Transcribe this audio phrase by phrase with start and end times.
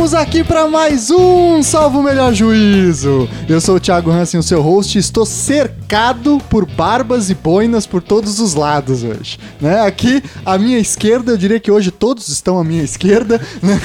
[0.00, 3.28] Estamos aqui para mais um Salvo o Melhor Juízo.
[3.46, 7.86] Eu sou o Thiago Hansen, o seu host, e estou cercado por barbas e boinas
[7.86, 9.38] por todos os lados hoje.
[9.60, 9.82] Né?
[9.82, 13.78] Aqui à minha esquerda, eu diria que hoje todos estão à minha esquerda, né?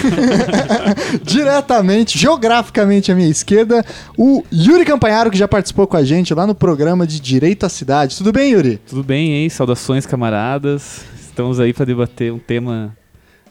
[1.22, 3.86] diretamente, geograficamente à minha esquerda,
[4.18, 7.70] o Yuri Campanharo, que já participou com a gente lá no programa de Direito à
[7.70, 8.16] Cidade.
[8.16, 8.80] Tudo bem, Yuri?
[8.88, 9.50] Tudo bem, hein?
[9.50, 11.02] Saudações, camaradas.
[11.28, 12.96] Estamos aí para debater um tema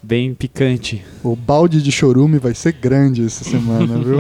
[0.05, 1.03] bem picante.
[1.23, 4.19] O balde de chorume vai ser grande essa semana, viu?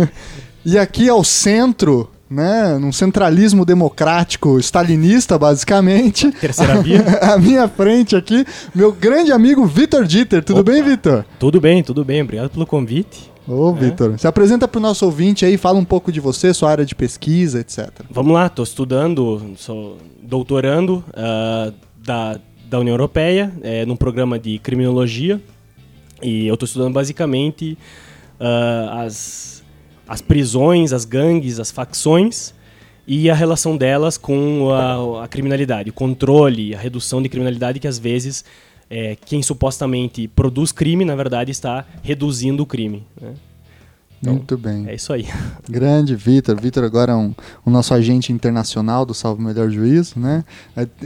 [0.64, 6.32] e aqui ao centro, né, num centralismo democrático stalinista, basicamente.
[6.32, 7.02] Terceira via.
[7.20, 10.42] à minha frente aqui, meu grande amigo Vitor Dieter.
[10.42, 10.72] Tudo Opa.
[10.72, 11.24] bem, Vitor?
[11.38, 12.22] Tudo bem, tudo bem.
[12.22, 13.30] Obrigado pelo convite.
[13.46, 13.74] Ô, é.
[13.74, 16.86] Vitor, se apresenta para o nosso ouvinte aí, fala um pouco de você, sua área
[16.86, 17.90] de pesquisa, etc.
[18.10, 22.38] Vamos lá, estou estudando, sou doutorando uh, da
[22.70, 25.40] da União Europeia, é, num programa de criminologia.
[26.22, 27.76] E eu estou estudando basicamente
[28.38, 29.64] uh, as,
[30.06, 32.54] as prisões, as gangues, as facções
[33.06, 37.88] e a relação delas com a, a criminalidade, o controle, a redução de criminalidade que
[37.88, 38.44] às vezes
[38.88, 43.04] é, quem supostamente produz crime, na verdade, está reduzindo o crime.
[43.20, 43.34] Né?
[44.20, 44.86] Então, Muito bem.
[44.86, 45.26] É isso aí.
[45.68, 46.60] Grande Vitor.
[46.60, 50.44] Vitor agora é um, o nosso agente internacional do Salvo Melhor Juízo, né?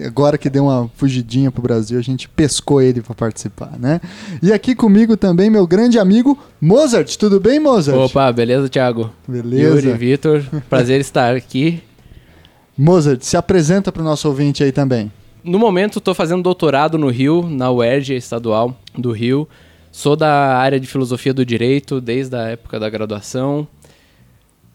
[0.05, 4.01] Agora que deu uma fugidinha pro Brasil, a gente pescou ele para participar, né?
[4.43, 7.17] E aqui comigo também meu grande amigo Mozart.
[7.17, 7.97] Tudo bem, Mozart?
[7.97, 9.11] Opa, beleza, Thiago?
[9.29, 9.63] Beleza.
[9.63, 11.81] Yuri, Vitor, prazer estar aqui.
[12.77, 15.13] Mozart, se apresenta para o nosso ouvinte aí também.
[15.45, 19.47] No momento, estou fazendo doutorado no Rio, na UERJ estadual do Rio.
[19.95, 23.65] Sou da área de filosofia do direito desde a época da graduação.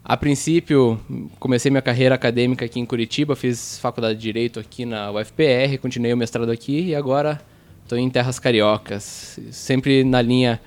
[0.02, 0.98] A princípio,
[1.38, 6.14] comecei minha carreira acadêmica aqui em Curitiba, fiz faculdade de direito aqui na UFPR, continuei
[6.14, 7.38] o mestrado aqui e agora
[7.82, 10.58] estou em terras cariocas, sempre na linha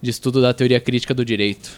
[0.00, 1.70] de estudo da teoria crítica do direito.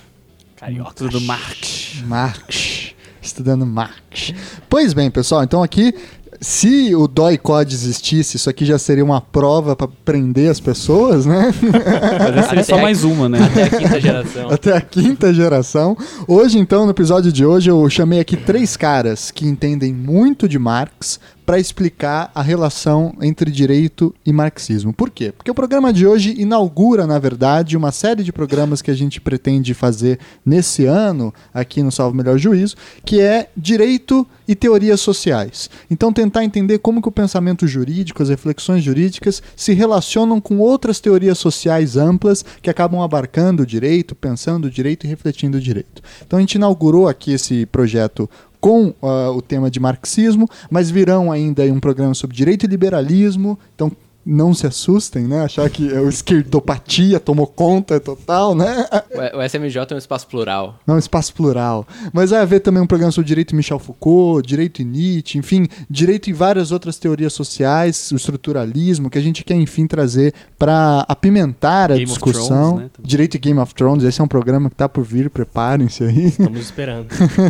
[0.55, 0.95] Carioca.
[0.95, 2.01] Tudo do Marx.
[2.05, 2.95] Marx.
[3.21, 4.33] Estudando Marx.
[4.69, 5.93] Pois bem, pessoal, então aqui
[6.41, 7.07] se o
[7.43, 11.53] Code existisse, isso aqui já seria uma prova para prender as pessoas, né?
[12.49, 13.39] Seria só mais uma, né?
[13.43, 14.49] Até a quinta geração.
[14.51, 15.97] Até a quinta geração.
[16.27, 20.59] Hoje, então, no episódio de hoje, eu chamei aqui três caras que entendem muito de
[20.59, 21.21] Marx
[21.51, 24.93] para explicar a relação entre direito e marxismo.
[24.93, 25.33] Por quê?
[25.33, 29.21] Porque o programa de hoje inaugura, na verdade, uma série de programas que a gente
[29.21, 35.69] pretende fazer nesse ano aqui no Salvo Melhor Juízo, que é direito e teorias sociais.
[35.91, 41.01] Então tentar entender como que o pensamento jurídico, as reflexões jurídicas se relacionam com outras
[41.01, 46.01] teorias sociais amplas que acabam abarcando o direito, pensando o direito e refletindo o direito.
[46.25, 51.33] Então a gente inaugurou aqui esse projeto com uh, o tema de marxismo, mas virão
[51.33, 53.59] ainda um programa sobre direito e liberalismo.
[53.75, 53.91] Então,
[54.31, 55.43] não se assustem, né?
[55.43, 58.87] Achar que a esquerdopatia tomou conta total, né?
[59.35, 60.79] O SMJ é um espaço plural.
[60.87, 61.87] Não, um espaço plural.
[62.13, 66.33] Mas vai haver também um programa sobre direito Michel Foucault, direito Nietzsche, enfim, direito e
[66.33, 71.95] várias outras teorias sociais, o estruturalismo, que a gente quer, enfim, trazer para apimentar a
[71.95, 72.75] Game discussão.
[72.75, 72.91] Thrones, né?
[73.01, 76.27] Direito e Game of Thrones, esse é um programa que está por vir, preparem-se aí.
[76.27, 77.09] Estamos esperando.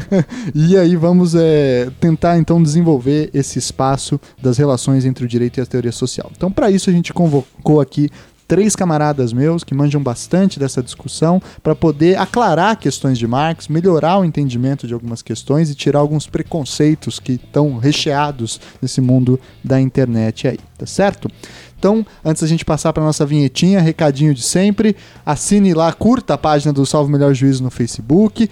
[0.55, 5.61] e aí vamos é, tentar, então, desenvolver esse espaço das relações entre o direito e
[5.61, 6.31] a teoria social.
[6.35, 8.11] Então, para isso a gente convocou aqui
[8.51, 14.19] três camaradas meus que manjam bastante dessa discussão para poder aclarar questões de Marx, melhorar
[14.19, 19.81] o entendimento de algumas questões e tirar alguns preconceitos que estão recheados nesse mundo da
[19.81, 21.31] internet aí, tá certo?
[21.79, 26.39] Então, antes da gente passar para nossa vinhetinha, recadinho de sempre, assine lá, curta a
[26.39, 28.51] página do Salve Melhor Juízo no Facebook,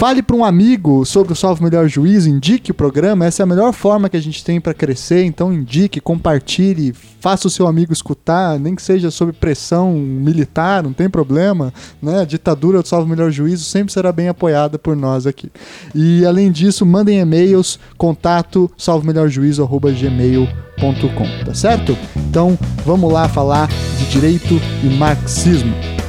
[0.00, 3.46] Fale para um amigo sobre o Salve Melhor Juízo, indique o programa, essa é a
[3.46, 7.92] melhor forma que a gente tem para crescer, então indique, compartilhe, faça o seu amigo
[7.92, 11.70] escutar, nem que seja sob pressão militar, não tem problema,
[12.00, 12.22] né?
[12.22, 15.52] A ditadura do Salve Melhor Juízo sempre será bem apoiada por nós aqui.
[15.94, 21.94] E além disso, mandem e-mails, contato salvemelhorjuízo@gmail.com, tá certo?
[22.16, 23.68] Então, vamos lá falar
[23.98, 25.99] de direito e marxismo.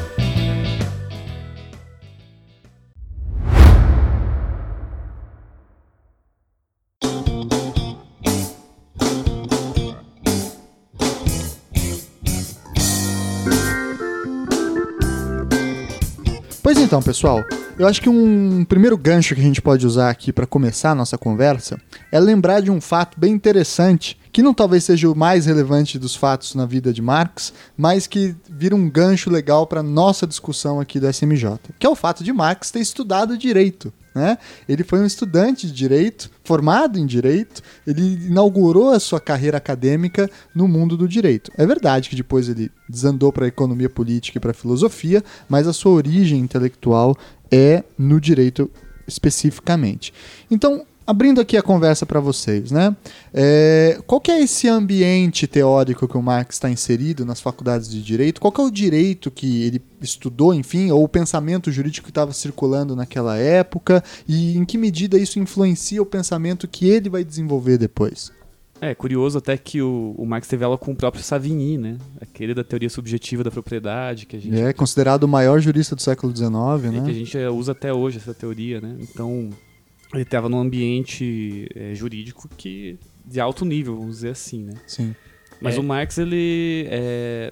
[16.92, 17.42] Então, pessoal,
[17.80, 20.96] eu acho que um primeiro gancho que a gente pode usar aqui para começar a
[20.96, 21.80] nossa conversa
[22.12, 26.18] é lembrar de um fato bem interessante, que não talvez seja o mais relevante dos
[26.18, 31.00] fatos na vida de Marx, mas que vira um gancho legal para nossa discussão aqui
[31.00, 33.94] do SMJ, que é o fato de Marx ter estudado direito.
[34.14, 34.38] Né?
[34.68, 40.30] Ele foi um estudante de direito, formado em direito, ele inaugurou a sua carreira acadêmica
[40.54, 41.52] no mundo do direito.
[41.58, 45.68] É verdade que depois ele desandou para a economia política e para a filosofia, mas
[45.68, 47.18] a sua origem intelectual
[47.52, 48.70] é no direito
[49.08, 50.14] especificamente.
[50.50, 52.96] Então, abrindo aqui a conversa para vocês, né?
[53.34, 58.02] É, qual que é esse ambiente teórico que o Marx está inserido nas faculdades de
[58.02, 58.40] direito?
[58.40, 62.32] Qual que é o direito que ele estudou, enfim, ou o pensamento jurídico que estava
[62.32, 64.02] circulando naquela época?
[64.26, 68.32] E em que medida isso influencia o pensamento que ele vai desenvolver depois?
[68.80, 71.98] É curioso até que o, o Marx teve aula com o próprio Savigny, né?
[72.22, 76.02] Aquele da teoria subjetiva da propriedade que a gente É considerado o maior jurista do
[76.02, 77.02] século XIX, é, né?
[77.04, 78.96] que a gente usa até hoje essa teoria, né?
[79.00, 79.52] Então
[80.14, 84.74] ele estava num ambiente é, jurídico que de alto nível, vamos dizer assim, né?
[84.88, 85.16] Sim.
[85.62, 85.80] Mas É.
[85.80, 87.52] o Marx ele é,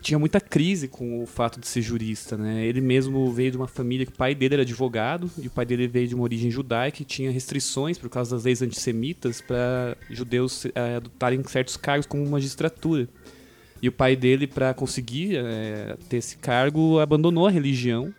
[0.00, 2.64] tinha muita crise com o fato de ser jurista, né?
[2.64, 5.66] Ele mesmo veio de uma família que o pai dele era advogado e o pai
[5.66, 9.96] dele veio de uma origem judaica e tinha restrições por causa das leis antissemitas para
[10.10, 13.08] judeus é, adotarem certos cargos como magistratura.
[13.82, 18.12] E o pai dele, para conseguir é, ter esse cargo, abandonou a religião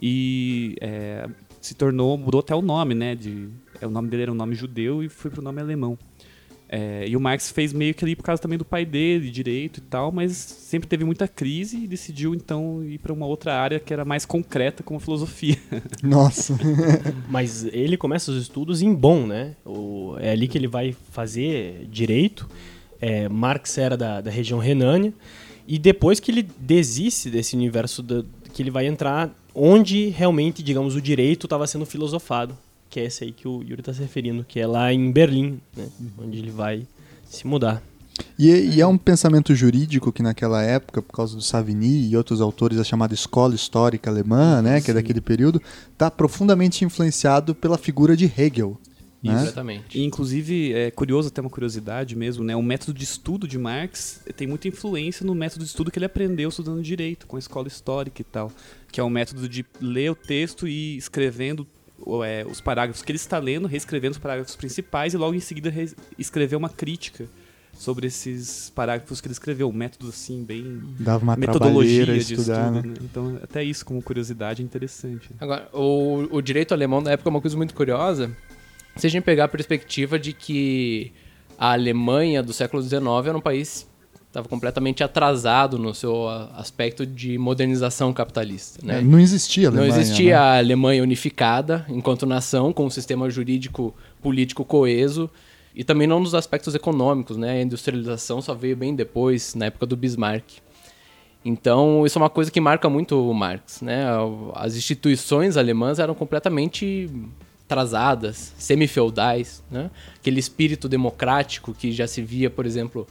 [0.00, 1.26] e é,
[1.60, 3.14] se tornou, mudou até o nome, né?
[3.14, 3.48] De,
[3.80, 5.98] é, o nome dele era um nome judeu e foi pro nome alemão.
[6.72, 9.78] É, e o Marx fez meio que ali por causa também do pai dele, direito
[9.78, 13.80] e tal, mas sempre teve muita crise e decidiu então ir para uma outra área
[13.80, 15.56] que era mais concreta, como a filosofia.
[16.00, 16.56] Nossa.
[17.28, 19.56] Mas ele começa os estudos em Bonn, né?
[19.66, 22.48] O- é ali que ele vai fazer direito.
[23.00, 25.12] É, Marx era da, da região Renânia.
[25.66, 28.24] E depois que ele desiste desse universo, da-
[28.60, 32.54] que ele vai entrar onde realmente, digamos, o direito estava sendo filosofado.
[32.90, 35.58] Que é esse aí que o Yuri está se referindo, que é lá em Berlim,
[35.74, 35.88] né?
[36.18, 36.86] Onde ele vai
[37.24, 37.82] se mudar.
[38.38, 42.42] E, e é um pensamento jurídico que naquela época, por causa do Savigny e outros
[42.42, 47.78] autores da chamada escola histórica alemã, né, que é daquele período, está profundamente influenciado pela
[47.78, 48.76] figura de Hegel.
[49.22, 49.34] Né?
[49.42, 49.98] Exatamente.
[49.98, 52.56] E, inclusive, é curioso, até uma curiosidade mesmo, né?
[52.56, 56.06] O método de estudo de Marx tem muita influência no método de estudo que ele
[56.06, 58.50] aprendeu estudando direito, com a escola histórica e tal.
[58.90, 61.66] Que é um método de ler o texto e ir escrevendo
[61.98, 65.40] o- é, os parágrafos que ele está lendo, reescrevendo os parágrafos principais e logo em
[65.40, 67.26] seguida re- escrever uma crítica
[67.74, 69.68] sobre esses parágrafos que ele escreveu.
[69.68, 70.82] Um método, assim, bem...
[70.98, 72.94] Dava uma metodologia trabalheira de estudar, estudo, né?
[72.94, 72.94] né?
[73.04, 75.30] Então, até isso como curiosidade é interessante.
[75.38, 78.34] Agora, o, o direito alemão da época é uma coisa muito curiosa.
[78.96, 81.12] Se a gente pegar a perspectiva de que
[81.58, 86.50] a Alemanha do século XIX era um país que estava completamente atrasado no seu a-
[86.56, 88.98] aspecto de modernização capitalista, né?
[88.98, 90.34] É, Não existia Não Alemanha, existia né?
[90.34, 95.28] a Alemanha unificada enquanto nação, com um sistema jurídico político coeso,
[95.74, 97.52] e também não nos aspectos econômicos, né?
[97.58, 100.44] A industrialização só veio bem depois, na época do Bismarck.
[101.44, 104.04] Então, isso é uma coisa que marca muito o Marx, né?
[104.54, 107.08] As instituições alemãs eram completamente
[107.70, 109.90] atrasadas, semi-feudais, né?
[110.16, 113.06] Aquele espírito democrático que já se via, por exemplo,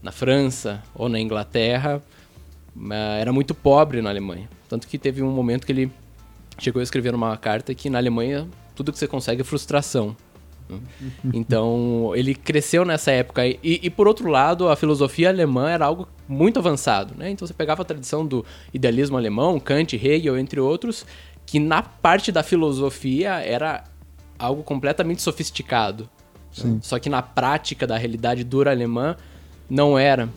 [0.00, 2.00] na França ou na Inglaterra,
[2.90, 4.48] eh, era muito pobre na Alemanha.
[4.68, 5.90] Tanto que teve um momento que ele
[6.58, 8.46] chegou a escrever numa carta que na Alemanha
[8.76, 10.16] tudo que você consegue é frustração.
[10.68, 10.78] né?
[11.34, 13.44] Então, ele cresceu nessa época.
[13.46, 17.14] E, e, por outro lado, a filosofia alemã era algo muito avançado.
[17.16, 17.30] Né?
[17.30, 21.04] Então, você pegava a tradição do idealismo alemão, Kant, Hegel, entre outros,
[21.46, 23.84] que na parte da filosofia era
[24.38, 26.08] algo completamente sofisticado.
[26.52, 26.78] Sim.
[26.82, 29.16] Só que na prática da realidade dura alemã,
[29.68, 30.28] não era.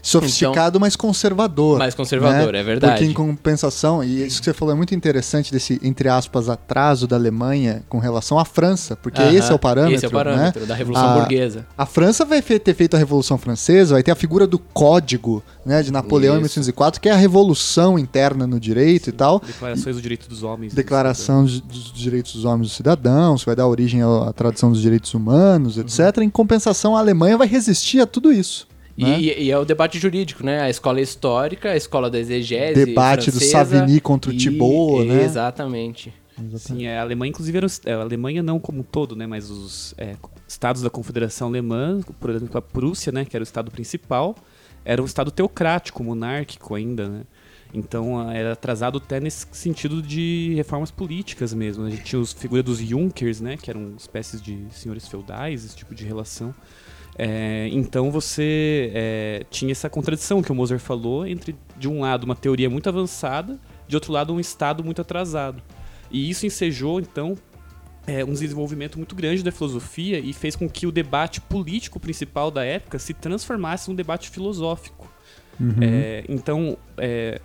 [0.00, 1.78] Sofisticado, mas conservador.
[1.78, 2.60] Mais conservador, né?
[2.60, 2.92] é verdade.
[2.94, 7.06] Porque em compensação, e isso que você falou é muito interessante desse, entre aspas, atraso
[7.06, 9.94] da Alemanha com relação à França, porque Aham, esse é o parâmetro.
[9.96, 10.66] Esse é o parâmetro né?
[10.66, 11.66] da Revolução A- Burguesa.
[11.76, 15.82] A França vai ter feito a Revolução Francesa, vai ter a figura do Código né,
[15.82, 16.58] de Napoleão em Isso.
[16.58, 19.40] 1804, que é a revolução interna no direito e tal.
[19.44, 20.74] Declarações do direito dos homens.
[20.74, 24.70] Declaração de- dos direitos dos homens e dos cidadãos, vai dar origem à à tradição
[24.70, 26.18] dos direitos humanos, etc.
[26.18, 28.66] Em compensação, a Alemanha vai resistir a tudo isso.
[28.96, 29.20] E, né?
[29.20, 30.60] e- e é o debate jurídico, né?
[30.60, 35.06] A escola histórica, a escola da exegese Debate do francesa Savigny contra o e- Thibault,
[35.08, 35.24] né?
[35.24, 36.12] Exatamente.
[36.56, 39.50] Sim, é, a Alemanha, inclusive, era, é, a Alemanha não como um todo, né, mas
[39.50, 40.16] os é,
[40.48, 44.34] estados da Confederação Alemã, por exemplo, a Prússia, né, que era o estado principal,
[44.84, 47.22] era um estado teocrático, monárquico ainda, né?
[47.74, 51.84] Então a- era atrasado até nesse sentido de reformas políticas mesmo.
[51.84, 55.76] A gente tinha os figura dos Junkers, né, que eram espécies de senhores feudais, esse
[55.76, 56.54] tipo de relação.
[57.18, 62.24] É, então você é, tinha essa contradição que o Moser falou entre, de um lado,
[62.24, 65.62] uma teoria muito avançada, de outro lado, um Estado muito atrasado.
[66.10, 67.36] E isso ensejou, então,
[68.06, 72.50] é, um desenvolvimento muito grande da filosofia e fez com que o debate político principal
[72.50, 75.10] da época se transformasse num debate filosófico.
[75.82, 77.40] É, então, é,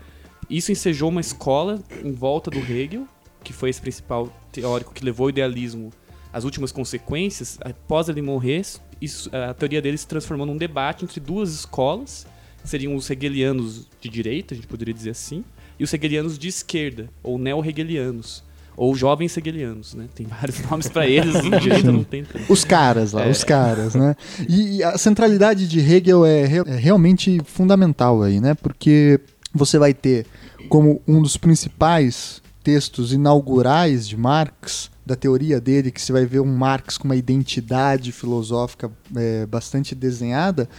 [0.49, 3.05] isso ensejou uma escola em volta do Hegel,
[3.43, 5.91] que foi esse principal teórico que levou o idealismo
[6.33, 8.61] às últimas consequências, após ele morrer,
[9.01, 12.25] isso, a teoria dele se transformou num debate entre duas escolas,
[12.63, 15.43] seriam os hegelianos de direita, a gente poderia dizer assim,
[15.79, 18.43] e os hegelianos de esquerda, ou neo-hegelianos,
[18.75, 20.05] ou jovens hegelianos, né?
[20.13, 22.51] Tem vários nomes para eles, de direita não tem tanto.
[22.51, 23.29] Os caras lá, É.
[23.31, 24.15] os caras, né?
[24.47, 28.53] E, e a centralidade de Hegel é, re- é realmente fundamental aí, né?
[28.55, 29.19] Porque
[29.53, 30.25] você vai ter
[30.69, 36.41] como um dos principais textos inaugurais de Marx, da teoria dele, que você vai ver
[36.41, 40.69] um Marx com uma identidade filosófica é, bastante desenhada,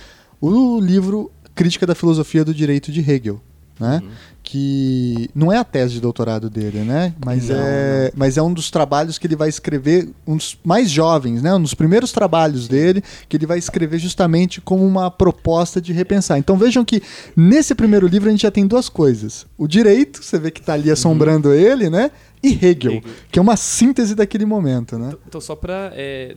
[0.40, 3.40] o livro Crítica da Filosofia do Direito de Hegel,
[3.78, 4.02] né?
[4.50, 7.14] que não é a tese de doutorado dele, né?
[7.22, 10.88] Mas, Não, é, mas é um dos trabalhos que ele vai escrever, um dos mais
[10.90, 11.54] jovens, né?
[11.54, 16.38] Um dos primeiros trabalhos dele, que ele vai escrever justamente como uma proposta de repensar.
[16.38, 17.02] Então vejam que
[17.36, 19.46] nesse primeiro livro a gente já tem duas coisas.
[19.58, 22.10] O direito, você vê que está ali assombrando ele, né?
[22.42, 23.02] E Hegel, Hegel.
[23.30, 25.08] que é uma síntese daquele momento, né?
[25.08, 25.92] Então- Então, só para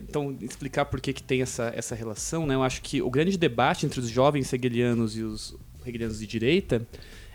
[0.10, 3.38] então, explicar por que, que tem essa, essa relação, né, eu acho que o grande
[3.38, 5.56] debate entre os jovens hegelianos e os
[5.86, 6.86] hegelianos de direita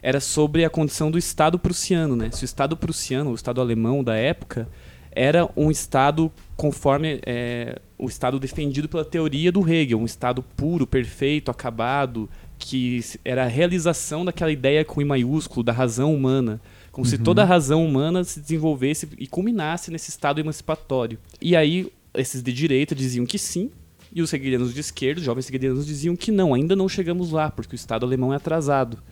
[0.06, 2.14] era sobre a condição do Estado prussiano.
[2.14, 2.30] Né?
[2.30, 4.68] Se o Estado prussiano, o Estado alemão da época,
[5.10, 10.86] era um Estado conforme é, o Estado defendido pela teoria do Hegel, um Estado puro,
[10.86, 16.60] perfeito, acabado, que era a realização daquela ideia com I maiúsculo, da razão humana.
[16.92, 21.18] Como se toda a razão humana se desenvolvesse e culminasse nesse estado emancipatório.
[21.42, 23.72] E aí, esses de direita diziam que sim,
[24.14, 27.50] e os hegelianos de esquerda, os jovens hegelianos, diziam que não, ainda não chegamos lá,
[27.50, 29.02] porque o Estado alemão é atrasado.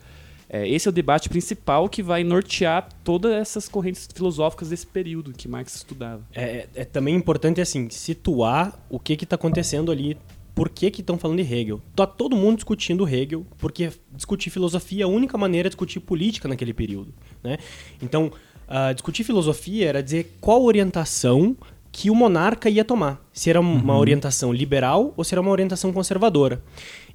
[0.49, 5.33] É, esse é o debate principal que vai nortear todas essas correntes filosóficas desse período
[5.33, 6.23] que Marx estudava.
[6.33, 10.17] É, é também importante, assim, situar o que está acontecendo ali.
[10.53, 11.81] Por que estão falando de Hegel?
[11.95, 16.47] Tá todo mundo discutindo Hegel, porque discutir filosofia é a única maneira de discutir política
[16.47, 17.13] naquele período.
[17.43, 17.57] Né?
[18.01, 18.31] Então,
[18.67, 21.55] ah, discutir filosofia era dizer qual orientação
[21.97, 23.25] que o monarca ia tomar.
[23.31, 26.61] Se era uma orientação liberal ou se era uma orientação conservadora.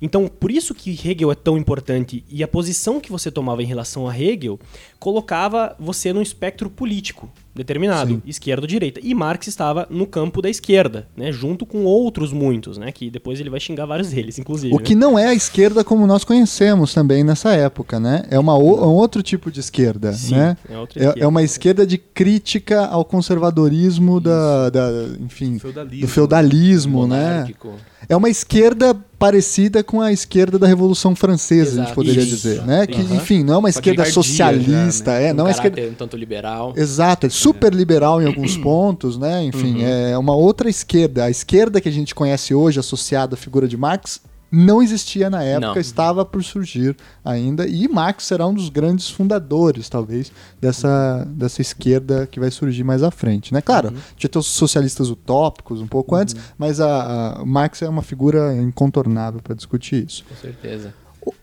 [0.00, 3.66] Então, por isso que Hegel é tão importante e a posição que você tomava em
[3.66, 4.58] relação a Hegel
[4.98, 8.22] colocava você num espectro político determinado, Sim.
[8.26, 9.00] esquerda ou direita.
[9.02, 13.40] E Marx estava no campo da esquerda, né, junto com outros muitos, né, que depois
[13.40, 14.72] ele vai xingar vários deles, inclusive.
[14.74, 14.82] O né?
[14.84, 18.24] que não é a esquerda como nós conhecemos também nessa época, né?
[18.30, 20.56] É uma, o- um outro tipo de esquerda, Sim, né?
[20.68, 21.24] é outra É, esquerda.
[21.24, 24.90] é uma esquerda de crítica ao conservadorismo da, da-
[25.20, 26.00] enfim, Feudalismo.
[26.00, 27.30] do feudalismo, né?
[27.30, 27.72] Monárquico.
[28.08, 31.94] É uma esquerda parecida com a esquerda da Revolução Francesa, a gente Exato.
[31.94, 32.30] poderia Isso.
[32.30, 32.86] dizer, né?
[32.86, 33.16] Que, Aham.
[33.16, 35.92] enfim, não é uma Só esquerda tardia socialista, já, é, um não é esquerda um
[35.92, 36.72] tanto liberal.
[36.74, 39.44] Exato, é super liberal em alguns pontos, né?
[39.44, 41.24] Enfim, é uma outra esquerda.
[41.24, 45.42] A esquerda que a gente conhece hoje, associada à figura de Marx, não existia na
[45.42, 45.80] época, Não.
[45.80, 47.68] estava por surgir ainda.
[47.68, 53.02] E Marx será um dos grandes fundadores, talvez, dessa, dessa esquerda que vai surgir mais
[53.02, 53.60] à frente, né?
[53.60, 58.54] Claro, tinha os socialistas utópicos um pouco antes, mas a, a Marx é uma figura
[58.56, 60.24] incontornável para discutir isso.
[60.28, 60.94] Com certeza.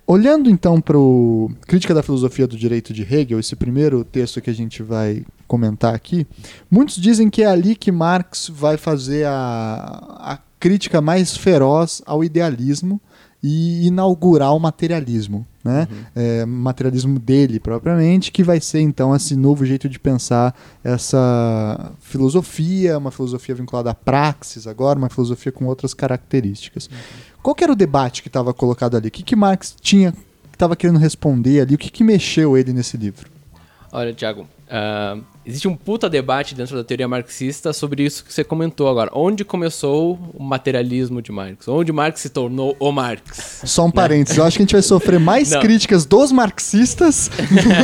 [0.05, 4.49] Olhando então para o Crítica da Filosofia do Direito de Hegel, esse primeiro texto que
[4.49, 6.25] a gente vai comentar aqui,
[6.69, 12.23] muitos dizem que é ali que Marx vai fazer a, a crítica mais feroz ao
[12.23, 12.99] idealismo
[13.41, 15.87] e inaugurar o materialismo, né?
[16.15, 22.97] É, materialismo dele propriamente, que vai ser então esse novo jeito de pensar essa filosofia,
[22.97, 26.89] uma filosofia vinculada à praxis agora, uma filosofia com outras características.
[27.43, 29.09] Qual que era o debate que estava colocado ali?
[29.09, 31.75] O que, que Marx tinha que estava querendo responder ali?
[31.75, 33.29] O que, que mexeu ele nesse livro?
[33.91, 38.43] Olha, Thiago, ah, existe um puta debate dentro da teoria marxista sobre isso que você
[38.43, 39.09] comentou agora.
[39.13, 41.67] Onde começou o materialismo de Marx?
[41.67, 43.61] Onde Marx se tornou o Marx?
[43.63, 45.61] Só um parênteses, eu acho que a gente vai sofrer mais Não.
[45.61, 47.31] críticas dos marxistas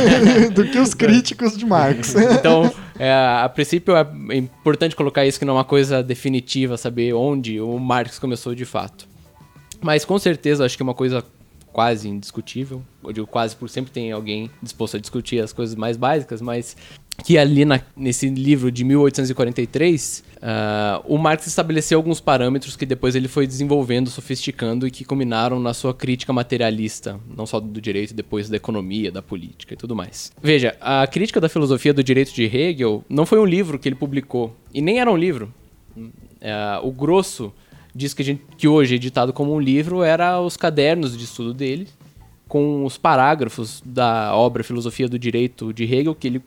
[0.54, 2.14] do que os críticos de Marx.
[2.14, 7.14] Então, é, a princípio é importante colocar isso que não é uma coisa definitiva, saber
[7.14, 9.08] onde o Marx começou de fato.
[9.80, 11.24] Mas com certeza acho que é uma coisa
[11.72, 12.82] quase indiscutível.
[13.04, 16.76] Eu digo quase por sempre tem alguém disposto a discutir as coisas mais básicas, mas
[17.24, 23.14] que ali na- nesse livro de 1843, ah, o Marx estabeleceu alguns parâmetros que depois
[23.14, 28.14] ele foi desenvolvendo, sofisticando e que culminaram na sua crítica materialista, não só do direito,
[28.14, 30.32] depois da economia, da política e tudo mais.
[30.42, 33.96] Veja, a crítica da filosofia do direito de Hegel não foi um livro que ele
[33.96, 35.52] publicou, e nem era um livro.
[36.40, 37.52] É, o grosso
[37.94, 41.54] disso que, gente, que hoje é editado como um livro era os cadernos de estudo
[41.54, 41.86] dele,
[42.54, 46.40] com os parágrafos da obra Filosofia do Direito de Hegel, que ele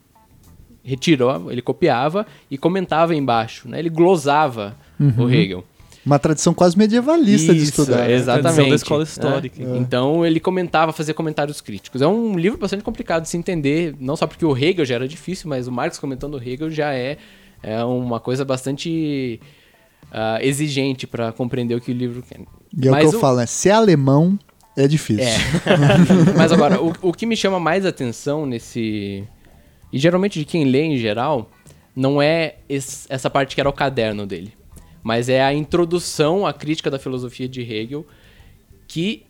[0.82, 3.78] retirou, ele copiava e comentava embaixo, né?
[3.78, 4.74] Ele glosava
[5.18, 5.66] o Hegel.
[6.06, 8.08] Uma tradição quase medievalista de Isso, estudar.
[8.08, 8.14] né?
[8.14, 8.70] Exatamente.
[8.70, 9.04] da escola É.
[9.04, 9.62] histórica.
[9.62, 12.02] Então ele comentava, fazia comentários críticos.
[12.02, 15.08] É um livro bastante complicado de se entender, não só porque o Hegel já era
[15.10, 17.18] difícil, mas o Marx comentando o Hegel já é,
[17.62, 19.42] é uma coisa bastante
[20.10, 22.40] ah, exigente para compreender o que o livro quer.
[22.82, 23.46] E é o que eu o- falo, né?
[23.46, 24.40] Se é alemão,
[24.78, 25.26] é difícil.
[25.26, 25.38] É.
[26.38, 29.24] Mas agora, o, o que me chama mais atenção nesse.
[29.92, 31.50] E geralmente de quem lê em geral,
[31.96, 34.54] não é es- essa parte que era o caderno dele.
[35.04, 38.06] Mas é a introdução à crítica da filosofia de Hegel,
[38.88, 39.24] que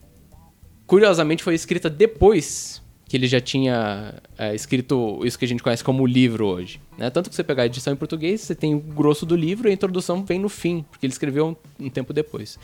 [0.85, 5.81] curiosamente foi escrita depois que ele já tinha é, escrito isso que a gente conhece
[5.83, 6.81] como livro hoje.
[6.97, 7.09] Né?
[7.09, 9.71] Tanto que você pegar a edição em português, você tem o grosso do livro e
[9.71, 11.47] a introdução vem no fim, porque ele escreveu
[11.79, 12.59] um, um tempo depois.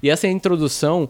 [0.00, 1.08] E essa introdução,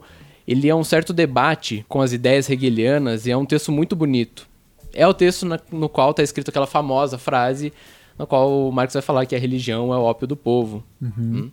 [0.50, 4.49] ele é um certo debate com as ideias hegelianas e é um texto muito bonito.
[4.95, 7.73] É o texto na- no qual está escrito aquela famosa frase
[8.19, 10.83] na qual o Marx vai falar que a religião é o ópio do povo.
[11.00, 11.50] Hum?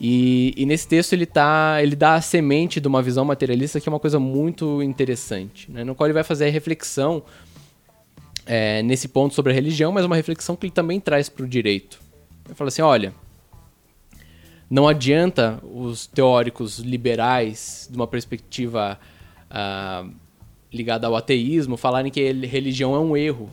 [0.00, 3.88] E, e nesse texto ele, tá, ele dá a semente de uma visão materialista que
[3.88, 5.84] é uma coisa muito interessante, né?
[5.84, 7.22] no qual ele vai fazer a reflexão
[8.46, 11.48] é, nesse ponto sobre a religião, mas uma reflexão que ele também traz para o
[11.48, 12.00] direito.
[12.46, 13.14] Ele fala assim, olha,
[14.74, 18.98] não adianta os teóricos liberais, de uma perspectiva
[19.48, 20.04] ah,
[20.72, 23.48] ligada ao ateísmo, falarem que religião é um erro.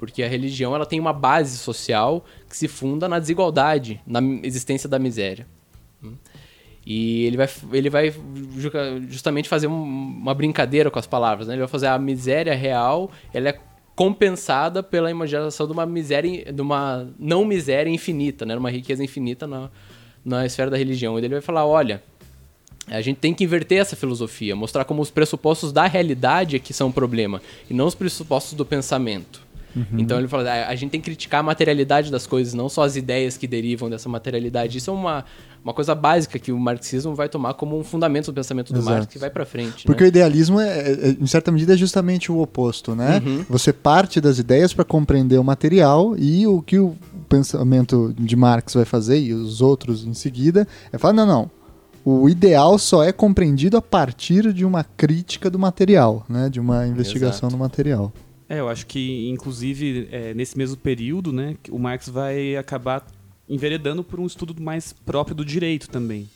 [0.00, 4.88] Porque a religião ela tem uma base social que se funda na desigualdade, na existência
[4.88, 5.46] da miséria.
[6.02, 6.14] Hum.
[6.84, 11.46] E ele vai, ele vai ju- justamente fazer um- uma brincadeira com as palavras.
[11.46, 11.54] Né?
[11.54, 13.60] Ele vai fazer a miséria real, ela é
[13.94, 18.56] compensada pela imaginação de uma miséria, de uma não miséria infinita, né?
[18.56, 19.70] uma riqueza infinita na,
[20.26, 21.16] na esfera da religião.
[21.18, 22.02] E ele vai falar, olha,
[22.88, 26.74] a gente tem que inverter essa filosofia, mostrar como os pressupostos da realidade é que
[26.74, 27.40] são o problema,
[27.70, 29.46] e não os pressupostos do pensamento.
[29.98, 32.82] Então ele fala, "Ah, a gente tem que criticar a materialidade das coisas, não só
[32.82, 34.78] as ideias que derivam dessa materialidade.
[34.78, 35.22] Isso é uma,
[35.62, 38.96] uma coisa básica que o marxismo vai tomar como um fundamento do pensamento do Exato.
[38.96, 39.84] Marx que vai pra frente.
[39.84, 40.06] Porque né?
[40.06, 43.20] o idealismo, é, é- em certa medida, é justamente o oposto, né?
[43.22, 43.44] Uhum.
[43.50, 48.74] Você parte das ideias para compreender o material e o que o pensamento de Marx
[48.74, 51.50] vai fazer e os outros em seguida é falar, não, não,
[52.04, 56.48] o ideal só é compreendido a partir de uma crítica do material, né?
[56.48, 57.56] De uma investigação Exato.
[57.56, 58.12] do material.
[58.48, 63.04] É, eu acho que, inclusive, é, nesse mesmo período, né, o Marx vai acabar
[63.48, 66.28] enveredando por um estudo mais próprio do direito também.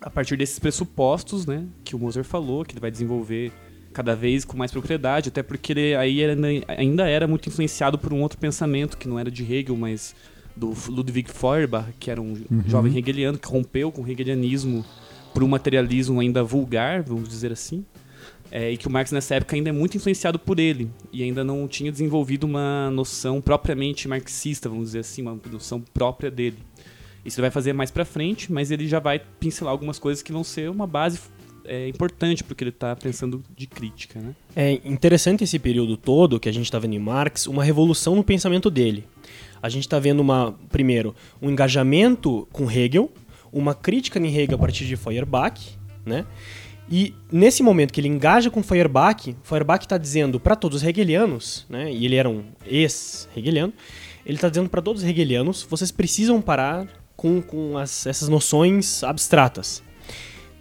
[0.00, 3.52] A partir desses pressupostos, né, que o Moser falou, que ele vai desenvolver
[3.96, 6.20] cada vez com mais propriedade, até porque ele aí
[6.68, 10.14] ainda era muito influenciado por um outro pensamento, que não era de Hegel, mas
[10.54, 14.84] do Ludwig Feuerbach, que era um jovem hegeliano que rompeu com o hegelianismo
[15.32, 17.86] por um materialismo ainda vulgar, vamos dizer assim.
[18.50, 21.42] É, e que o Marx nessa época ainda é muito influenciado por ele e ainda
[21.42, 26.58] não tinha desenvolvido uma noção propriamente marxista, vamos dizer assim, uma noção própria dele.
[27.24, 30.32] Isso ele vai fazer mais pra frente, mas ele já vai pincelar algumas coisas que
[30.32, 31.18] vão ser uma base
[31.68, 34.34] é, importante porque ele tá pensando de crítica, né?
[34.54, 38.24] É interessante esse período todo que a gente está vendo em Marx, uma revolução no
[38.24, 39.04] pensamento dele.
[39.62, 43.10] A gente está vendo uma, primeiro, um engajamento com Hegel,
[43.52, 45.60] uma crítica em Hegel a partir de Feuerbach,
[46.04, 46.24] né?
[46.88, 51.66] E nesse momento que ele engaja com Feuerbach, Feuerbach está dizendo para todos os hegelianos,
[51.68, 51.92] né?
[51.92, 53.72] E ele era um ex-hegeliano,
[54.24, 59.02] ele está dizendo para todos os hegelianos, vocês precisam parar com, com as- essas noções
[59.02, 59.82] abstratas.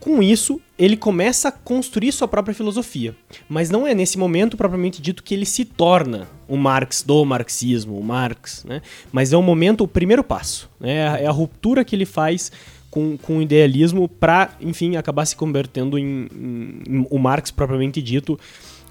[0.06, 3.16] Com isso, ele começa a construir sua própria filosofia.
[3.50, 7.98] Mas não é nesse momento propriamente dito que ele se torna o Marx do marxismo,
[7.98, 8.84] o Marx, né?
[9.12, 10.70] Mas é o momento, o primeiro passo.
[10.80, 10.98] Né?
[10.98, 12.52] É, a, é ruptura que ele faz
[12.92, 18.00] com, com o idealismo para, enfim, acabar se convertendo em, em- em o Marx propriamente
[18.00, 18.40] dito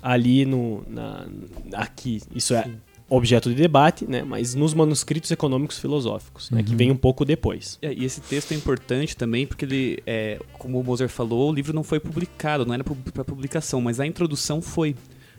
[0.02, 0.82] ali no...
[0.88, 1.26] Na,
[1.74, 2.68] aqui, isso é
[3.08, 4.22] objeto de debate, né?
[4.22, 6.62] Mas nos manuscritos econômicos filosóficos, né?
[6.62, 7.78] Que vem um pouco depois.
[7.82, 11.54] É, e esse texto é importante também porque ele, é, como o Moser falou, o
[11.54, 14.96] livro não foi publicado, não era para publicação, mas a introdução foi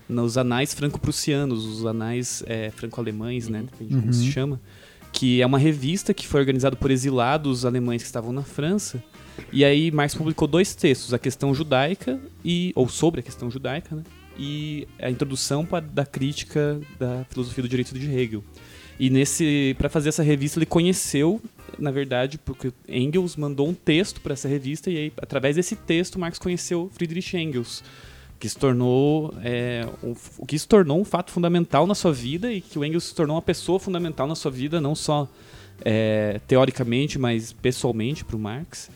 [0.08, 4.62] nos anais franco-prussianos, os anais é, franco-alemães, né, depende de como se chama,
[5.12, 9.04] que é uma revista que foi organizada por exilados alemães que estavam na França.
[9.52, 13.96] E aí Marx publicou dois textos, a questão judaica e ou sobre a questão judaica,
[13.96, 14.04] né?
[14.38, 18.44] E a introdução pra, da crítica da filosofia do direito de Hegel.
[19.00, 21.42] E nesse para fazer essa revista ele conheceu,
[21.78, 26.18] na verdade, porque Engels mandou um texto para essa revista e aí através desse texto
[26.18, 27.84] Marx conheceu Friedrich Engels,
[28.40, 32.52] que se tornou é, um, o que se tornou um fato fundamental na sua vida
[32.52, 35.28] e que o Engels se tornou uma pessoa fundamental na sua vida, não só
[35.84, 38.90] é, teoricamente, mas pessoalmente para o Marx.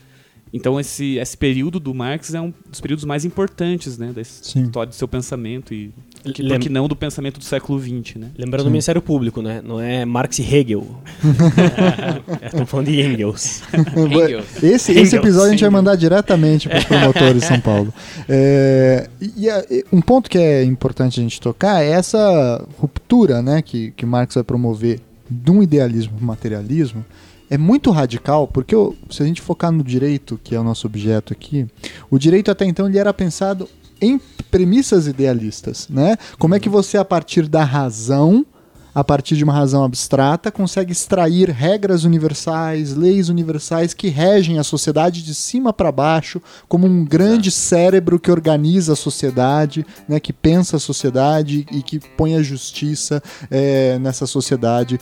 [0.52, 4.62] Então esse, esse período do Marx é um dos períodos mais importantes, né, da Sim.
[4.64, 5.92] história do seu pensamento e
[6.34, 8.30] que, Lem- não do pensamento do século XX, né?
[8.36, 9.62] Lembrando do Ministério Público, né?
[9.64, 10.86] Não é Marx e Hegel.
[12.44, 13.62] Estamos falando de Engels.
[13.96, 14.56] Engels.
[14.62, 17.92] Esse, esse Engels, episódio a gente vai mandar diretamente para os promotores de São Paulo.
[18.32, 22.64] É, e, e a- e um ponto que é importante a gente tocar é essa
[22.78, 27.04] ruptura né, que, que Marx vai promover de um idealismo para materialismo.
[27.50, 30.86] É muito radical, porque o- se a gente focar no direito, que é o nosso
[30.86, 31.66] objeto aqui,
[32.08, 33.68] o direito até então ele era pensado
[34.00, 35.88] em premissas idealistas.
[35.90, 36.16] Né?
[36.38, 38.46] Como é que você, a partir da razão,
[38.94, 44.64] a partir de uma razão abstrata, consegue extrair regras universais, leis universais que regem a
[44.64, 50.32] sociedade de cima para baixo, como um grande cérebro que organiza a sociedade, né, que
[50.32, 54.98] pensa a sociedade e que põe a justiça eh, nessa sociedade,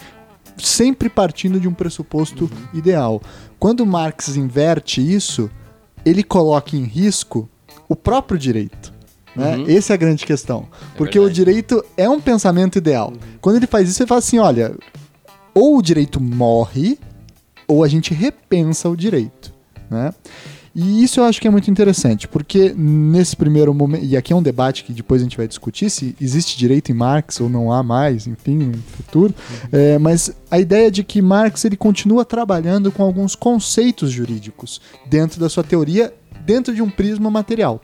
[0.66, 3.20] sempre partindo de um pressuposto ideal.
[3.58, 5.50] Quando Marx inverte isso,
[6.04, 7.48] ele coloca em risco
[7.88, 8.92] o próprio direito.
[9.34, 9.56] Né?
[9.56, 9.64] Uhum.
[9.68, 10.68] Essa é a grande questão.
[10.96, 13.12] Porque o direito é um pensamento ideal.
[13.40, 14.74] Quando ele faz isso, ele fala assim: olha,
[15.54, 16.98] ou o direito morre,
[17.66, 19.52] ou a gente repensa o direito.
[19.90, 20.12] Né?
[20.74, 24.36] E isso eu acho que é muito interessante, porque nesse primeiro momento, e aqui é
[24.36, 27.72] um debate que depois a gente vai discutir se existe direito em Marx ou não
[27.72, 29.34] há mais, enfim, no futuro,
[29.72, 35.40] é, mas a ideia de que Marx ele continua trabalhando com alguns conceitos jurídicos dentro
[35.40, 36.12] da sua teoria,
[36.44, 37.80] dentro de um prisma material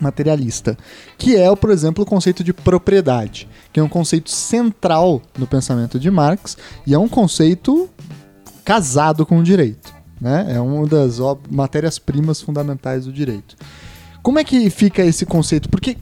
[0.00, 0.76] materialista,
[1.16, 5.98] que é, por exemplo, o conceito de propriedade, que é um conceito central no pensamento
[5.98, 7.88] de Marx e é um conceito
[8.64, 10.46] casado com o direito, né?
[10.50, 11.18] É uma das
[11.50, 13.56] matérias-primas fundamentais do direito.
[14.22, 15.68] Como é que fica esse conceito?
[15.68, 15.96] Porque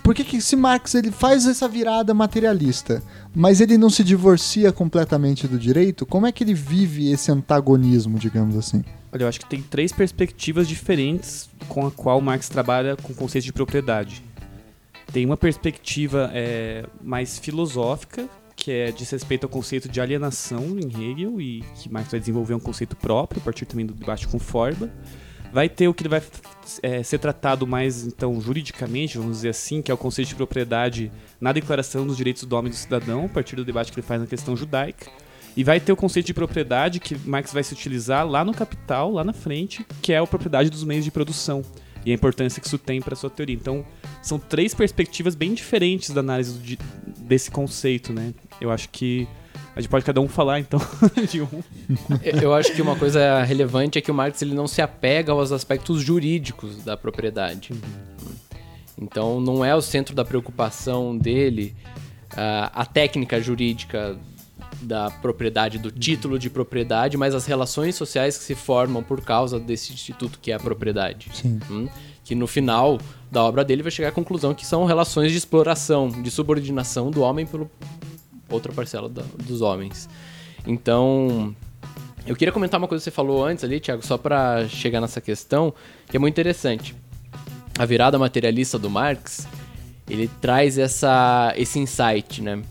[0.00, 3.02] por que, que se Marx ele faz essa virada materialista,
[3.34, 6.06] mas ele não se divorcia completamente do direito?
[6.06, 8.84] Como é que ele vive esse antagonismo, digamos assim?
[9.12, 13.16] Olha, eu acho que tem três perspectivas diferentes com a qual Marx trabalha com o
[13.16, 14.22] conceito de propriedade.
[15.12, 18.28] Tem uma perspectiva é, mais filosófica,
[18.64, 22.54] que é diz respeito ao conceito de alienação em Hegel, e que Marx vai desenvolver
[22.54, 24.90] um conceito próprio, a partir também do debate com Feuerbach.
[25.52, 26.22] Vai ter o que vai
[26.82, 31.12] é, ser tratado mais, então, juridicamente, vamos dizer assim, que é o conceito de propriedade
[31.38, 34.06] na Declaração dos Direitos do Homem e do Cidadão, a partir do debate que ele
[34.06, 35.10] faz na questão judaica.
[35.54, 39.10] E vai ter o conceito de propriedade que Marx vai se utilizar lá no Capital,
[39.10, 41.62] lá na frente, que é a propriedade dos meios de produção
[42.04, 43.54] e a importância que isso tem para sua teoria.
[43.56, 43.84] Então,
[44.22, 46.78] são três perspectivas bem diferentes da análise di-
[47.18, 48.32] desse conceito, né?
[48.60, 49.26] Eu acho que
[49.74, 50.80] a gente pode cada um falar então
[51.30, 51.48] de um.
[52.22, 55.32] Eu- Eu acho que uma coisa relevante é que o Marx ele não se apega
[55.32, 57.72] aos aspectos jurídicos da propriedade.
[59.00, 61.74] Então, não é o centro da preocupação dele
[62.36, 64.16] ah, a técnica jurídica
[64.84, 69.58] da propriedade, do título de propriedade, mas as relações sociais que se formam por causa
[69.58, 71.28] desse instituto que é a propriedade.
[71.32, 71.58] Sim.
[71.70, 71.88] Hum?
[72.22, 72.98] Que no final
[73.30, 77.20] da obra dele vai chegar à conclusão que são relações de exploração, de subordinação do
[77.22, 77.70] homem pelo
[78.48, 80.08] outra parcela da- dos homens.
[80.66, 81.54] Então,
[82.26, 85.20] eu queria comentar uma coisa que você falou antes ali, Thiago, só para chegar nessa
[85.20, 85.74] questão,
[86.08, 86.94] que é muito interessante.
[87.78, 89.46] A virada materialista do Marx,
[90.08, 92.62] ele traz essa, esse insight, né?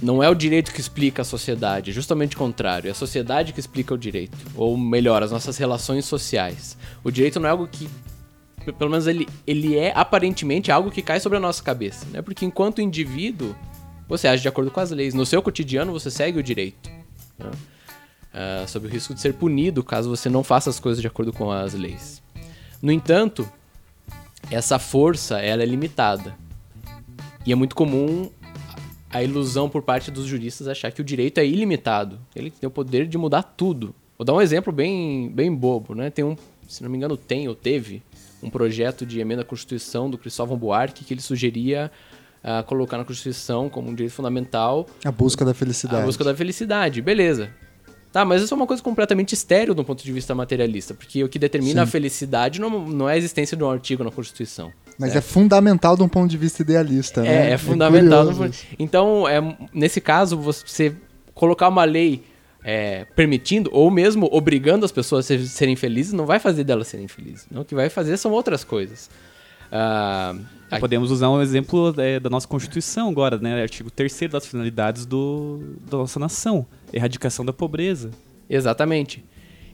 [0.00, 2.88] Não é o direito que explica a sociedade, é justamente o contrário.
[2.88, 4.36] É a sociedade que explica o direito.
[4.54, 6.76] Ou melhor, as nossas relações sociais.
[7.02, 7.88] O direito não é algo que.
[8.78, 12.04] Pelo menos ele, ele é aparentemente algo que cai sobre a nossa cabeça.
[12.10, 12.20] Né?
[12.20, 13.54] Porque enquanto indivíduo,
[14.08, 15.14] você age de acordo com as leis.
[15.14, 16.90] No seu cotidiano, você segue o direito.
[17.38, 17.50] né?
[18.38, 21.32] Ah, sob o risco de ser punido caso você não faça as coisas de acordo
[21.32, 22.22] com as leis.
[22.82, 23.48] No entanto,
[24.50, 26.36] essa força ela é limitada.
[27.46, 28.28] E é muito comum
[29.16, 32.18] a ilusão por parte dos juristas achar que o direito é ilimitado.
[32.34, 33.94] Ele tem o poder de mudar tudo.
[34.18, 36.10] Vou dar um exemplo bem, bem bobo, né?
[36.10, 36.36] Tem um,
[36.68, 38.02] se não me engano, tem ou teve
[38.42, 41.90] um projeto de emenda à Constituição do Cristóvão Buarque que ele sugeria
[42.44, 46.02] ah, colocar na Constituição como um direito fundamental A busca da felicidade.
[46.02, 47.50] a busca da felicidade, beleza.
[48.12, 51.28] Tá, mas isso é uma coisa completamente estéreo do ponto de vista materialista, porque o
[51.28, 54.72] que determina a felicidade não, não é a existência de um artigo na Constituição.
[54.98, 57.50] Mas é fundamental de um ponto de vista idealista, né?
[57.50, 58.24] É, é fundamental.
[58.78, 60.94] Então, é, nesse caso, você
[61.34, 62.24] colocar uma lei
[62.64, 66.88] é, permitindo ou mesmo obrigando as pessoas a ser- serem felizes não vai fazer delas
[66.88, 67.46] serem felizes.
[67.50, 69.08] Não, o que vai fazer são outras coisas.
[70.70, 73.62] Aqui- Podemos usar um exemplo é, da nossa Constituição agora, né?
[73.62, 76.66] Artigo 3 das finalidades do, da nossa nação.
[76.92, 78.10] Erradicação da pobreza.
[78.50, 79.24] Exatamente.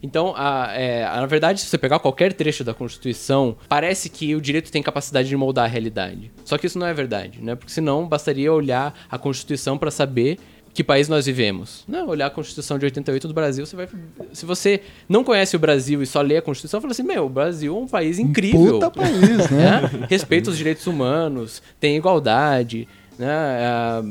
[0.03, 4.35] Então, a- é, a- na verdade, se você pegar qualquer trecho da Constituição, parece que
[4.35, 6.31] o direito tem capacidade de moldar a realidade.
[6.45, 7.55] Só que isso não é verdade, né?
[7.55, 10.39] Porque senão bastaria olhar a Constituição para saber
[10.75, 11.85] que país nós vivemos?
[11.87, 13.87] Não, olhar a Constituição de 88 do Brasil, você vai.
[14.33, 17.29] Se você não conhece o Brasil e só lê a Constituição, fala assim: meu, o
[17.29, 18.81] Brasil é um país incrível.
[18.81, 19.83] Puta país, né?
[19.83, 20.07] né?
[20.09, 22.89] Respeita os direitos humanos, tem igualdade,
[23.19, 23.29] né?
[23.29, 24.03] Ah,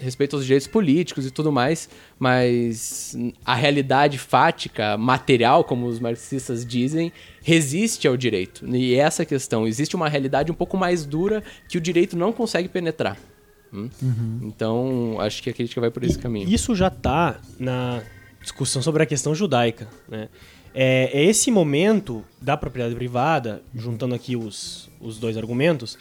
[0.00, 6.64] respeito aos direitos políticos e tudo mais, mas a realidade fática, material, como os marxistas
[6.64, 8.66] dizem, resiste ao direito.
[8.74, 9.66] E essa é a questão.
[9.66, 13.16] Existe uma realidade um pouco mais dura que o direito não consegue penetrar.
[13.72, 13.88] Hum?
[14.42, 16.48] Então, acho que a crítica vai por esse E caminho.
[16.48, 18.02] Isso já está na
[18.40, 19.86] discussão sobre a questão judaica.
[20.08, 20.28] Né?
[20.74, 25.98] É, é esse momento da propriedade privada, juntando aqui os, os dois argumentos,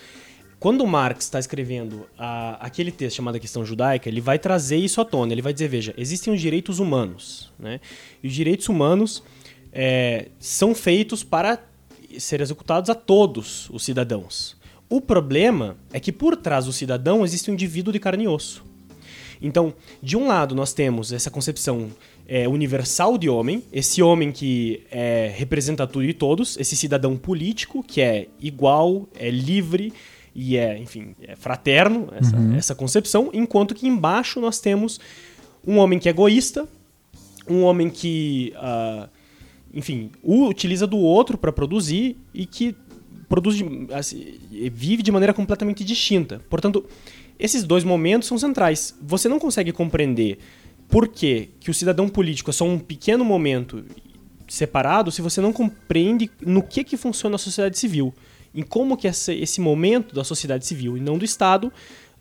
[0.60, 5.00] quando Marx está escrevendo a- aquele texto chamado A Questão Judaica, ele vai trazer isso
[5.00, 5.32] à tona.
[5.32, 7.52] Ele vai dizer, veja, existem os direitos humanos.
[7.58, 7.80] Né?
[8.22, 9.24] E os direitos humanos
[9.72, 11.64] é, são feitos para
[12.18, 14.58] ser executados a todos os cidadãos.
[14.90, 18.66] O problema é que por trás do cidadão existe um indivíduo de carne e osso.
[19.42, 21.90] Então, de um lado, nós temos essa concepção
[22.28, 27.82] é, universal de homem, esse homem que é, representa tudo e todos, esse cidadão político
[27.82, 29.94] que é igual, é livre
[30.36, 35.00] e é, enfim, é fraterno, essa, essa concepção, enquanto que embaixo nós temos
[35.66, 36.68] um homem que é egoísta,
[37.48, 39.10] um homem que, ah,
[39.74, 42.76] enfim, utiliza do outro para produzir e que
[43.28, 44.40] produz de- assim,
[44.72, 46.42] vive de maneira completamente distinta.
[46.50, 46.86] Portanto,
[47.38, 48.96] esses dois momentos são centrais.
[49.02, 50.38] Você não consegue compreender
[50.88, 53.84] por que, que o cidadão político é só um pequeno momento
[54.48, 58.14] separado se você não compreende no que, que funciona a sociedade civil.
[58.54, 61.72] Em como que essa- esse momento da sociedade civil e não do Estado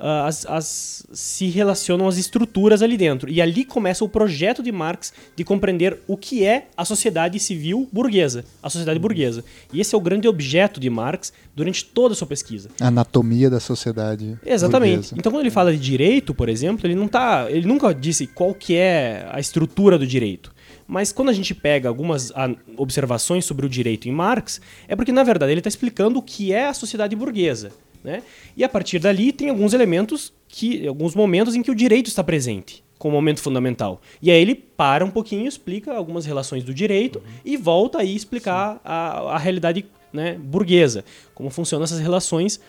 [0.01, 3.29] ah, as- as- se relacionam as estruturas ali dentro.
[3.29, 7.88] E ali começa o projeto de Marx de compreender o que é a sociedade civil
[7.93, 9.43] burguesa, a sociedade burguesa.
[9.73, 12.69] E esse é o grande objeto de Marx durante toda a sua pesquisa.
[12.81, 14.38] A anatomia da sociedade.
[14.47, 14.91] Exatamente.
[14.99, 15.14] burguesa.
[15.19, 18.55] Então quando ele fala de direito, por exemplo, ele não tá, ele nunca disse qual
[18.55, 20.53] que é a estrutura do direito.
[20.88, 25.12] Mas quando a gente pega algumas ah, observações sobre o direito em Marx, é porque
[25.12, 27.70] na verdade ele está explicando o que é a sociedade burguesa,
[28.03, 28.22] né?
[28.57, 32.24] E a partir dali tem alguns elementos que, alguns momentos em que o direito está
[32.24, 34.01] presente como momento fundamental.
[34.20, 38.81] E aí ele para um pouquinho, explica algumas relações do direito e volta aí explicar
[38.85, 42.61] a, a realidade né, burguesa, como funcionam essas relações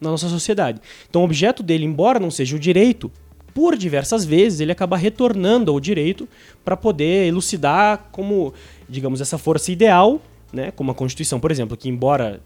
[0.00, 0.80] na nossa sociedade.
[1.08, 3.10] Então, o objeto dele, embora não seja o direito,
[3.56, 6.28] por diversas vezes ele acaba retornando ao direito
[6.62, 8.52] para poder elucidar como,
[8.86, 10.20] digamos, essa força ideal,
[10.52, 12.42] né, como a Constituição, por exemplo, que embora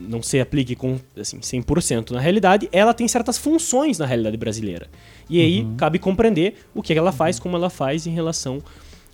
[0.00, 4.88] não se aplique com assim, 100% na realidade, ela tem certas funções na realidade brasileira.
[5.30, 8.60] E aí cabe compreender o que ela faz, como ela faz em relação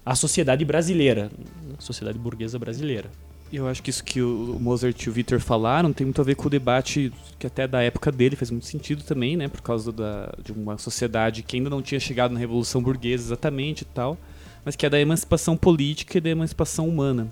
[0.04, 1.30] à sociedade brasileira,
[1.78, 3.10] a sociedade burguesa brasileira.
[3.52, 6.36] Eu acho que isso que o Mozart e o Victor falaram tem muito a ver
[6.36, 9.48] com o debate que até da época dele faz muito sentido também, né?
[9.48, 13.82] Por causa da, de uma sociedade que ainda não tinha chegado na Revolução Burguesa exatamente
[13.82, 14.16] e tal,
[14.64, 17.28] mas que é da emancipação política e da emancipação humana.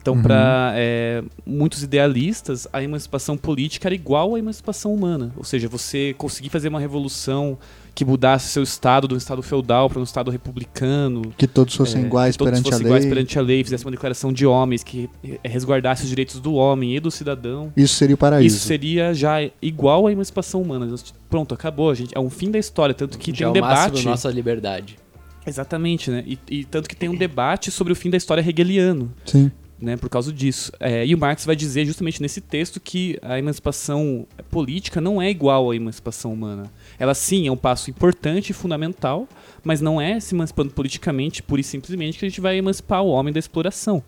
[0.00, 0.74] Então, para
[1.44, 5.32] muitos idealistas, a emancipação política era igual à emancipação humana.
[5.36, 7.58] Ou seja, você conseguir fazer uma revolução
[7.98, 12.04] que mudasse seu estado de um estado feudal para um estado republicano, Que todos fossem
[12.04, 12.92] é, iguais todos perante a fossem lei.
[12.92, 16.54] iguais perante a lei, fizesse uma declaração de homens que eh, resguardasse os direitos do
[16.54, 17.72] homem e do cidadão.
[17.76, 18.54] Isso seria o paraíso.
[18.56, 20.88] Isso seria já igual à emancipação humana.
[21.28, 22.16] Pronto, acabou, gente.
[22.16, 22.94] É um fim da história.
[22.94, 24.04] Tanto que Já tem é um o máximo debate.
[24.04, 24.96] da nossa liberdade.
[25.44, 26.22] Exatamente, né?
[26.24, 29.12] E, e tanto que tem um debate sobre o fim da história hegeliano.
[29.26, 29.50] Sim.
[29.80, 30.70] Né, por causa disso.
[30.78, 35.30] É, e o Marx vai dizer justamente nesse texto que a emancipação política não é
[35.30, 36.64] igual à emancipação humana.
[36.98, 39.28] Ela sim é um passo importante e fundamental,
[39.62, 43.08] mas não é se emancipando politicamente, pura e simplesmente, que a gente vai emancipar o
[43.08, 44.02] homem da exploração.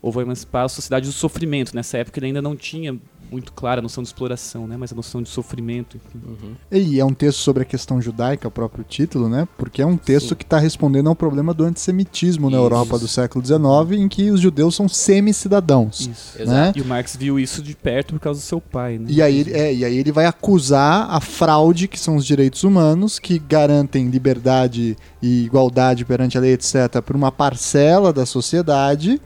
[0.00, 1.74] Ou vai emancipar a sociedade do sofrimento.
[1.74, 2.98] Nessa época ele ainda não tinha
[3.30, 4.76] muito clara a noção de exploração, né?
[4.76, 5.96] mas a noção de sofrimento.
[5.96, 6.20] Enfim.
[6.26, 6.54] Uhum.
[6.70, 9.46] E é um texto sobre a questão judaica, o próprio título, né?
[9.56, 10.34] Porque é um texto Sim.
[10.34, 12.64] que está respondendo ao problema do antissemitismo na Isso.
[12.64, 16.08] Europa do século XIX, em que os judeus são semi-cidadãos.
[16.08, 16.44] Isso.
[16.44, 16.72] Né?
[16.74, 18.98] E o Marx viu isso de perto por causa do seu pai.
[18.98, 19.06] Né?
[19.08, 22.64] E aí, ele- é, e aí ele vai acusar a fraude, que são os direitos
[22.64, 29.20] humanos, que garantem liberdade e igualdade perante a lei, etc., para uma parcela da sociedade,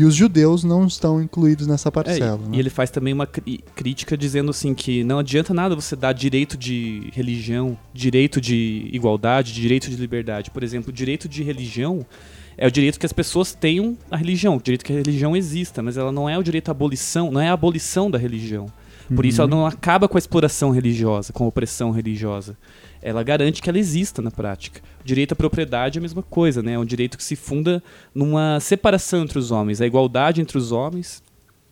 [0.00, 2.40] e os judeus não estão incluídos nessa É, parcela.
[2.46, 2.58] e né?
[2.58, 6.56] ele faz também uma cri- crítica dizendo assim que não adianta nada você dar direito
[6.56, 10.50] de religião, direito de igualdade, direito de liberdade.
[10.50, 12.04] Por exemplo, o direito de religião
[12.56, 15.82] é o direito que as pessoas tenham a religião, o direito que a religião exista,
[15.82, 18.66] mas ela não é o direito à abolição, não é a abolição da religião.
[19.14, 22.56] Por isso ela não acaba com a exploração religiosa, com a opressão religiosa.
[23.00, 24.80] Ela garante que ela exista na prática.
[25.00, 26.72] O direito à propriedade é a mesma coisa, né?
[26.72, 27.82] É um direito que se funda
[28.14, 31.22] numa separação entre os homens, a igualdade entre os homens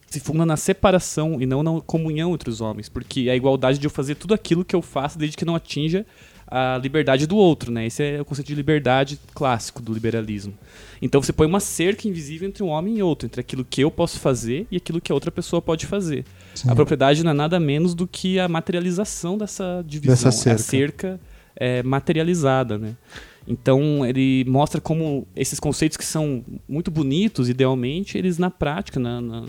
[0.07, 3.79] se funda na separação e não na comunhão entre os homens, porque é a igualdade
[3.79, 6.07] de eu fazer tudo aquilo que eu faço desde que não atinja
[6.47, 7.87] a liberdade do outro, né?
[7.87, 10.55] Esse é o conceito de liberdade clássico do liberalismo.
[11.03, 13.91] Então você põe uma cerca invisível entre um homem e outro, entre aquilo que eu
[13.91, 16.25] posso fazer e aquilo que a outra pessoa pode fazer.
[16.55, 16.71] Sim.
[16.71, 20.55] A propriedade não é nada menos do que a materialização dessa divisão, Dessa cerca.
[20.55, 21.21] a cerca
[21.57, 22.97] é, materializada, né?
[23.47, 29.21] Então ele mostra como esses conceitos que são muito bonitos, idealmente, eles na prática, na,
[29.21, 29.45] na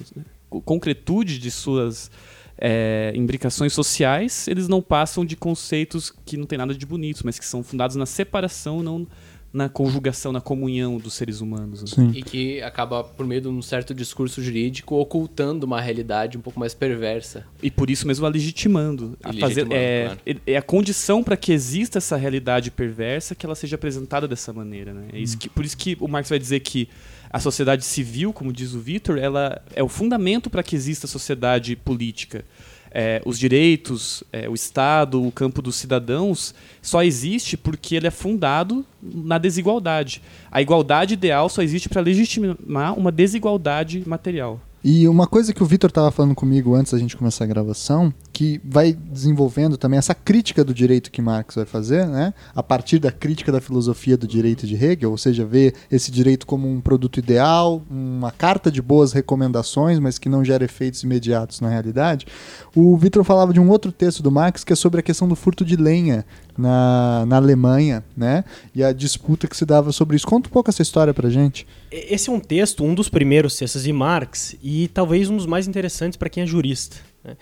[0.49, 2.11] concretude de suas
[2.57, 7.37] é, imbricações sociais, eles não passam de conceitos que não tem nada de bonitos, mas
[7.37, 9.07] que são fundados na separação, não
[9.53, 11.95] na conjugação, na comunhão dos seres humanos.
[11.95, 12.11] né?
[12.13, 16.59] E que acaba, por meio de um certo discurso jurídico, ocultando uma realidade um pouco
[16.59, 17.45] mais perversa.
[17.63, 19.17] E por isso mesmo a legitimando.
[19.23, 20.41] A fazer, é, claro.
[20.45, 24.93] é a condição para que exista essa realidade perversa que ela seja apresentada dessa maneira.
[24.93, 25.07] Né?
[25.13, 26.89] É isso que, por isso que o Marx vai dizer que
[27.29, 31.09] a sociedade civil, como diz o Vitor, ela é o fundamento para que exista a
[31.09, 32.45] sociedade política.
[32.89, 38.11] É, os direitos, é, o Estado, o campo dos cidadãos só existe porque ele é
[38.11, 40.21] fundado na desigualdade.
[40.49, 44.61] A igualdade ideal só existe para legitimar uma desigualdade material.
[44.89, 48.13] E uma coisa que o Vitor estava falando comigo antes da gente começar a gravação,
[48.31, 52.33] que vai desenvolvendo também essa crítica do direito que Marx vai fazer, né?
[52.55, 56.47] A partir da crítica da filosofia do direito de Hegel, ou seja, ver esse direito
[56.47, 61.59] como um produto ideal, uma carta de boas recomendações, mas que não gera efeitos imediatos
[61.59, 62.25] na realidade.
[62.73, 65.35] O Vitor falava de um outro texto do Marx que é sobre a questão do
[65.35, 66.25] furto de lenha
[66.57, 68.43] na, na Alemanha, né?
[68.73, 70.25] E a disputa que se dava sobre isso.
[70.25, 71.67] Conta um pouco essa história pra gente.
[71.91, 75.67] Esse é um texto, um dos primeiros textos de Marx e talvez um dos mais
[75.67, 76.97] interessantes para quem é jurista.
[77.23, 77.37] né?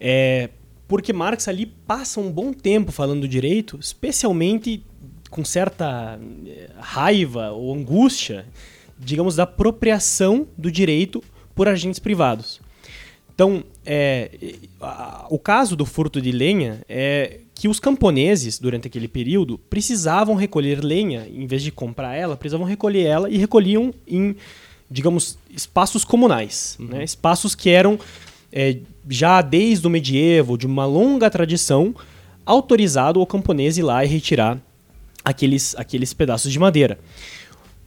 [0.00, 0.50] É,
[0.88, 4.84] porque Marx ali passa um bom tempo falando do direito, especialmente
[5.30, 8.46] com certa eh, raiva ou angústia,
[8.98, 11.22] digamos, da apropriação do direito
[11.54, 12.60] por agentes privados.
[13.34, 14.30] Então, é,
[15.28, 20.82] o caso do furto de lenha é que os camponeses, durante aquele período, precisavam recolher
[20.82, 24.34] lenha, em vez de comprar ela, precisavam recolher ela e recolhiam em,
[24.90, 26.76] digamos, espaços comunais.
[26.80, 27.04] né?
[27.04, 27.98] Espaços que eram,
[28.52, 31.94] é, já desde o medievo, de uma longa tradição,
[32.44, 34.58] autorizado o camponês ir lá e retirar
[35.24, 36.98] aqueles, aqueles pedaços de madeira.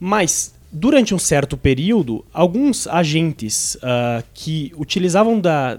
[0.00, 5.78] Mas, durante um certo período, alguns agentes ah, que utilizavam da,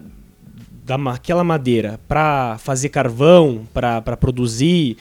[0.90, 4.98] da ma- aquela madeira para fazer carvão, para produzir,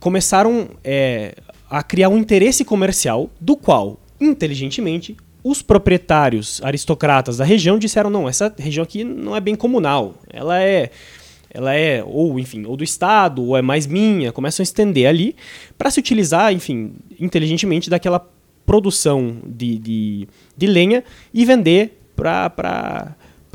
[0.00, 1.36] começaram é,
[1.70, 8.28] a criar um interesse comercial, do qual, inteligentemente, os proprietários aristocratas da região disseram: não,
[8.28, 10.90] essa região aqui não é bem comunal, ela é.
[11.54, 15.36] Ela é, ou enfim, ou do Estado, ou é mais minha, começam a estender ali
[15.76, 18.26] para se utilizar, enfim, inteligentemente daquela
[18.64, 23.14] produção de, de, de lenha e vender para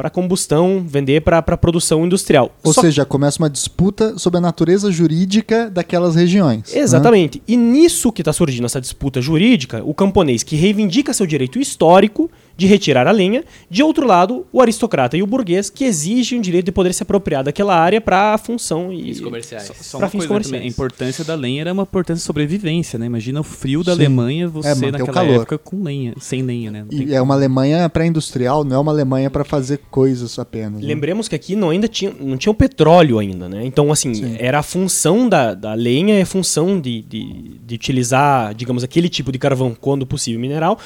[0.10, 2.56] combustão, vender para produção industrial.
[2.64, 6.74] Ou Só seja, começa uma disputa sobre a natureza jurídica daquelas regiões.
[6.74, 6.80] né?
[6.82, 7.42] Exatamente.
[7.48, 12.30] E nisso que está surgindo essa disputa jurídica, o camponês que reivindica seu direito histórico
[12.58, 16.42] de retirar a lenha, de outro lado, o aristocrata e o burguês que exigem o
[16.42, 19.64] direito de poder se apropriar daquela área para a função e Fins comerciais.
[19.68, 20.64] Só, só uma fins coisa né, também, comerciais.
[20.64, 23.06] a importância da lenha era uma importância de sobrevivência, né?
[23.06, 24.00] Imagina o frio da Sim.
[24.00, 25.36] Alemanha, você É, manter o naquela calor.
[25.36, 26.80] época com lenha, sem lenha, né?
[26.82, 30.82] Não tem E é uma Alemanha pré-industrial, não é uma Alemanha para fazer coisas apenas.
[30.82, 30.88] né?
[30.88, 33.64] Lembremos que aqui não ainda tinha, não tinha o petróleo ainda, né?
[33.66, 34.36] Então, assim, Sim.
[34.40, 39.10] era a função da, da lenha, é a função de, de, de utilizar, digamos, aquele
[39.10, 40.80] tipo de carvão, quando possível, mineral,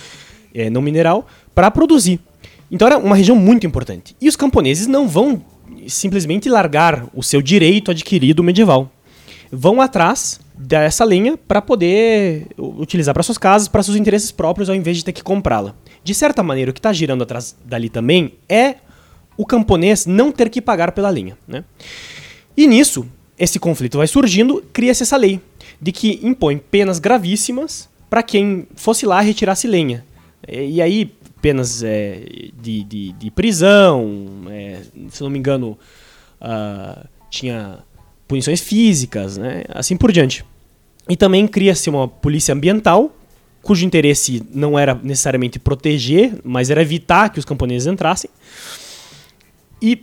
[0.53, 2.19] é, não mineral, para produzir.
[2.69, 4.15] Então era uma região muito importante.
[4.19, 5.43] E os camponeses não vão
[5.87, 8.89] simplesmente largar o seu direito adquirido medieval.
[9.51, 14.75] Vão atrás dessa lenha para poder utilizar para suas casas, para seus interesses próprios, ao
[14.75, 15.75] invés de ter que comprá-la.
[16.03, 18.75] De certa maneira, o que está girando atrás dali também é
[19.35, 21.37] o camponês não ter que pagar pela lenha.
[21.47, 21.63] Né?
[22.55, 25.41] E nisso, esse conflito vai surgindo, cria-se essa lei
[25.81, 30.05] de que impõe penas gravíssimas para quem fosse lá retirasse lenha.
[30.47, 31.11] E aí,
[31.41, 32.21] penas é,
[32.61, 35.77] de, de, de prisão, é, se não me engano,
[36.39, 37.79] ah, tinha
[38.27, 39.63] punições físicas, né?
[39.69, 40.45] assim por diante.
[41.09, 43.15] E também cria-se uma polícia ambiental,
[43.61, 48.29] cujo interesse não era necessariamente proteger, mas era evitar que os camponeses entrassem.
[49.81, 49.95] E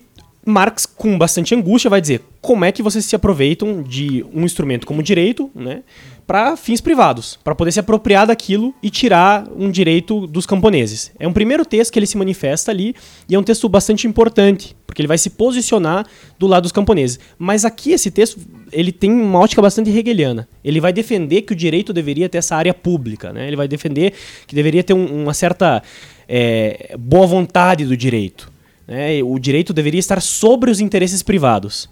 [0.49, 4.87] Marx, com bastante angústia, vai dizer como é que vocês se aproveitam de um instrumento
[4.87, 5.83] como direito né,
[6.27, 11.11] para fins privados, para poder se apropriar daquilo e tirar um direito dos camponeses.
[11.19, 12.95] É um primeiro texto que ele se manifesta ali
[13.29, 16.07] e é um texto bastante importante, porque ele vai se posicionar
[16.39, 17.19] do lado dos camponeses.
[17.39, 18.41] Mas aqui esse texto
[18.73, 20.49] ele tem uma ótica bastante hegeliana.
[20.65, 23.47] Ele vai defender que o direito deveria ter essa área pública, né?
[23.47, 24.15] ele vai defender
[24.47, 25.83] que deveria ter um- uma certa
[26.29, 28.51] é, boa vontade do direito.
[28.89, 29.23] Né?
[29.23, 31.89] O direito deveria estar sobre os interesses privados.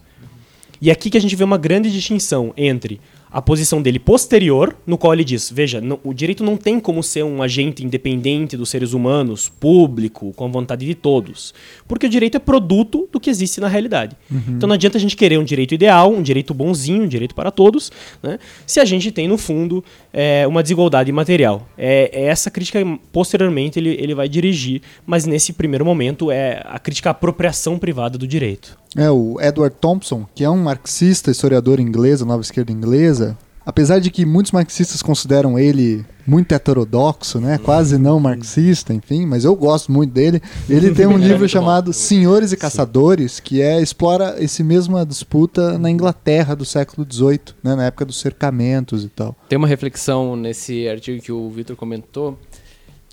[0.81, 3.01] E aqui que a gente vê uma grande distinção entre
[3.37, 7.03] a posição dele posterior, no qual ele diz: veja, não- o direito não tem como
[7.03, 11.53] ser um agente independente dos seres humanos, público, com a vontade de todos.
[11.87, 14.17] Porque o direito é produto do que existe na realidade.
[14.49, 17.51] Então não adianta a gente querer um direito ideal, um direito bonzinho, um direito para
[17.51, 19.85] todos, né, se a gente tem, no fundo,
[20.15, 21.69] é, uma desigualdade material.
[21.77, 22.79] É, é essa crítica,
[23.13, 28.17] posteriormente, ele, ele vai dirigir, mas nesse primeiro momento é a crítica à apropriação privada
[28.17, 28.79] do direito.
[28.97, 33.99] É, o Edward Thompson, que é um marxista, historiador inglês, da nova esquerda inglesa, apesar
[33.99, 37.59] de que muitos marxistas consideram ele muito heterodoxo, né?
[37.59, 40.41] Quase não marxista, enfim, mas eu gosto muito dele.
[40.69, 45.91] Ele tem um livro chamado Senhores e Caçadores, que é explora esse mesma disputa na
[45.91, 47.75] Inglaterra do século XVIII, né?
[47.75, 49.37] Na época dos cercamentos e tal.
[49.49, 52.39] Tem uma reflexão nesse artigo que o Vitor comentou,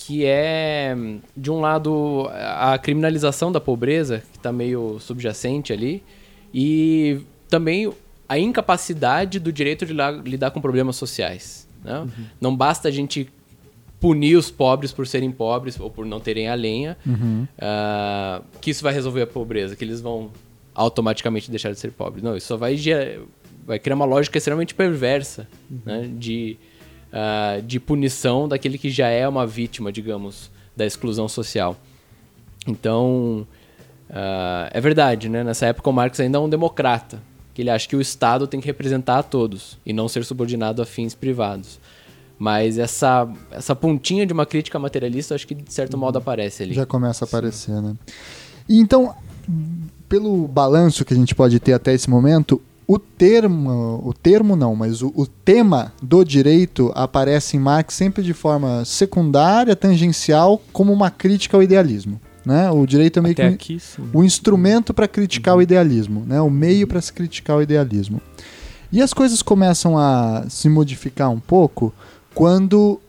[0.06, 0.96] que é,
[1.36, 6.04] de um lado, a criminalização da pobreza, que está meio subjacente ali,
[6.54, 7.92] e também
[8.28, 9.94] a incapacidade do direito de
[10.26, 11.68] lidar com problemas sociais.
[11.84, 12.06] né?
[12.42, 13.30] Não basta a gente
[13.98, 16.98] punir os pobres por serem pobres ou por não terem a lenha,
[17.58, 20.32] ah, que isso vai resolver a pobreza, que eles vão
[20.76, 22.22] automaticamente deixar de ser pobres.
[22.22, 22.76] Não, isso só vai,
[23.66, 25.48] vai criar uma lógica extremamente perversa
[25.86, 26.58] né, de,
[27.14, 31.78] ah, de punição daquele que já é uma vítima, digamos, da exclusão social.
[32.66, 33.48] Então,
[34.10, 35.44] ah, é verdade, né?
[35.44, 37.22] Nessa época o Marx ainda é um democrata,
[37.54, 40.82] que ele acha que o Estado tem que representar a todos e não ser subordinado
[40.82, 41.80] a fins privados.
[42.40, 46.74] Mas essa, essa pontinha de uma crítica materialista, acho que de certo modo aparece ali.
[46.74, 47.96] Já começa a aparecer, né?
[48.68, 49.16] E então,
[50.10, 52.60] pelo balanço que a gente pode ter até esse momento,
[52.94, 58.22] o termo, o termo não, mas o, o tema do direito aparece em Marx sempre
[58.22, 62.22] de forma secundária, tangencial, como uma crítica ao idealismo.
[62.46, 62.70] Né?
[62.70, 63.82] O direito é meio Até que aqui,
[64.14, 66.40] o instrumento para criticar o idealismo, né?
[66.42, 68.22] o meio para se criticar o idealismo.
[68.92, 71.92] E as coisas começam a se modificar um pouco
[72.36, 73.00] quando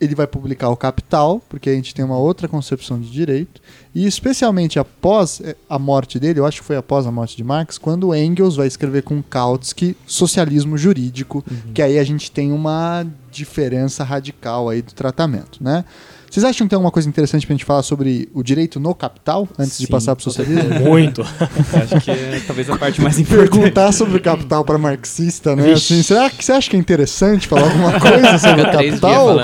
[0.00, 3.60] ele vai publicar o Capital, porque a gente tem uma outra concepção de direito,
[3.94, 7.44] e especialmente após eh, a morte dele, eu acho que foi após a morte de
[7.44, 11.44] Marx, quando Engels vai escrever com Kautsky Socialismo Jurídico,
[11.74, 15.84] que aí a gente tem uma diferença radical aí do tratamento, né?
[16.30, 19.48] Vocês acham que tem alguma coisa interessante pra gente falar sobre o direito no capital,
[19.58, 20.80] antes de Sim, passar pro socialismo?
[20.86, 21.22] Muito.
[21.22, 23.50] Acho que é talvez a parte mais importante.
[23.50, 25.72] Perguntar sobre o capital para marxista, né?
[25.72, 29.36] Assim, será que você acha que é interessante falar alguma coisa sobre o capital?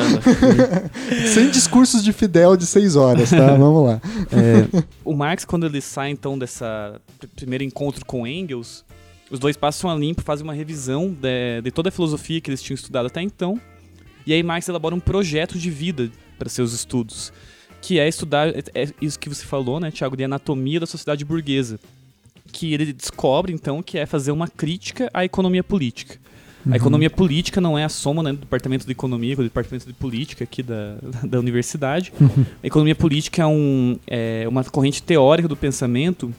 [1.33, 3.55] Sem discursos de Fidel de seis horas, tá?
[3.57, 4.01] Vamos lá.
[4.33, 8.85] É, o Marx, quando ele sai então dessa pr- primeiro encontro com Engels,
[9.31, 12.63] os dois passam a limpo, fazem uma revisão de, de toda a filosofia que eles
[12.63, 13.59] tinham estudado até então.
[14.27, 17.33] E aí Marx elabora um projeto de vida para seus estudos,
[17.81, 21.79] que é estudar é, isso que você falou, né, Tiago, de anatomia da sociedade burguesa,
[22.53, 26.19] que ele descobre então que é fazer uma crítica à economia política.
[26.71, 29.87] A economia política não é a soma né, do departamento de economia com o departamento
[29.87, 32.13] de política aqui da, da universidade.
[32.63, 36.33] A economia política é, um, é uma corrente teórica do pensamento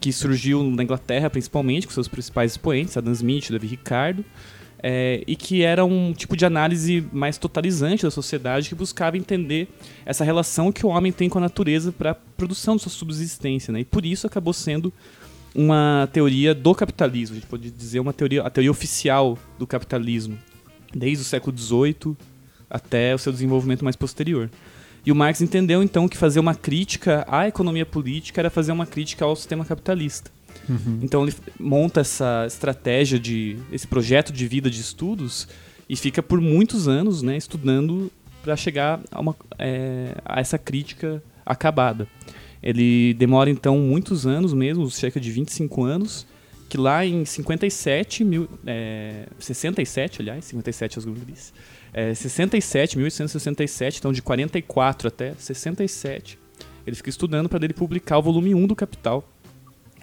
[0.00, 4.24] que surgiu na Inglaterra, principalmente, com seus principais expoentes, Adam Smith, David Ricardo,
[4.82, 9.68] é, e que era um tipo de análise mais totalizante da sociedade que buscava entender
[10.06, 13.72] essa relação que o homem tem com a natureza para a produção de sua subsistência.
[13.72, 13.80] Né?
[13.80, 14.92] E por isso acabou sendo
[15.54, 20.38] uma teoria do capitalismo, a gente pode dizer uma teoria, a teoria oficial do capitalismo,
[20.94, 22.16] desde o século XVIII
[22.70, 24.50] até o seu desenvolvimento mais posterior.
[25.04, 28.86] E o Marx entendeu então que fazer uma crítica à economia política era fazer uma
[28.86, 30.30] crítica ao sistema capitalista.
[31.02, 35.48] Então ele monta essa estratégia de esse projeto de vida de estudos
[35.88, 38.10] e fica por muitos anos, né, estudando
[38.42, 42.06] para chegar a, uma, é, a essa crítica acabada.
[42.62, 46.26] Ele demora então muitos anos mesmo, cerca de 25 anos,
[46.68, 51.54] que lá em 57, mil, é, 67, aliás, 57 as gurias,
[51.92, 56.38] é, 67, 1867, então de 44 até 67,
[56.86, 59.26] ele fica estudando para ele publicar o volume 1 do Capital,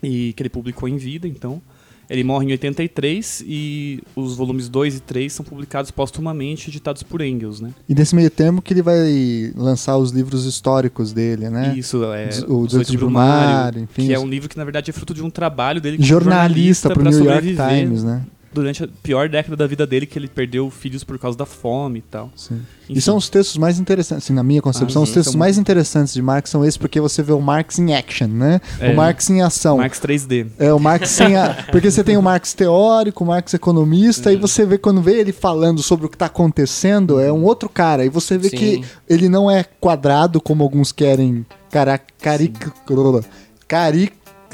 [0.06, 1.62] e que ele publicou em vida, então.
[2.10, 7.22] Ele morre em 83 e os volumes 2 e 3 são publicados póstumamente, editados por
[7.22, 7.72] Engels, né?
[7.90, 11.74] E nesse meio tempo que ele vai lançar os livros históricos dele, né?
[11.76, 14.64] Isso, é, o Os 18 Oito de Brumário, enfim, que é um livro que na
[14.64, 18.24] verdade é fruto de um trabalho dele como Jornalista pro pra New York Times, né?
[18.56, 22.00] Durante a pior década da vida dele, que ele perdeu filhos por causa da fome
[22.00, 22.32] e tal.
[22.36, 22.62] Sim.
[22.84, 22.94] Enfim.
[22.98, 26.14] E são os textos mais interessantes, assim, na minha concepção, Ah, os textos mais interessantes
[26.14, 28.62] de Marx são esses porque você vê o Marx em action, né?
[28.80, 28.92] É.
[28.92, 29.78] O Marx em ação.
[29.78, 30.48] Marx 3D.
[30.60, 31.66] É, o Marx sem a...
[31.72, 34.36] Porque você tem o Marx teórico, o Marx economista, Uhum.
[34.36, 37.68] e você vê, quando vê ele falando sobre o que está acontecendo, é um outro
[37.68, 38.06] cara.
[38.06, 38.58] E você vê Sim.
[38.58, 42.00] que ele não é quadrado, como alguns querem cara...
[42.22, 42.72] caric...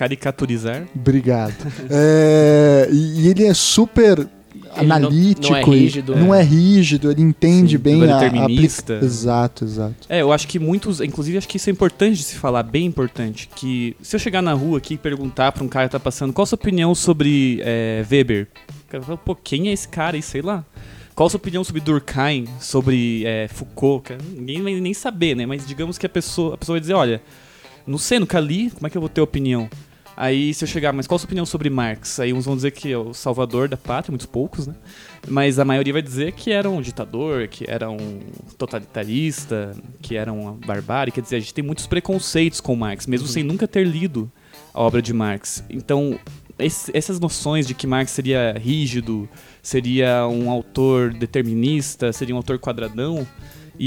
[0.02, 0.16] cari...
[0.16, 0.84] Caricaturizar.
[0.96, 1.54] Obrigado.
[1.90, 4.28] É, e, e ele é super Ele
[4.88, 5.50] não- analítico.
[5.50, 6.16] não é rígido.
[6.16, 8.94] não é rígido, ele entende Sim, bem ele é a, a determinista.
[8.96, 9.96] aplica- Exato, exato.
[10.10, 12.86] É, eu acho que muitos, inclusive acho que isso é importante de se falar, bem
[12.86, 16.00] importante, que se eu chegar na rua aqui e perguntar pra um cara que tá
[16.00, 18.48] passando, qual a sua opinião sobre é, Weber?
[18.88, 20.64] O cara fala, pô, quem é esse cara aí, sei lá.
[21.14, 24.04] Qual a sua opinião sobre Durkheim, sobre é, Foucault?
[24.08, 25.46] Cara, ninguém vai nem saber, né?
[25.46, 27.22] Mas digamos que a pessoa, a pessoa vai dizer, olha,
[27.86, 29.70] não sei, nunca li, como é que eu vou ter opinião?
[30.16, 32.20] Aí se eu chegar, mas qual a sua opinião sobre Marx?
[32.20, 34.76] Aí uns vão dizer que é o salvador da pátria, muitos poucos, né?
[35.28, 38.20] Mas a maioria vai dizer que era um ditador, que era um
[38.58, 41.12] totalitarista, que era uma barbárie.
[41.12, 44.32] Quer dizer, a gente tem muitos preconceitos com Marx, mesmo sem nunca ter lido
[44.74, 45.64] a obra de Marx.
[45.70, 46.20] Então,
[46.60, 49.28] esse- essas noções de que Marx seria rígido,
[49.62, 53.26] seria um autor determinista, seria um autor quadradão,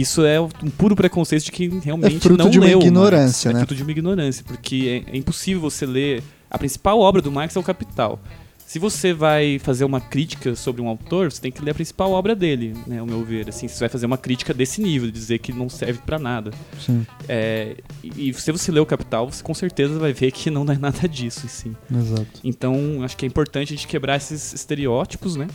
[0.00, 3.48] isso é um puro preconceito de que realmente É fruto não de uma leu ignorância,
[3.48, 3.54] Marx.
[3.54, 3.62] né?
[3.62, 6.22] É fruto de uma ignorância, porque é, é impossível você ler...
[6.50, 8.20] A principal obra do Marx é o Capital.
[8.66, 12.10] Se você vai fazer uma crítica sobre um autor, você tem que ler a principal
[12.12, 13.48] obra dele, né, ao meu ver.
[13.48, 16.50] Assim, você vai fazer uma crítica desse nível, dizer que não serve pra nada.
[16.80, 20.48] Sim, É, e, e se você ler o Capital, você com certeza vai ver que
[20.50, 21.76] não é nada disso, assim.
[21.94, 22.40] exato.
[22.42, 25.46] Então, acho que é importante a gente quebrar esses estereótipos, né?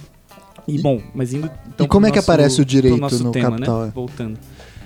[0.70, 1.50] E, bom, mas indo.
[1.68, 3.88] Então, E como é que aparece o direito nosso no tema, Capital, Né?
[3.88, 3.92] é?
[3.92, 4.40] Voltando.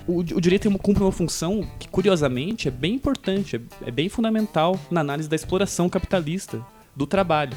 [0.07, 4.77] O, o direito cumpre uma função que, curiosamente, é bem importante, é, é bem fundamental
[4.91, 6.59] na análise da exploração capitalista
[6.95, 7.55] do trabalho.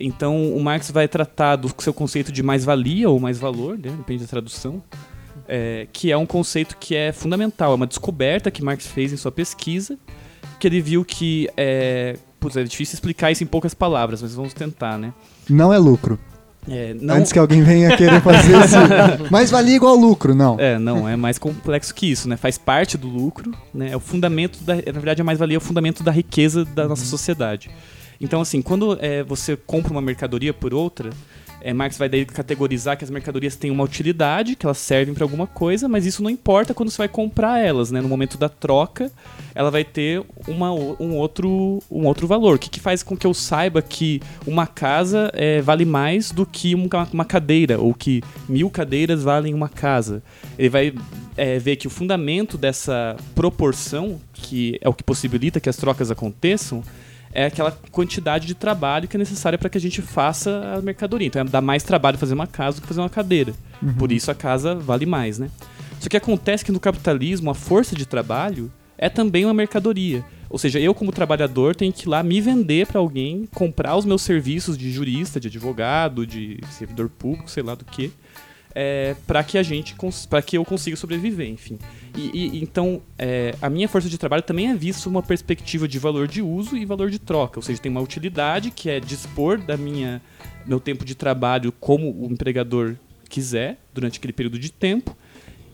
[0.00, 3.90] Então, o Marx vai tratar do seu conceito de mais-valia ou mais-valor, né?
[3.96, 4.82] depende da tradução,
[5.46, 9.16] é, que é um conceito que é fundamental, é uma descoberta que Marx fez em
[9.16, 9.98] sua pesquisa,
[10.58, 14.54] que ele viu que é, putz, é difícil explicar isso em poucas palavras, mas vamos
[14.54, 15.12] tentar, né?
[15.48, 16.18] Não é lucro.
[16.68, 18.76] É, não, Antes que alguém venha querer fazer esse.
[19.30, 20.58] Mas valia igual lucro, não.
[20.60, 22.36] É, não, é mais complexo que isso, né?
[22.36, 23.90] Faz parte do lucro, né?
[23.90, 27.04] É o fundamento da, na verdade, a mais-valia é o fundamento da riqueza da nossa
[27.04, 27.68] sociedade.
[28.20, 31.10] Então, assim, quando é, você compra uma mercadoria por outra,
[31.62, 35.24] é, Marx vai daí categorizar que as mercadorias têm uma utilidade, que elas servem para
[35.24, 38.00] alguma coisa, mas isso não importa quando você vai comprar elas, né?
[38.00, 39.10] No momento da troca,
[39.54, 42.56] ela vai ter uma, um, outro, um outro valor.
[42.56, 46.44] O que, que faz com que eu saiba que uma casa é, vale mais do
[46.44, 50.22] que uma, uma cadeira, ou que mil cadeiras valem uma casa?
[50.58, 50.94] Ele vai
[51.36, 56.10] é, ver que o fundamento dessa proporção, que é o que possibilita que as trocas
[56.10, 56.82] aconteçam,
[57.32, 61.28] é aquela quantidade de trabalho que é necessária para que a gente faça a mercadoria.
[61.28, 63.54] Então, é dá mais trabalho fazer uma casa do que fazer uma cadeira.
[63.98, 65.50] Por isso a casa vale mais, né?
[65.98, 70.24] Só que acontece que no capitalismo a força de trabalho é também uma mercadoria.
[70.50, 74.04] Ou seja, eu como trabalhador tenho que ir lá me vender para alguém, comprar os
[74.04, 78.12] meus serviços de jurista, de advogado, de servidor público, sei lá do que,
[78.74, 79.94] é, para que a gente
[80.28, 81.78] para que eu consiga sobreviver, enfim.
[82.16, 85.98] E, e- então é, a minha força de trabalho também é vista uma perspectiva de
[85.98, 89.58] valor de uso e valor de troca, ou seja, tem uma utilidade que é dispor
[89.58, 90.20] da minha
[90.66, 92.94] meu tempo de trabalho como o empregador
[93.28, 95.16] quiser durante aquele período de tempo,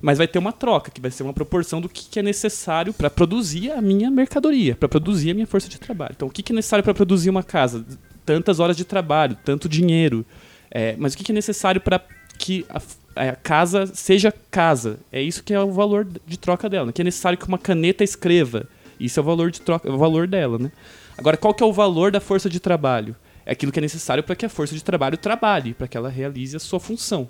[0.00, 2.92] mas vai ter uma troca que vai ser uma proporção do que, que é necessário
[2.94, 6.12] para produzir a minha mercadoria, para produzir a minha força de trabalho.
[6.16, 7.84] Então, o que, que é necessário para produzir uma casa?
[8.24, 10.24] Tantas horas de trabalho, tanto dinheiro.
[10.70, 12.00] É, mas o que, que é necessário para
[12.38, 14.98] que a, f- a casa seja casa?
[15.12, 16.92] É isso que é o valor de troca dela.
[16.92, 18.66] Que é necessário que uma caneta escreva.
[18.98, 20.72] Isso é o valor de troca, é o valor dela, né?
[21.16, 23.14] Agora, qual que é o valor da força de trabalho?
[23.44, 26.08] É aquilo que é necessário para que a força de trabalho trabalhe, para que ela
[26.08, 27.28] realize a sua função.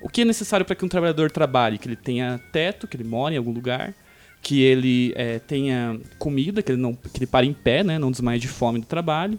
[0.00, 1.78] O que é necessário para que um trabalhador trabalhe?
[1.78, 3.94] Que ele tenha teto, que ele mora em algum lugar,
[4.40, 8.10] que ele eh, tenha comida, que ele não que ele pare em pé, né, não
[8.10, 9.38] desmaie de fome do trabalho,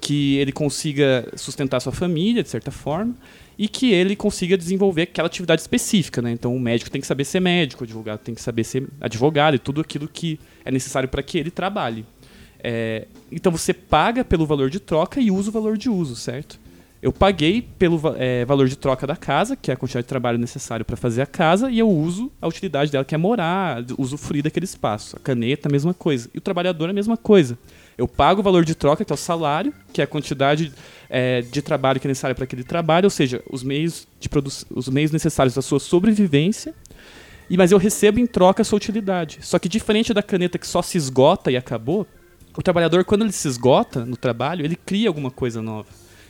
[0.00, 3.14] que ele consiga sustentar sua família de certa forma
[3.58, 6.30] e que ele consiga desenvolver aquela atividade específica, né?
[6.30, 9.56] Então o médico tem que saber ser médico, o advogado tem que saber ser advogado
[9.56, 12.06] e tudo aquilo que é necessário para que ele trabalhe.
[12.60, 16.60] É, então você paga pelo valor de troca e usa o valor de uso, certo?
[17.00, 20.36] Eu paguei pelo é, valor de troca da casa, que é a quantidade de trabalho
[20.36, 24.42] necessário para fazer a casa, e eu uso a utilidade dela, que é morar, usufruir
[24.42, 25.16] daquele espaço.
[25.16, 26.28] A caneta, a mesma coisa.
[26.34, 27.56] E o trabalhador, a mesma coisa.
[27.98, 30.72] Eu pago o valor de troca, que é o salário, que é a quantidade
[31.10, 34.30] é, de trabalho que é necessário para aquele trabalho, ou seja, os meios, de
[34.70, 36.72] os meios necessários da sua sobrevivência,
[37.50, 39.40] e mas eu recebo em troca a sua utilidade.
[39.42, 42.06] Só que diferente da caneta que só se esgota e acabou,
[42.56, 45.88] o trabalhador, quando ele se esgota no trabalho, ele cria alguma coisa nova.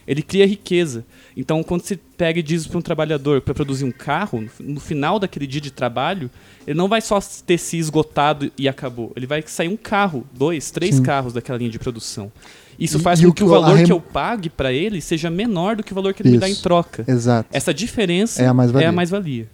[0.09, 1.05] Ele cria riqueza.
[1.37, 5.19] Então, quando você pega e diz para um trabalhador para produzir um carro, no- final
[5.19, 6.31] daquele dia de trabalho,
[6.67, 9.13] ele não vai só ter se esgotado e acabou.
[9.15, 11.03] Ele vai sair um carro, dois, três Sim.
[11.03, 12.33] carros daquela linha de produção.
[12.79, 15.77] Isso faz e com que o valor rem- que eu pague para ele seja menor
[15.77, 16.63] do que o valor que ele me dá em Isso.
[16.63, 17.05] troca.
[17.07, 17.49] Exato.
[17.53, 18.87] Essa diferença É a mais-valia.
[18.87, 19.49] é a mais-valia.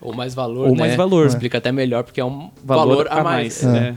[0.00, 0.80] Ou mais valor, Ou né?
[0.80, 1.26] mais valor.
[1.28, 3.64] Explica até melhor, porque é um valor, a mais.
[3.64, 3.78] É.
[3.78, 3.94] É.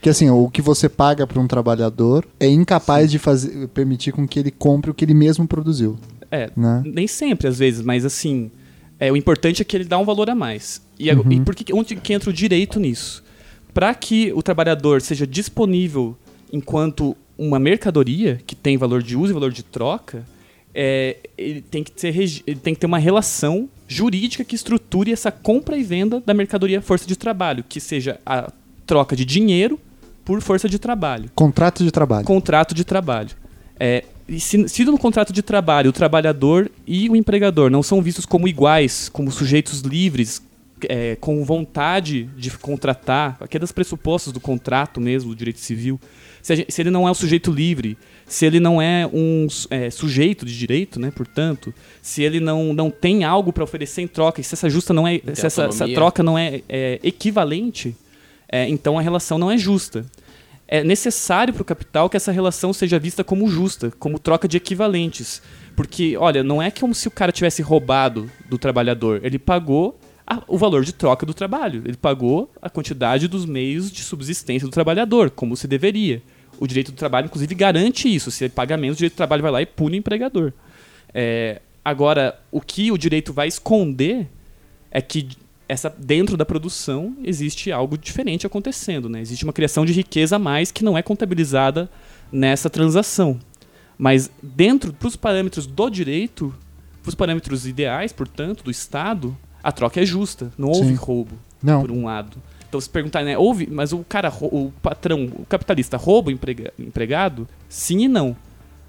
[0.00, 4.26] Que assim, o que você paga para um trabalhador é incapaz de fazer, permitir com
[4.26, 5.98] que ele compre o que ele mesmo produziu.
[6.30, 6.82] É, Né?
[6.86, 8.50] nem sempre, às vezes, mas assim,
[8.98, 10.80] é, o importante é que ele dá um valor a mais.
[10.98, 13.22] E, a- e por que, onde que entra o direito nisso?
[13.74, 16.16] Para que o trabalhador seja disponível
[16.52, 20.24] enquanto uma mercadoria que tem valor de uso e valor de troca,
[20.74, 25.30] é, ele, tem que ter, ele tem que ter uma relação jurídica que estruture essa
[25.32, 28.52] compra e venda da mercadoria força de trabalho, que seja a
[28.86, 29.78] troca de dinheiro
[30.24, 32.24] por força de trabalho Contrato de trabalho.
[32.26, 33.30] contrato de trabalho.
[33.78, 38.00] É, e se, se no contrato de trabalho o trabalhador e o empregador não são
[38.02, 40.42] vistos como iguais, como sujeitos livres,
[40.88, 46.00] é, com vontade de contratar, aqueles pressupostos do contrato mesmo, do direito civil,
[46.42, 49.90] se, gente- se ele não é um sujeito livre, se ele não é um é,
[49.90, 54.40] sujeito de direito, né, portanto, se ele não, não tem algo para oferecer em troca,
[54.40, 57.94] e se essa justa não é, se essa, essa troca não é, é equivalente,
[58.50, 60.04] é, então a relação não é justa
[60.72, 64.56] é necessário para o capital que essa relação seja vista como justa, como troca de
[64.56, 65.42] equivalentes.
[65.74, 69.20] Porque, olha, não é como se o cara tivesse roubado do trabalhador.
[69.24, 71.82] Ele pagou a- o valor de troca do trabalho.
[71.84, 76.22] Ele pagou a quantidade dos meios de subsistência do trabalhador, como se deveria.
[76.60, 78.30] O direito do trabalho, inclusive, garante isso.
[78.30, 80.52] Se ele paga menos, o direito do trabalho vai lá e pune o empregador.
[81.12, 84.28] É, agora, o que o direito vai esconder
[84.88, 85.30] é que
[85.70, 89.08] essa, dentro da produção existe algo diferente acontecendo.
[89.08, 89.20] Né?
[89.20, 91.88] Existe uma criação de riqueza a mais que não é contabilizada
[92.32, 93.38] nessa transação.
[93.96, 96.54] Mas dentro, para os parâmetros do direito,
[97.02, 100.52] para os parâmetros ideais, portanto, do Estado, a troca é justa.
[100.58, 100.94] Não houve Sim.
[100.94, 101.82] roubo, Não.
[101.82, 102.36] por um lado.
[102.68, 106.72] Então, se perguntar, né, houve, mas o cara, o patrão, o capitalista rouba o emprega-
[106.78, 107.46] empregado?
[107.68, 108.36] Sim e não.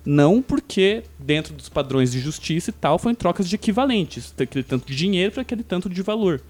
[0.06, 4.34] Não porque, dentro dos padrões de justiça e tal, foi em trocas de equivalentes.
[4.40, 6.42] Aquele tanto de dinheiro para aquele tanto de valor.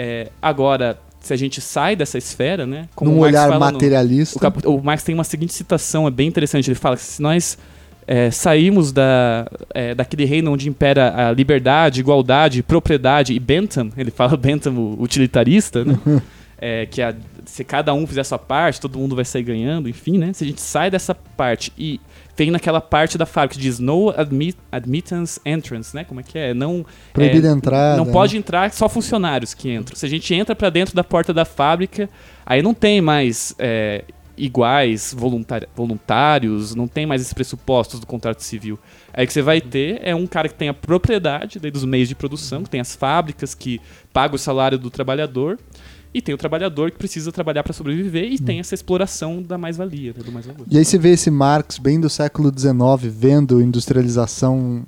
[0.00, 2.88] É, agora, se a gente sai dessa esfera, né?
[2.94, 4.38] Como Num o olhar fala no- materialista.
[4.38, 6.68] o, cap- o Marx tem uma seguinte citação, é bem interessante.
[6.70, 7.58] Ele fala que se nós
[8.06, 14.10] é, sairmos da, é, daquele reino onde impera a liberdade, igualdade, propriedade e Bentham, ele
[14.12, 15.98] fala Bentham o utilitarista, né?
[16.60, 17.14] É, que a-
[17.46, 20.32] se cada um fizer a sua parte, todo mundo vai sair ganhando, enfim, né?
[20.32, 22.00] Se a gente sai dessa parte e
[22.36, 26.04] vem naquela parte da fábrica que diz no admit, admittance entrance, né?
[26.04, 26.52] Como é que é?
[26.54, 27.96] Não Proibida é, entrada.
[27.96, 29.96] Não pode entrar só funcionários que entram.
[29.96, 32.10] Se a gente entra para dentro da porta da fábrica,
[32.44, 34.04] aí não tem mais é,
[34.36, 35.14] iguais
[35.76, 38.78] voluntários, não tem mais esses pressupostos do contrato civil.
[39.12, 42.14] Aí que você vai ter é um cara que tem a propriedade dos meios de
[42.14, 43.80] produção, que tem as fábricas que
[44.12, 45.58] paga o salário do trabalhador.
[46.12, 50.14] E tem o trabalhador que precisa trabalhar para sobreviver e tem essa exploração da mais-valia,
[50.16, 50.66] né, do mais-valor.
[50.70, 54.84] E aí você vê esse Marx bem do século XIX vendo industrialização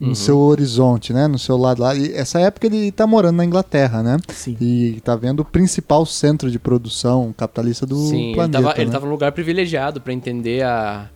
[0.00, 0.14] no Uhum.
[0.16, 1.28] seu horizonte, né?
[1.28, 1.94] No seu lado lá.
[1.94, 4.16] E essa época ele tá morando na Inglaterra, né?
[4.30, 4.56] Sim.
[4.60, 8.72] E tá vendo o principal centro de produção capitalista do Sim, planeta.
[8.76, 8.92] ele né?
[8.92, 11.08] tava num lugar privilegiado para entender a,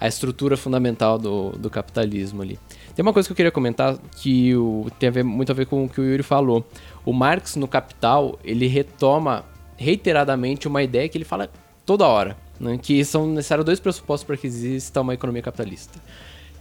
[0.00, 2.58] a estrutura fundamental do, do capitalismo ali.
[2.94, 5.66] Tem uma coisa que eu queria comentar que o, tem a ver, muito a ver
[5.66, 6.64] com o que o Yuri falou.
[7.04, 9.44] O Marx, no Capital, ele retoma
[9.76, 11.50] reiteradamente uma ideia que ele fala
[11.84, 15.98] toda hora, né, que são necessários dois pressupostos para que exista uma economia capitalista.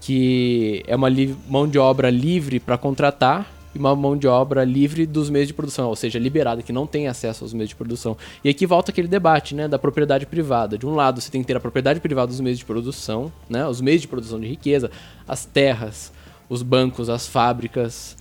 [0.01, 1.07] Que é uma
[1.47, 5.53] mão de obra livre para contratar e uma mão de obra livre dos meios de
[5.53, 8.17] produção, ou seja, liberada, que não tem acesso aos meios de produção.
[8.43, 10.77] E aqui volta aquele debate, né, da propriedade privada.
[10.77, 13.67] De um lado, você tem que ter a propriedade privada dos meios de produção, né,
[13.67, 14.91] os meios de produção de riqueza,
[15.27, 16.11] as terras,
[16.53, 18.15] os bancos, as fábricas,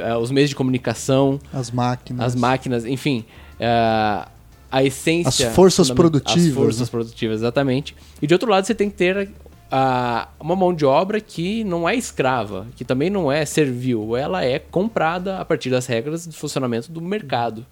[0.00, 2.26] eh, os meios de comunicação, As máquinas.
[2.26, 3.24] as máquinas, enfim,
[3.60, 4.26] eh,
[4.70, 5.48] a essência...
[5.48, 6.90] As forças produtivas, As forças né?
[6.90, 7.94] produtivas, exatamente.
[8.20, 9.30] E de outro lado, você tem que ter
[9.70, 14.44] a- uma mão de obra que não é escrava, que também não é servil, ela
[14.44, 17.64] é comprada a partir das regras de funcionamento do mercado.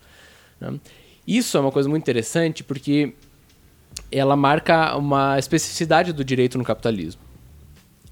[0.61, 0.74] né?
[1.26, 3.12] Isso é uma coisa muito interessante porque
[4.12, 7.20] ela marca uma especificidade do direito no capitalismo.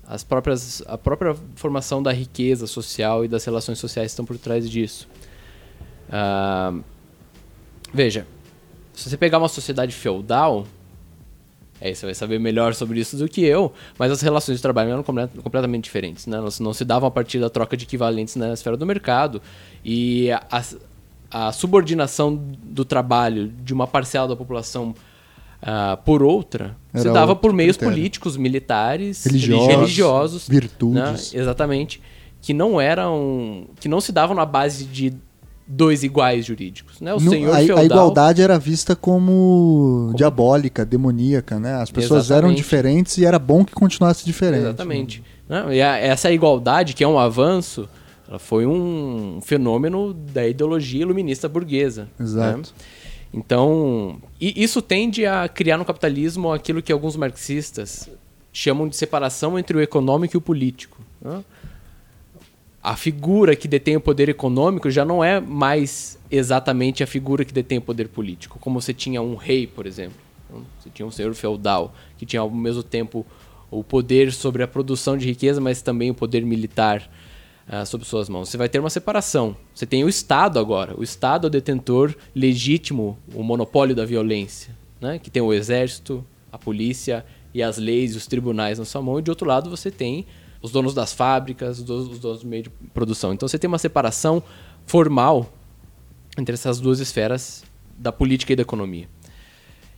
[0.07, 4.69] As próprias, a própria formação da riqueza social e das relações sociais estão por trás
[4.69, 5.09] disso.
[6.11, 6.75] Ah,
[7.93, 8.27] veja,
[8.93, 10.67] se você pegar uma sociedade feudal,
[11.81, 14.91] aí você vai saber melhor sobre isso do que eu, mas as relações de trabalho
[14.91, 16.27] eram comple- completamente diferentes.
[16.27, 16.37] Né?
[16.37, 19.41] Elas não se davam a partir da troca de equivalentes na esfera do mercado.
[19.85, 20.63] E a,
[21.31, 24.95] a subordinação do trabalho de uma parcela da população
[25.65, 27.97] ah, por outra se Era dava outro por meios critério.
[27.99, 31.33] políticos, militares, Religiosos, religiosos virtudes.
[31.33, 31.41] né?
[31.41, 32.01] Exatamente.
[32.41, 33.65] Que não eram.
[33.81, 35.15] que não se davam na base de
[35.67, 37.01] dois iguais jurídicos.
[37.01, 37.15] Né?
[37.15, 37.79] O No- senhor a, feudal.
[37.79, 41.75] a igualdade era vista como, diabólica, demoníaca, né?
[41.77, 42.57] As pessoas eram Exatamente.
[42.59, 44.61] diferentes e era bom que continuasse diferente.
[44.65, 45.23] Exatamente.
[45.49, 45.77] Né?
[45.77, 47.89] E a- essa igualdade, que é um avanço,
[48.41, 52.09] foi um fenômeno da ideologia iluminista burguesa.
[52.21, 52.59] Exato.
[52.59, 52.65] né?
[53.35, 58.09] Então, isso tende a criar no capitalismo aquilo que alguns marxistas
[58.53, 61.01] chamam de separação entre o econômico e o político.
[61.21, 61.45] né?
[62.85, 67.53] a figura que detém o poder econômico já não é mais exatamente a figura que
[67.53, 68.59] detém o poder político.
[68.61, 70.19] Como você tinha um rei, por exemplo.
[70.79, 73.27] Você tinha um senhor feudal, que tinha ao mesmo tempo
[73.71, 77.11] o poder sobre a produção de riqueza, mas também o poder militar
[77.69, 78.49] uh, sob suas mãos.
[78.49, 79.57] Você vai ter uma separação.
[79.75, 80.95] Você tem o Estado agora.
[80.99, 85.19] O Estado é o detentor legítimo, o monopólio da violência, né?
[85.19, 89.19] que tem o exército, a polícia e as leis os tribunais na sua mão.
[89.19, 90.27] E de outro lado você tem
[90.63, 93.35] os donos das fábricas, os donos, os donos do meio de produção.
[93.35, 94.43] Então você tem uma separação
[94.87, 95.53] formal
[96.39, 97.65] entre essas duas esferas
[97.99, 99.09] da política e da economia.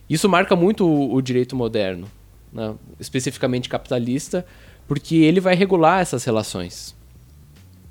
[0.09, 2.07] Isso marca muito o, o direito moderno,
[2.51, 2.75] né?
[2.99, 4.45] especificamente capitalista,
[4.87, 6.96] porque ele vai regular essas relações.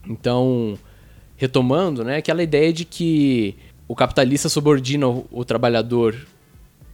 [0.09, 0.79] Então,
[1.37, 3.55] retomando, né, aquela ideia de que
[3.89, 6.17] o capitalista subordina o, o trabalhador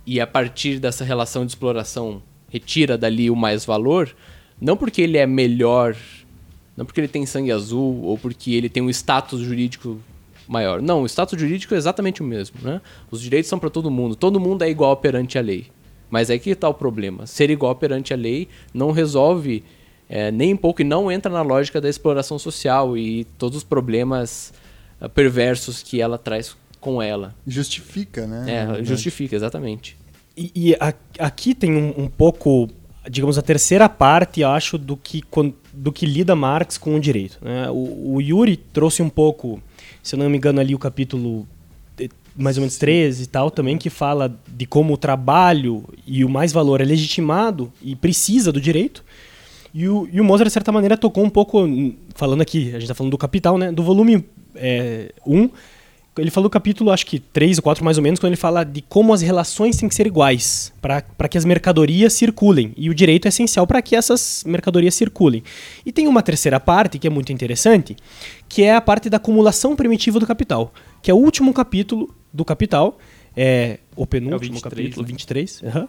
[0.06, 4.14] e a partir dessa relação de exploração retira dali o mais valor,
[4.60, 5.96] não porque ele é melhor,
[6.76, 9.98] não porque ele tem sangue azul ou porque ele tem um status jurídico
[10.46, 10.82] maior.
[10.82, 12.80] Não, o status jurídico é exatamente o mesmo, né?
[13.10, 15.66] Os direitos são para todo mundo, todo mundo é igual perante a lei.
[16.10, 17.26] Mas é que está o problema.
[17.26, 19.64] Ser igual perante a lei não resolve
[20.14, 23.64] é, nem um pouco e não entra na lógica da exploração social e todos os
[23.64, 24.52] problemas
[25.00, 27.34] uh, perversos que ela traz com ela.
[27.46, 28.76] Justifica, né?
[28.78, 29.96] É, justifica, exatamente.
[30.36, 32.68] E, e a, aqui tem um, um, pouco,
[33.08, 35.22] digamos, a terceira parte, acho, do que,
[35.72, 37.38] do que lida Marx com o direito.
[37.40, 37.70] Né?
[37.70, 39.62] O, o Yuri trouxe um pouco,
[40.02, 41.48] se eu não me engano, ali o capítulo
[41.98, 46.22] eh, mais ou menos 13 e tal, também, que fala de como o trabalho e
[46.22, 49.02] o mais valor é legitimado e precisa do direito.
[49.74, 51.66] E o, e o Mozart, de certa maneira, tocou um pouco,
[52.14, 53.72] falando aqui, a gente está falando do Capital, né?
[53.72, 55.48] Do volume 1, é, um,
[56.18, 58.64] ele falou o capítulo, acho que 3 ou 4 mais ou menos, quando ele fala
[58.64, 62.74] de como as relações têm que ser iguais, para que as mercadorias circulem.
[62.76, 65.42] E o direito é essencial para que essas mercadorias circulem.
[65.86, 67.96] E tem uma terceira parte, que é muito interessante,
[68.46, 70.70] que é a parte da acumulação primitiva do capital,
[71.00, 72.98] que é o último capítulo do Capital,
[73.34, 75.08] é o penúltimo é o 23, capítulo, né?
[75.08, 75.62] 23.
[75.62, 75.88] Uhum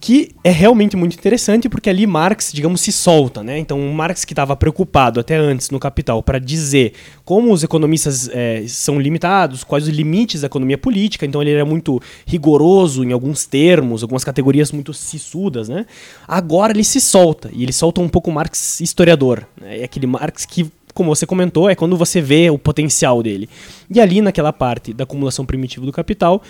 [0.00, 3.58] que é realmente muito interessante porque ali Marx, digamos, se solta, né?
[3.58, 6.92] Então, Marx que estava preocupado até antes no Capital para dizer
[7.24, 11.64] como os economistas é, são limitados, quais os limites da economia política, então ele era
[11.64, 15.84] muito rigoroso em alguns termos, algumas categorias muito sissudas, né?
[16.26, 19.80] Agora ele se solta e ele solta um pouco o Marx historiador, né?
[19.80, 23.48] é aquele Marx que como você comentou, é quando você vê o potencial dele.
[23.88, 26.42] E ali naquela parte da acumulação primitiva do capital,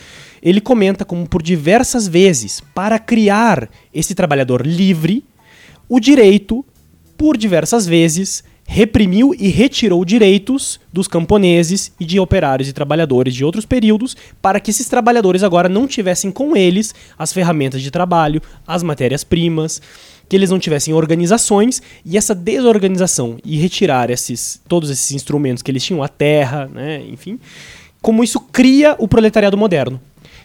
[0.43, 5.25] ele comenta como por diversas vezes, para criar esse trabalhador livre,
[5.89, 6.65] o direito,
[7.17, 13.43] por diversas vezes, reprimiu e retirou direitos dos camponeses e de operários e trabalhadores de
[13.43, 18.43] outros períodos para que esses trabalhadores agora não tivessem com eles as ferramentas de trabalho,
[18.67, 19.81] as matérias-primas,
[20.29, 25.71] que eles não tivessem organizações e essa desorganização e retirar esses todos esses instrumentos que
[25.71, 27.41] eles tinham, a terra, né, enfim,
[28.03, 29.99] como isso cria o proletariado moderno.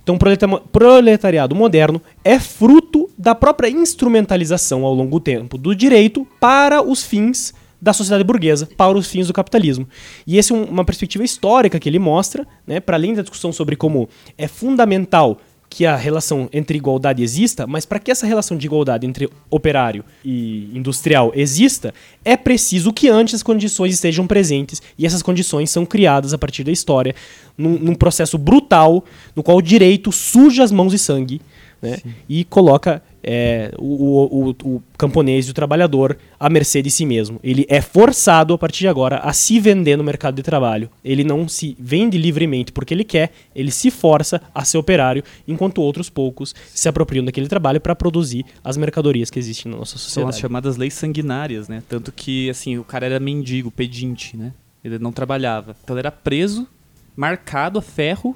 [0.03, 6.27] Então, o proletariado moderno é fruto da própria instrumentalização ao longo do tempo do direito
[6.39, 9.87] para os fins da sociedade burguesa, para os fins do capitalismo.
[10.27, 13.75] E essa é uma perspectiva histórica que ele mostra, né, para além da discussão sobre
[13.75, 15.39] como é fundamental
[15.73, 20.05] que a relação entre igualdade exista, mas para que essa relação de igualdade entre operário
[20.23, 21.91] e industrial exista,
[22.23, 26.63] é preciso que antes as condições estejam presentes e essas condições são criadas a partir
[26.63, 27.15] da história,
[27.57, 29.03] num, num processo brutal
[29.35, 31.41] no qual o direito suja as mãos de sangue
[31.81, 31.97] né,
[32.29, 37.39] e coloca é, o, o, o, camponês e o trabalhador à mercê de si mesmo.
[37.41, 40.89] Ele é forçado, a partir de agora, a se vender no mercado de trabalho.
[41.03, 45.81] Ele não se vende livremente porque ele quer, ele se força a ser operário, enquanto
[45.81, 50.13] outros poucos se apropriam daquele trabalho para produzir as mercadorias que existem na nossa sociedade.
[50.13, 51.81] São as chamadas leis sanguinárias, né?
[51.87, 54.53] Tanto que, assim, o cara era mendigo, pedinte, né?
[54.83, 55.75] Ele não trabalhava.
[55.83, 56.67] Então ele era preso,
[57.15, 58.35] marcado a ferro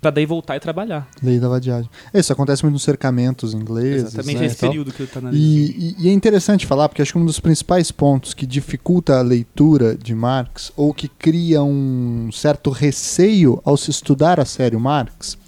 [0.00, 1.08] para daí voltar e trabalhar.
[1.22, 1.90] Lei da vadiagem.
[2.12, 4.14] Isso acontece muito nos cercamentos ingleses.
[4.14, 5.44] Exatamente, né, esse período que ele está analisando.
[5.44, 9.22] E, e, é interessante falar, porque acho que um dos principais pontos que dificulta a
[9.22, 15.38] leitura de Marx, ou que cria um certo receio ao se estudar a sério Marx,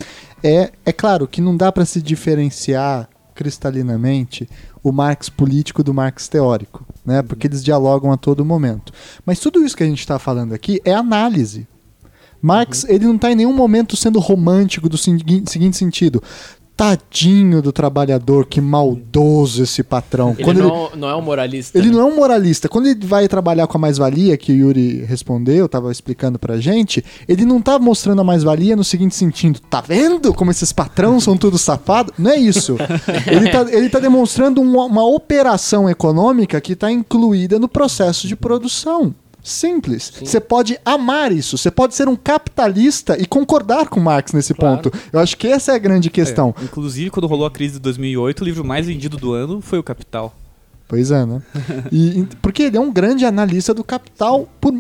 [0.43, 4.49] é, é claro que não dá para se diferenciar cristalinamente
[4.83, 7.23] o Marx político do Marx teórico, né?
[7.23, 8.93] Porque eles dialogam a todo momento.
[9.25, 11.67] Mas tudo isso que a gente está falando aqui é análise
[12.41, 12.91] Marx, uhum.
[12.91, 16.23] ele não está em nenhum momento sendo romântico do seguinte sentido.
[16.77, 20.31] Tadinho do trabalhador, que maldoso esse patrão.
[20.39, 21.77] Ele, Quando não, ele não é um moralista.
[21.77, 21.95] Ele né?
[21.95, 22.69] não é um moralista.
[22.69, 27.05] Quando ele vai trabalhar com a mais-valia, que o Yuri respondeu, estava explicando pra gente,
[27.27, 31.37] ele não está mostrando a mais-valia no seguinte sentido: tá vendo como esses patrões são
[31.37, 32.15] tudo safados?
[32.17, 32.77] Não é isso.
[33.27, 38.37] ele, está ele tá demonstrando uma, uma operação econômica que está incluída no processo de
[38.37, 39.13] produção
[39.49, 40.13] Simples.
[40.23, 41.57] Você pode amar isso.
[41.57, 44.83] Você pode ser um capitalista e concordar com Marx nesse Claro.
[44.91, 44.99] ponto.
[45.13, 46.55] Eu acho que essa é a grande questão.
[46.61, 49.79] É, inclusive, quando rolou a crise de 2008, o livro mais vendido do ano foi
[49.79, 50.35] o Capital.
[50.87, 51.43] Pois é, né?
[51.93, 54.73] E, porque ele é um grande analista do capital, por-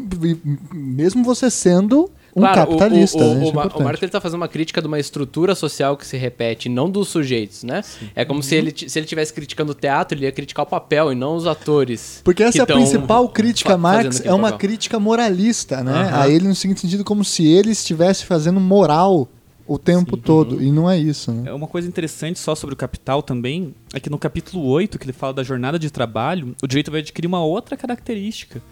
[0.72, 3.18] mesmo você sendo um Claro, o- capitalista.
[3.18, 3.45] O, o, né?
[3.45, 3.82] O, é o.
[3.82, 7.09] Marx ele tá fazendo uma crítica de uma estrutura social que se repete, não dos
[7.09, 7.82] sujeitos, né?
[8.14, 8.43] É como Uhum.
[8.43, 11.36] se ele se ele estivesse criticando o teatro, ele ia criticar o papel e não
[11.36, 12.20] os atores.
[12.24, 14.59] Porque essa é a principal crítica a Marx, é uma papel.
[14.59, 15.93] crítica moralista, né?
[15.93, 16.20] Aham.
[16.22, 19.28] A ele no seguinte sentido, como se ele estivesse fazendo moral
[19.66, 20.62] o tempo todo.
[20.62, 21.51] E não é isso, né?
[21.51, 25.05] É uma coisa interessante só sobre o Capital também, é que no capítulo 8, que
[25.05, 28.62] ele fala da jornada de trabalho, o direito vai adquirir uma outra característica,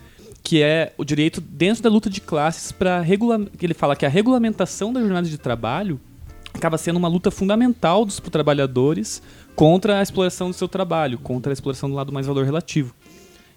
[0.47, 4.07] que é o direito dentro da luta de classes para regular, que ele fala que
[4.07, 5.99] a regulamentação da jornada de trabalho
[6.55, 9.21] acaba sendo uma luta fundamental dos trabalhadores
[9.57, 12.95] contra a exploração do seu trabalho, contra a exploração do lado mais valor relativo.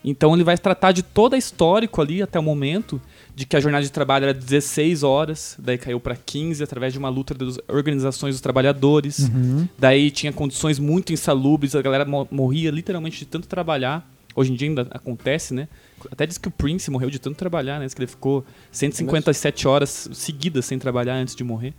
[0.04, 3.00] Então ele vai tratar de todo o histórico ali até o momento,
[3.36, 6.98] de que a jornada de trabalho era 16 horas, daí caiu para 15 através de
[6.98, 9.20] uma luta das organizações dos trabalhadores.
[9.20, 9.68] Uhum.
[9.78, 14.10] Daí tinha condições muito insalubres, a galera mo- morria literalmente de tanto trabalhar.
[14.40, 15.68] Hoje em dia ainda acontece, né?
[16.10, 17.84] Até diz que o Prince morreu de tanto trabalhar, né?
[17.84, 21.74] Diz que ele ficou 157 horas seguidas sem trabalhar antes de morrer.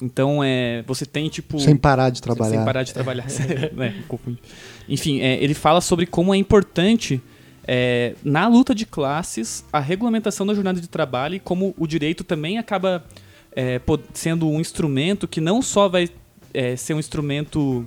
[0.00, 1.60] Então, é, você tem, tipo...
[1.60, 2.50] Sem parar de trabalhar.
[2.50, 3.26] Sem parar de trabalhar.
[3.76, 4.02] né?
[4.08, 4.38] Confundi.
[4.88, 7.20] Enfim, é, ele fala sobre como é importante,
[7.66, 12.24] é, na luta de classes, a regulamentação da jornada de trabalho e como o direito
[12.24, 13.04] também acaba
[13.54, 13.78] é,
[14.14, 16.08] sendo um instrumento que não só vai
[16.54, 17.86] é, ser um instrumento.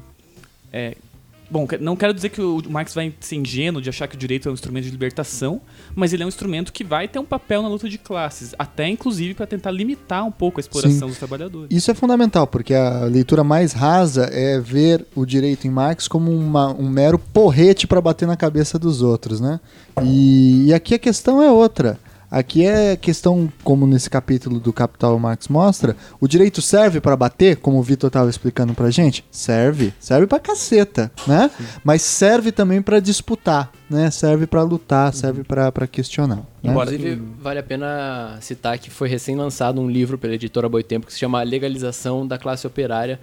[1.52, 4.48] Bom, não quero dizer que o Marx vai ser ingênuo de achar que o direito
[4.48, 5.62] é um instrumento de libertação,
[5.94, 8.88] mas ele é um instrumento que vai ter um papel na luta de classes, até
[8.88, 11.08] inclusive para tentar limitar um pouco a exploração Sim.
[11.08, 11.68] dos trabalhadores.
[11.70, 16.32] Isso é fundamental, porque a leitura mais rasa é ver o direito em Marx como
[16.32, 19.60] uma- um mero porrete para bater na cabeça dos outros, né?
[20.04, 22.00] E, e aqui a questão é outra.
[22.32, 27.58] Aqui é questão, como nesse capítulo do Capital Marx mostra, o direito serve para bater,
[27.58, 29.26] como o Vitor estava explicando pra gente?
[29.30, 31.52] Serve, serve pra caceta, né?
[31.84, 34.10] Mas serve também para disputar, né?
[34.10, 36.38] Serve para lutar, serve para pra questionar.
[36.38, 36.44] Né?
[36.72, 41.12] Embora- Inclusive, vale a pena citar que foi recém-lançado um livro pela editora Boitempo que
[41.12, 43.20] se chama A Legalização da Classe Operária,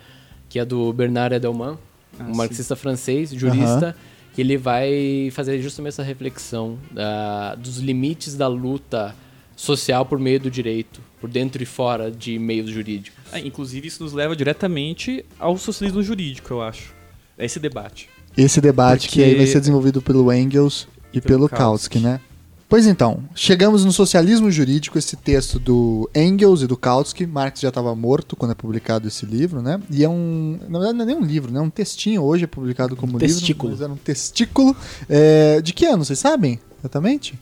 [0.50, 1.78] que é do Bernard Edelman,
[2.20, 2.36] Ah, um sim.
[2.36, 3.96] marxista francês, jurista,
[4.38, 9.12] que ele vai fazer justamente essa reflexão da- dos limites da luta
[9.56, 13.18] social por meio do direito, por dentro e fora de meios jurídicos.
[13.32, 16.94] Ah, inclusive, isso nos leva diretamente ao socialismo jurídico, eu acho.
[17.36, 18.08] É esse debate.
[18.36, 21.94] Esse debate que Porque- aí vai ser desenvolvido pelo Engels e, E pelo pelo Kautsky,
[21.94, 21.98] Kautsky.
[21.98, 22.20] né?
[22.68, 27.26] Pois então, chegamos no socialismo jurídico, esse texto do Engels e do Kautsky.
[27.26, 29.80] Marx já estava morto quando é publicado esse livro, né?
[29.90, 30.58] E é um.
[30.68, 31.60] Na verdade, não é nem um livro, né?
[31.60, 32.22] É um textinho.
[32.22, 33.70] Hoje é publicado como Testículo.
[33.70, 33.70] livro.
[33.70, 34.76] Mas era um testículo.
[35.08, 36.60] É, de que ano, vocês sabem?
[36.80, 37.38] Exatamente?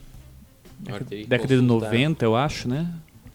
[1.27, 2.89] Década de 90, eu acho, né?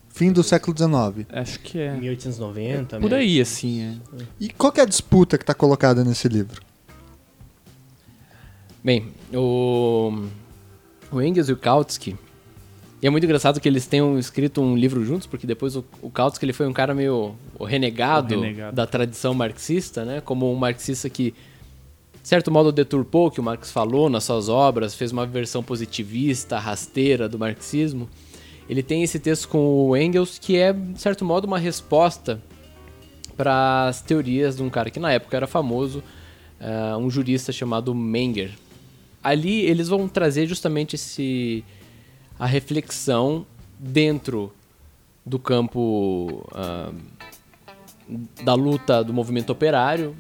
[0.07, 1.27] Fim do século XIX.
[1.29, 1.93] Acho que é.
[1.93, 3.17] 1890, Por né?
[3.17, 3.97] aí, assim, é.
[4.39, 6.61] E qual que é a disputa que está colocada nesse livro?
[8.83, 10.23] Bem, o,
[11.11, 12.15] o Engels e o Kautsky.
[13.01, 16.09] E é muito engraçado que eles tenham escrito um livro juntos, porque depois o, o
[16.09, 18.75] Kautsky ele foi um cara meio o renegado, renegado.
[18.75, 20.21] da tradição marxista, né?
[20.21, 21.31] Como um marxista que,
[22.21, 25.63] de certo modo, deturpou o que o Marx falou nas suas obras, fez uma versão
[25.63, 28.07] positivista, rasteira do marxismo.
[28.69, 32.39] Ele tem esse texto com o Engels que é, de certo modo, uma resposta
[33.35, 36.03] para as teorias de um cara que na época era famoso,
[36.59, 38.51] eh, um jurista chamado Menger.
[39.23, 41.63] Ali eles vão trazer justamente esse
[42.39, 43.45] a reflexão
[43.77, 44.51] dentro
[45.25, 46.91] do campo ah,
[48.43, 50.15] da luta do movimento operário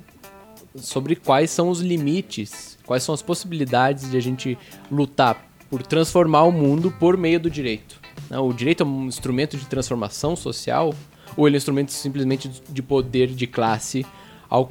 [0.75, 4.57] sobre quais são os limites, quais são as possibilidades de a gente
[4.89, 7.99] lutar por transformar o mundo por meio do direito.
[8.29, 8.37] né?
[8.37, 10.93] O direito é um instrumento de transformação social
[11.35, 14.05] ou ele é um instrumento simplesmente de poder de classe
[14.49, 14.69] ao,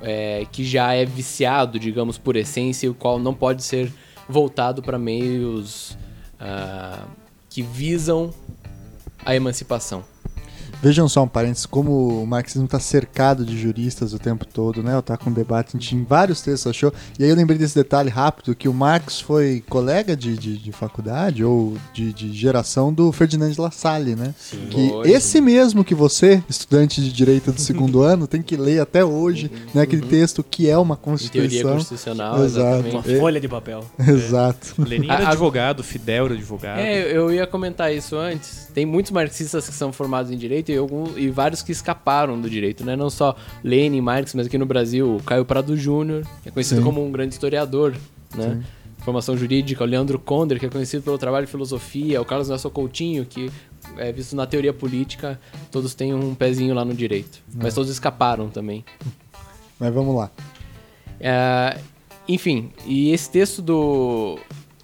[0.00, 3.92] é, que já é viciado, digamos, por essência, e o qual não pode ser
[4.28, 5.96] voltado para meios
[6.40, 7.06] ah,
[7.48, 8.32] que visam
[9.24, 10.04] a emancipação.
[10.84, 15.00] Vejam só um parênteses, como o marxismo está cercado de juristas o tempo todo, né?
[15.00, 16.92] Tá com debate, a gente em vários textos achou.
[17.18, 20.72] E aí eu lembrei desse detalhe rápido, que o Marx foi colega de, de, de
[20.72, 24.34] faculdade ou de, de geração do Ferdinand de La Salle, né?
[24.38, 24.68] Sim.
[24.68, 29.02] Que esse mesmo que você, estudante de direito do segundo ano, tem que ler até
[29.02, 29.80] hoje, né?
[29.82, 31.16] Aquele texto que é uma Em Uhum.
[31.16, 31.72] teoria constituição.
[31.76, 32.86] constitucional, Exato.
[32.86, 33.08] exatamente.
[33.08, 33.84] Uma folha de papel.
[34.06, 34.74] Exato.
[34.82, 36.78] Lenin era advogado, Fidel era advogado.
[36.78, 38.68] É, eu ia comentar isso antes.
[38.74, 42.50] Tem muitos marxistas que são formados em direito e, alguns, e vários que escaparam do
[42.50, 42.96] direito, né?
[42.96, 46.80] Não só Lenin, Marx, mas aqui no Brasil, o Caio Prado Júnior, que é conhecido
[46.80, 46.84] Sim.
[46.84, 47.94] como um grande historiador,
[48.34, 48.62] né?
[49.04, 52.70] formação jurídica, o Leandro Konder, que é conhecido pelo trabalho de filosofia, o Carlos Nelson
[52.70, 53.50] Coutinho, que
[53.98, 55.38] é visto na teoria política,
[55.70, 57.42] todos têm um pezinho lá no direito.
[57.54, 58.82] Mas todos escaparam também.
[59.78, 60.30] Mas vamos lá.
[61.20, 61.78] É,
[62.26, 64.38] enfim, e esse texto do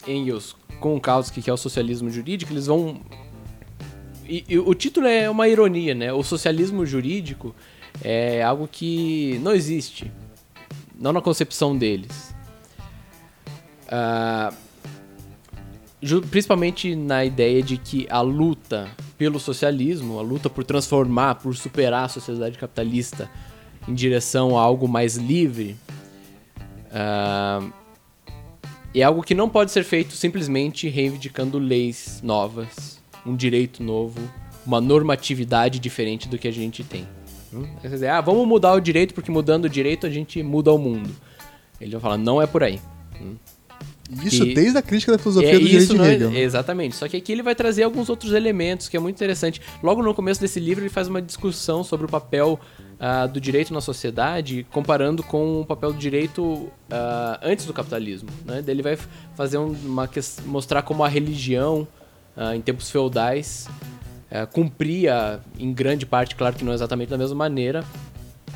[0.06, 3.00] Engels com o Kautsky, que é o socialismo jurídico, eles vão.
[4.30, 6.12] E, e o título é uma ironia, né?
[6.12, 7.52] O socialismo jurídico
[8.00, 10.08] é algo que não existe,
[10.94, 12.32] não na concepção deles.
[13.88, 14.54] Ah,
[16.30, 22.04] principalmente na ideia de que a luta pelo socialismo, a luta por transformar, por superar
[22.04, 23.28] a sociedade capitalista
[23.88, 25.76] em direção a algo mais livre,
[26.92, 27.68] ah,
[28.94, 34.18] é algo que não pode ser feito simplesmente reivindicando leis novas, um direito novo,
[34.66, 37.06] uma normatividade diferente do que a gente tem.
[37.52, 37.66] Hum?
[37.82, 40.78] Quer dizer, ah, vamos mudar o direito porque mudando o direito a gente muda o
[40.78, 41.10] mundo.
[41.80, 42.78] Ele vai falar, não é por aí.
[44.24, 46.30] Isso E- desde a crítica da filosofia É, do direito isso de não é- Hegel.
[46.32, 46.40] né?
[46.40, 46.96] exatamente.
[46.96, 49.60] Só que aqui ele vai trazer alguns outros elementos que é muito interessante.
[49.82, 52.58] Logo no começo desse livro ele faz uma discussão sobre o papel
[52.98, 58.28] ah, do direito na sociedade, comparando com o papel do direito ah, antes do capitalismo.
[58.44, 58.60] Né?
[58.66, 58.98] Daí ele vai
[59.36, 60.10] fazer um- uma
[60.44, 61.86] mostrar como a religião
[62.40, 63.68] ah, em tempos feudais
[64.30, 67.84] ah, cumpria em grande parte, claro que não exatamente da mesma maneira,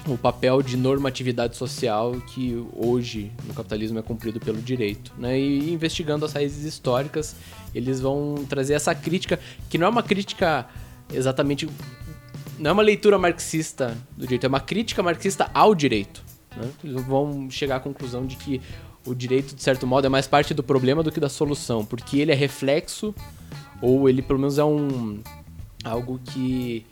[0.06, 5.12] o papel de normatividade social que hoje no capitalismo é cumprido pelo direito.
[5.18, 5.38] Né?
[5.38, 7.36] E investigando as raízes históricas,
[7.74, 10.66] eles vão trazer essa crítica, que não é uma crítica
[11.12, 11.68] exatamente.
[12.58, 16.22] Não é uma leitura marxista do direito, é uma crítica marxista ao direito.
[16.56, 16.70] né?
[16.82, 18.60] Eles vão chegar à conclusão de que
[19.06, 22.18] o direito, de certo modo, é mais parte do problema do que da solução, porque
[22.18, 23.14] ele é reflexo,
[23.84, 25.20] ou ele pelo menos é um.
[25.84, 26.86] algo que.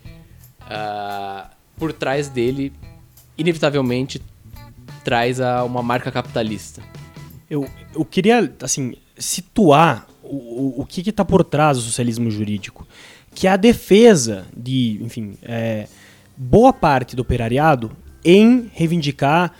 [0.61, 2.71] ah, por trás dele
[3.37, 4.21] inevitavelmente
[5.03, 6.81] traz a uma marca capitalista.
[7.49, 12.87] Eu, eu queria, assim, situar o, o, que está por trás do socialismo jurídico,
[13.33, 15.87] que é a defesa de, enfim, é,
[16.37, 17.91] boa parte do operariado
[18.23, 19.51] em reivindicar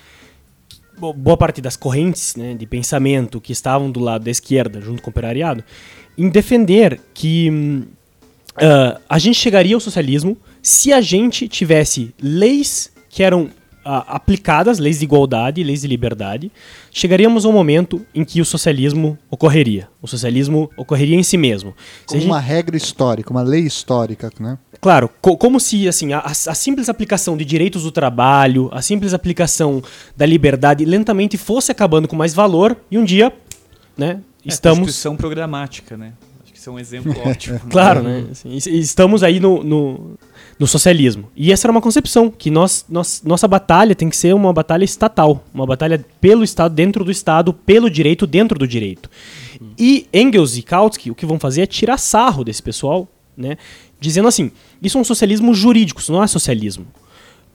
[0.97, 5.01] bo- boa parte das correntes né, de pensamento que estavam do lado da esquerda, junto
[5.01, 5.63] com o operariado,
[6.17, 7.83] em defender que
[8.57, 13.49] ah, a gente chegaria ao socialismo se a gente tivesse leis que eram
[13.85, 16.49] ah, aplicadas, leis de igualdade, leis de liberdade,
[16.91, 19.89] chegaríamos ao momento em que o socialismo ocorreria.
[20.01, 21.75] O socialismo ocorreria em si mesmo.
[22.05, 24.57] Como gente- uma regra histórica, uma lei histórica, né?
[24.79, 29.13] Claro, co- como se assim a, a- simples aplicação de direitos do trabalho, a simples
[29.13, 29.83] aplicação
[30.15, 33.33] da liberdade lentamente fosse acabando com mais valor e um dia,
[33.97, 36.13] né, estamos Constituição programática, né?
[36.43, 37.59] Acho que isso é um exemplo ótimo.
[37.69, 38.25] Claro, né?
[38.31, 40.17] Assim, estamos aí no, no,
[40.59, 41.29] no socialismo.
[41.35, 44.83] E essa era uma concepção, que nós, nós, nossa batalha tem que ser uma batalha
[44.83, 49.09] estatal, uma batalha pelo Estado, dentro do Estado, pelo direito, dentro do direito.
[49.77, 53.57] E Engels e Kautsky, o que vão fazer é tirar sarro desse pessoal, né?
[53.99, 56.85] Dizendo assim, isso é um socialismo jurídico, isso não é socialismo.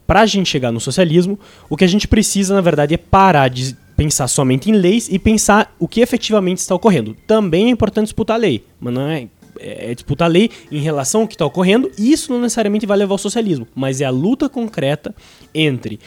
[0.07, 3.49] Para a gente chegar no socialismo, o que a gente precisa, na verdade, é parar
[3.49, 7.17] de pensar somente em leis e pensar o que efetivamente está ocorrendo.
[7.27, 9.27] Também é importante disputar a lei, mas não é,
[9.59, 12.97] é disputar a lei em relação ao que está ocorrendo, e isso não necessariamente vai
[12.97, 15.13] levar ao socialismo, mas é a luta concreta
[15.53, 15.99] entre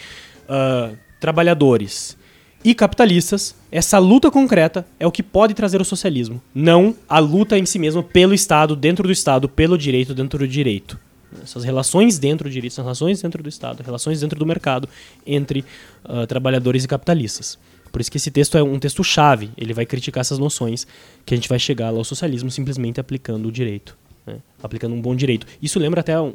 [0.48, 2.18] ah, trabalhadores
[2.64, 3.54] e capitalistas.
[3.70, 7.78] Essa luta concreta é o que pode trazer o socialismo, não a luta em si
[7.78, 10.98] mesma pelo Estado, dentro do Estado, pelo direito, dentro do direito.
[11.44, 14.88] Essas relações dentro do direito, essas relações dentro do Estado, relações dentro do mercado
[15.28, 15.66] entre
[16.06, 17.60] ah, trabalhadores e capitalistas.
[17.92, 19.52] Por isso que esse texto é um texto chave.
[19.58, 20.88] Ele vai criticar essas noções
[21.26, 24.38] que a gente vai chegar lá ao socialismo simplesmente aplicando o direito, né?
[24.62, 25.46] aplicando um bom direito.
[25.62, 26.34] Isso lembra até um,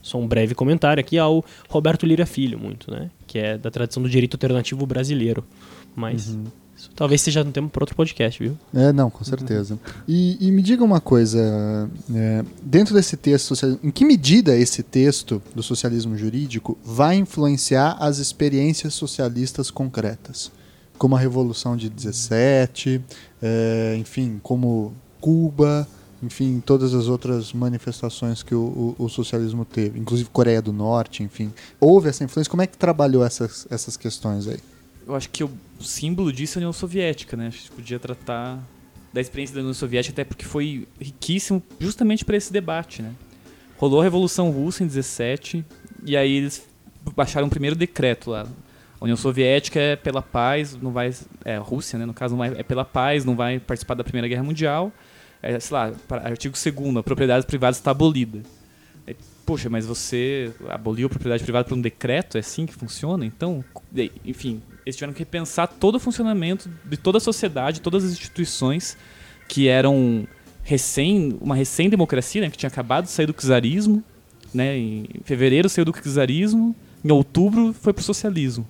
[0.00, 3.10] só um breve comentário aqui ao Roberto Lira Filho, muito, né?
[3.26, 5.44] Que é da tradição do direito alternativo brasileiro.
[5.94, 6.36] Mas
[6.82, 8.58] isso talvez seja um tema para outro podcast, viu?
[8.74, 9.78] É, não, com certeza.
[10.06, 15.42] E, e me diga uma coisa, é, dentro desse texto, em que medida esse texto
[15.54, 20.50] do socialismo jurídico vai influenciar as experiências socialistas concretas?
[21.02, 23.00] Como a Revolução de 17,
[23.42, 25.88] é, enfim, como Cuba,
[26.22, 31.24] enfim, todas as outras manifestações que o, o- o socialismo teve, inclusive Coreia do Norte,
[31.24, 31.52] enfim.
[31.80, 32.48] Houve essa influência?
[32.48, 34.60] Como é que trabalhou essas, essas questões aí?
[35.04, 35.50] Eu acho que o
[35.80, 37.48] símbolo disso é a União Soviética, né?
[37.48, 38.62] A gente podia tratar
[39.12, 43.10] da experiência da União Soviética, até porque foi riquíssimo justamente para esse debate, né?
[43.76, 45.64] Rolou a Revolução Russa em 17,
[46.04, 46.62] e aí eles
[47.16, 48.46] baixaram o primeiro decreto lá.
[49.02, 51.12] A União Soviética é pela paz, não vai.
[51.44, 52.06] É, Rússia, né?
[52.06, 54.92] No caso, não vai, é pela paz, não vai participar da Primeira Guerra Mundial.
[55.42, 58.42] É, sei lá, para- artigo 2 a propriedade privada está abolida.
[59.04, 62.36] Aí, Poxa, mas você aboliu a propriedade privada por um decreto?
[62.36, 63.26] É assim que funciona?
[63.26, 63.64] Então,
[64.24, 68.96] enfim, eles tiveram que repensar todo o funcionamento de toda a sociedade, todas as instituições
[69.48, 70.28] que eram
[70.62, 74.04] recém, uma recém-democracia, né, que tinha acabado de sair do czarismo,
[74.54, 76.72] né, em fevereiro saiu do czarismo,
[77.04, 78.64] em outubro foi pro socialismo.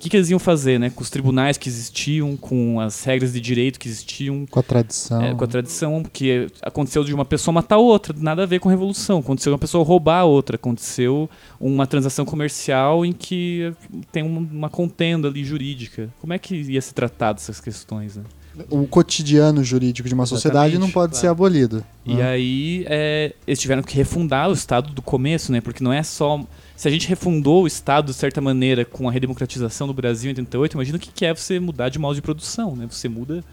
[0.00, 3.34] O que, que eles iam fazer, né, com os tribunais que existiam, com as regras
[3.34, 5.20] de direito que existiam, Com a tradição.
[5.20, 8.70] é, com a tradição, porque aconteceu de uma pessoa matar outra, nada a ver com
[8.70, 9.18] revolução.
[9.18, 11.28] Aconteceu uma pessoa roubar a outra, aconteceu
[11.60, 13.74] uma transação comercial em que
[14.10, 16.08] tem uma, contenda ali jurídica.
[16.18, 18.16] Como é que ia se tratar dessas questões?
[18.16, 18.22] Né?
[18.68, 21.20] O cotidiano jurídico de uma sociedade não Exatamente, pode claro.
[21.20, 21.84] ser abolido.
[22.04, 22.22] E né?
[22.28, 25.60] aí é, eles tiveram que refundar o Estado do começo, né?
[25.60, 26.44] Porque não é só.
[26.76, 30.32] Se a gente refundou o Estado de certa maneira com a redemocratização do Brasil em
[30.32, 32.86] 88, imagina o que que é você mudar de modo de produção, né?
[32.90, 33.44] Você muda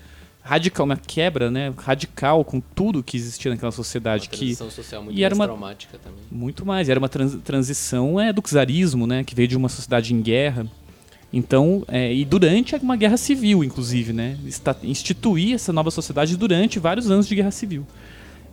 [0.42, 1.74] radical, uma quebra, né?
[1.78, 4.30] Radical com tudo que existia naquela sociedade.
[4.30, 6.22] que transição social muito e era mais uma- traumática também.
[6.32, 6.88] Muito mais.
[6.90, 9.24] Era uma trans- transição é, do czarismo, né?
[9.24, 10.66] Que veio de uma sociedade em guerra.
[11.32, 14.38] Então, é, e durante uma guerra civil, inclusive, né?
[14.48, 17.86] Esta- instituir essa nova sociedade durante vários anos de guerra civil.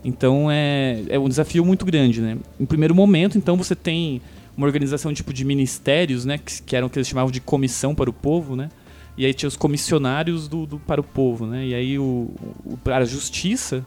[0.03, 2.37] Então, é, é um desafio muito grande, né?
[2.59, 4.21] Em primeiro momento, então, você tem
[4.57, 6.37] uma organização tipo de ministérios, né?
[6.37, 8.69] Que, que eram o que eles chamavam de comissão para o povo, né?
[9.17, 11.65] E aí tinha os comissionários do, do- para o povo, né?
[11.65, 12.29] E aí o,
[12.65, 13.85] o, para a justiça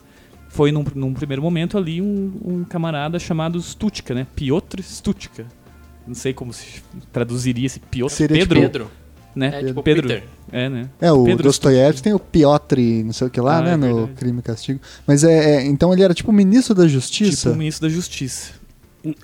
[0.48, 4.26] foi num, num primeiro momento ali um, um camarada chamado Stutka, né?
[4.34, 5.46] Piotr Stutka.
[6.08, 6.82] Não sei como se
[7.12, 8.12] traduziria esse Piotr.
[8.14, 8.90] Seria tipo Pedro, Pedro.
[9.36, 9.60] né?
[9.60, 10.08] É tipo Pedro.
[10.08, 10.24] Peter.
[10.50, 10.88] É, né?
[11.00, 13.76] É, o Pedro Dostoiévski tem o Piotr, não sei o que lá, Ah, né, é
[13.76, 14.08] no.
[14.08, 14.80] Crime e Castigo.
[15.06, 17.36] Mas é, é, então ele era tipo ministro da Justiça.
[17.36, 18.52] Tipo o ministro da Justiça.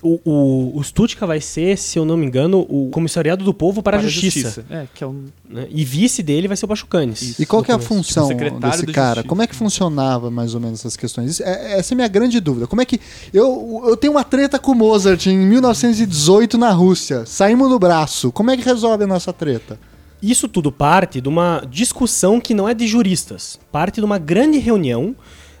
[0.01, 3.83] O, o, o Stutka vai ser, se eu não me engano, o comissariado do povo
[3.83, 4.65] para, a justiça.
[4.69, 5.25] É, que é um.
[5.49, 5.67] né?
[5.69, 7.21] E vice dele vai ser o Pachucanes.
[7.21, 7.41] Isso.
[7.41, 7.93] E qual que é a começo.
[7.93, 9.07] função Tipo, secretário desse cara?
[9.15, 9.27] Justiça.
[9.27, 11.31] Como é que funcionava mais ou menos essas questões?
[11.31, 12.67] Isso- é- essa é a minha grande dúvida.
[12.67, 12.99] Como é que.
[13.33, 17.25] Eu, eu tenho uma treta com o Mozart em 1918 na Rússia.
[17.25, 18.31] Saímos no braço.
[18.31, 19.77] Como é que resolve a nossa treta?
[20.21, 23.59] Isso tudo parte de uma discussão que não é de juristas.
[23.71, 25.15] Parte de uma grande reunião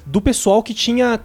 [0.05, 1.19] do pessoal que tinha.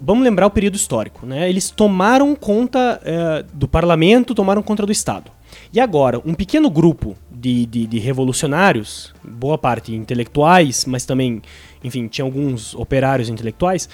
[0.00, 1.48] Vamos lembrar o período histórico, né?
[1.48, 5.30] Eles tomaram conta eh, do parlamento, tomaram conta do Estado.
[5.72, 11.42] E agora, um pequeno grupo de, de, de revolucionários, boa parte intelectuais, mas também,
[11.82, 13.88] enfim, tinha alguns operários intelectuais,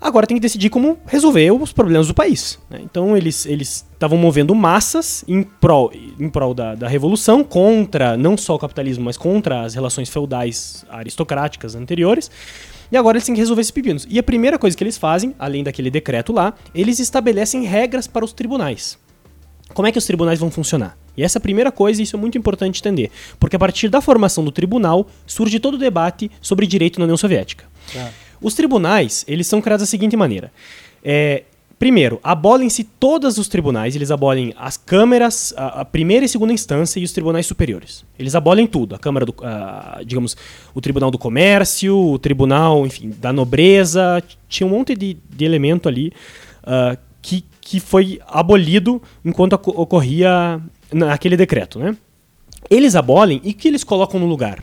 [0.00, 2.58] agora tem que decidir como resolver os problemas do país.
[2.68, 2.80] né?
[2.82, 8.36] Então eles eles estavam movendo massas em prol, em prol da, da revolução, contra não
[8.36, 12.30] só o capitalismo, mas contra as relações feudais aristocráticas anteriores.
[12.90, 14.06] E agora eles têm que resolver esses pepinos.
[14.08, 18.24] E a primeira coisa que eles fazem, além daquele decreto lá, eles estabelecem regras para
[18.24, 18.98] os tribunais.
[19.72, 20.96] Como é que os tribunais vão funcionar?
[21.16, 23.10] E essa é a primeira coisa, e isso é muito importante entender.
[23.38, 27.16] Porque a partir da formação do tribunal, surge todo o debate sobre direito na União
[27.16, 27.64] Soviética.
[28.40, 30.52] Os tribunais, eles são criados da seguinte maneira.
[31.04, 31.44] É,
[31.80, 37.00] primeiro, abolem-se todos os tribunais, eles abolem as câmeras, a, a primeira e segunda instância
[37.00, 38.04] e os tribunais superiores.
[38.18, 38.94] Eles abolem tudo.
[38.94, 40.36] A Câmara do, a- digamos,
[40.74, 45.88] o Tribunal do Comércio, o Tribunal, enfim, da Nobreza, tinha um monte de, de elemento
[45.88, 46.12] ali
[46.62, 50.60] ah, que, que foi abolido enquanto oco- ocorria
[50.92, 51.96] naquele decreto, né?
[52.68, 54.62] Eles abolem e o que eles colocam no lugar?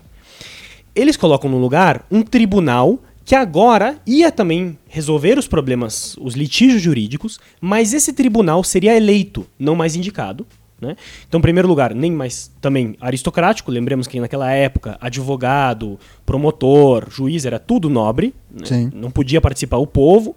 [0.95, 6.81] Eles colocam no lugar um tribunal que agora ia também resolver os problemas, os litígios
[6.81, 10.47] jurídicos, mas esse tribunal seria eleito, não mais indicado.
[10.79, 10.95] Né?
[11.27, 17.43] Então, em primeiro lugar, nem mais também aristocrático, lembremos que naquela época, advogado, promotor, juiz,
[17.43, 18.65] era tudo nobre, né?
[18.93, 20.33] Não podia participar o povo.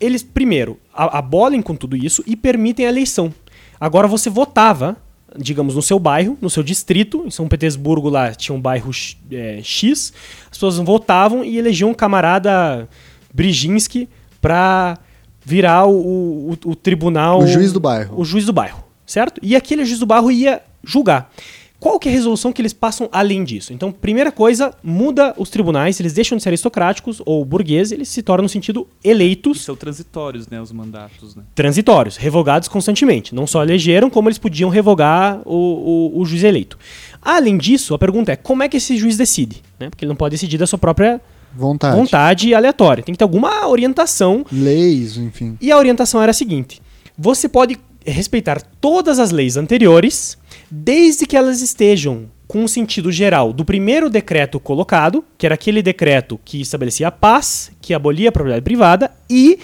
[0.00, 3.34] Eles, primeiro, abolem com tudo isso e permitem a eleição.
[3.78, 4.96] Agora você votava,
[5.38, 7.22] digamos, no seu bairro, no seu distrito.
[7.26, 10.12] Em São Petersburgo lá tinha um bairro X, é, X.
[10.44, 12.88] As pessoas votavam e elegiam um camarada
[13.32, 14.08] Brzezinski
[14.40, 14.98] para
[15.44, 17.40] virar o, o- o tribunal.
[17.40, 18.18] O juiz do bairro.
[18.20, 19.40] O juiz do bairro, certo?
[19.42, 21.30] E aquele juiz do bairro ia julgar.
[21.78, 23.72] Qual que é a resolução que eles passam além disso?
[23.72, 28.22] Então, primeira coisa, muda os tribunais, eles deixam de ser aristocráticos ou burgueses, eles se
[28.22, 30.60] tornam no sentido E eleitos são transitórios, né?
[30.60, 31.42] Os mandatos, né?
[31.54, 33.34] transitórios, revogados constantemente.
[33.34, 36.78] Não só elegeram, como eles podiam revogar o, o, o juiz eleito.
[37.20, 39.62] Além disso, a pergunta é como é que esse juiz decide?
[39.78, 39.90] Né?
[39.90, 41.20] Porque ele não pode decidir da sua própria
[41.54, 41.96] Vontade.
[41.96, 43.02] vontade aleatória.
[43.02, 44.44] Tem que ter alguma orientação.
[44.50, 45.56] Leis, enfim.
[45.60, 46.80] E a orientação era a seguinte:
[47.18, 50.38] você pode respeitar todas as leis anteriores,
[50.70, 55.82] desde que elas estejam com o sentido geral do primeiro decreto colocado, que era aquele
[55.82, 59.58] decreto que estabelecia a paz, que abolia a propriedade privada, e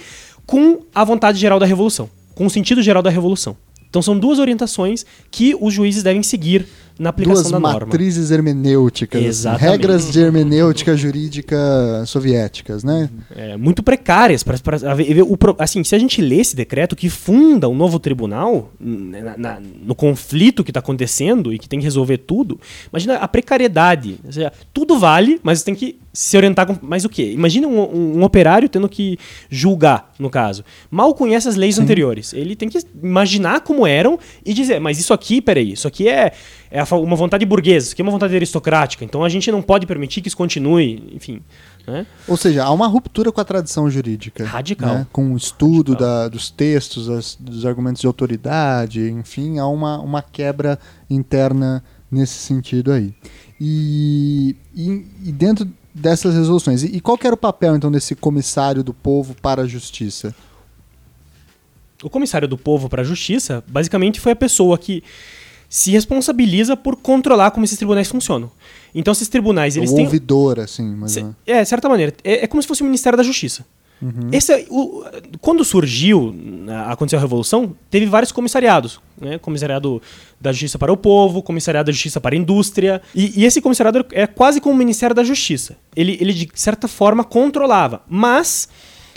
[0.45, 3.55] com a vontade geral da revolução, com o sentido geral da revolução.
[3.89, 6.67] Então são duas orientações que os juízes devem seguir
[6.99, 7.85] na aplicação Duas da norma.
[7.87, 9.69] matrizes hermenêuticas, Exatamente.
[9.71, 11.57] regras de hermenêutica jurídica
[12.05, 13.09] soviéticas, né?
[13.35, 14.43] É, muito precárias.
[14.43, 18.71] Pra, pra- o assim, se a gente lê esse decreto que funda um novo tribunal
[18.79, 22.59] n- na- na- no conflito que está acontecendo e que tem que resolver tudo,
[22.91, 24.19] imagina a precariedade.
[24.23, 27.31] Ou seja, tudo vale, mas tem que se orientar com mais o quê?
[27.31, 29.17] Imagina um, um- um operário tendo que
[29.49, 30.63] julgar, no caso.
[30.91, 32.33] Mal conhece as leis anteriores.
[32.33, 36.31] Ele tem que imaginar como eram e dizer, mas isso aqui, peraí, isso aqui é,
[36.75, 40.21] é uma vontade burguesa, aqui é uma vontade aristocrática, então a gente não pode permitir
[40.21, 41.39] que isso continue, enfim.
[41.85, 42.05] Né?
[42.27, 44.43] Ou seja, há uma ruptura com a tradição jurídica.
[44.43, 44.95] Radical.
[44.95, 45.07] né?
[45.11, 50.21] Com o estudo da- dos textos, as- dos argumentos de autoridade, enfim, há uma, uma
[50.23, 50.79] quebra
[51.09, 53.13] interna nesse sentido aí.
[53.61, 58.15] E, e- e dentro dessas resoluções, e, e qual que era o papel então desse
[58.15, 60.33] comissário do povo para a justiça?
[62.01, 65.03] O comissário do povo para a justiça, basicamente, foi a pessoa que
[65.75, 68.51] se responsabiliza por controlar como esses tribunais funcionam.
[68.93, 70.05] Então, esses tribunais, eles o têm.
[70.05, 72.13] ouvidor, assim, mas Se- É, de certa maneira.
[72.23, 73.65] É, é como se fosse o Ministério da Justiça.
[74.33, 75.01] Esse é o-
[75.39, 76.35] quando surgiu,
[76.67, 78.99] a- aconteceu a Revolução, teve vários comissariados.
[79.19, 79.39] Né?
[79.39, 79.99] Comissariado
[80.39, 83.01] da Justiça para o Povo, Comissariado da Justiça para a Indústria.
[83.15, 85.75] E, e esse comissariado é quase como o Ministério da Justiça.
[85.95, 88.01] Ele, ele, de certa forma, controlava.
[88.07, 88.67] Mas